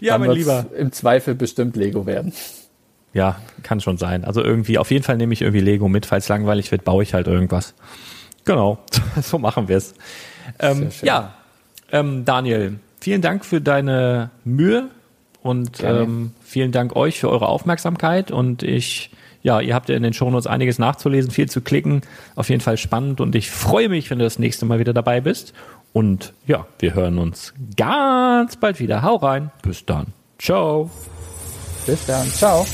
ja, 0.00 0.12
Dann 0.12 0.20
mein 0.20 0.32
Lieber. 0.32 0.66
Im 0.76 0.92
Zweifel 0.92 1.34
bestimmt 1.34 1.76
Lego 1.76 2.06
werden. 2.06 2.32
Ja, 3.12 3.40
kann 3.62 3.80
schon 3.80 3.96
sein. 3.96 4.24
Also 4.24 4.42
irgendwie, 4.42 4.78
auf 4.78 4.90
jeden 4.90 5.02
Fall 5.02 5.16
nehme 5.16 5.32
ich 5.32 5.42
irgendwie 5.42 5.60
Lego 5.60 5.88
mit. 5.88 6.06
Falls 6.06 6.28
langweilig 6.28 6.70
wird, 6.70 6.84
baue 6.84 7.02
ich 7.02 7.14
halt 7.14 7.26
irgendwas. 7.26 7.74
Genau, 8.44 8.78
so 9.22 9.38
machen 9.38 9.68
wir 9.68 9.76
es. 9.76 9.94
Ähm, 10.58 10.88
ja, 11.02 11.34
ähm, 11.92 12.24
Daniel, 12.24 12.78
vielen 13.00 13.22
Dank 13.22 13.44
für 13.44 13.60
deine 13.60 14.30
Mühe 14.44 14.88
und 15.42 15.82
ähm, 15.82 16.32
vielen 16.42 16.72
Dank 16.72 16.96
euch 16.96 17.20
für 17.20 17.30
eure 17.30 17.48
Aufmerksamkeit 17.48 18.30
und 18.30 18.62
ich 18.62 19.10
ja, 19.42 19.60
ihr 19.60 19.74
habt 19.74 19.88
ja 19.88 19.96
in 19.96 20.02
den 20.02 20.12
Shownotes 20.12 20.46
einiges 20.46 20.78
nachzulesen, 20.78 21.30
viel 21.30 21.48
zu 21.48 21.60
klicken. 21.60 22.02
Auf 22.34 22.50
jeden 22.50 22.60
Fall 22.60 22.76
spannend 22.76 23.20
und 23.20 23.34
ich 23.34 23.50
freue 23.50 23.88
mich, 23.88 24.10
wenn 24.10 24.18
du 24.18 24.24
das 24.24 24.38
nächste 24.38 24.66
Mal 24.66 24.78
wieder 24.78 24.92
dabei 24.92 25.20
bist. 25.20 25.52
Und 25.92 26.34
ja, 26.46 26.66
wir 26.78 26.94
hören 26.94 27.18
uns 27.18 27.54
ganz 27.76 28.56
bald 28.56 28.78
wieder. 28.80 29.02
Hau 29.02 29.16
rein. 29.16 29.50
Bis 29.62 29.84
dann. 29.84 30.08
Ciao. 30.38 30.90
Bis 31.86 32.06
dann. 32.06 32.26
Ciao. 32.28 32.64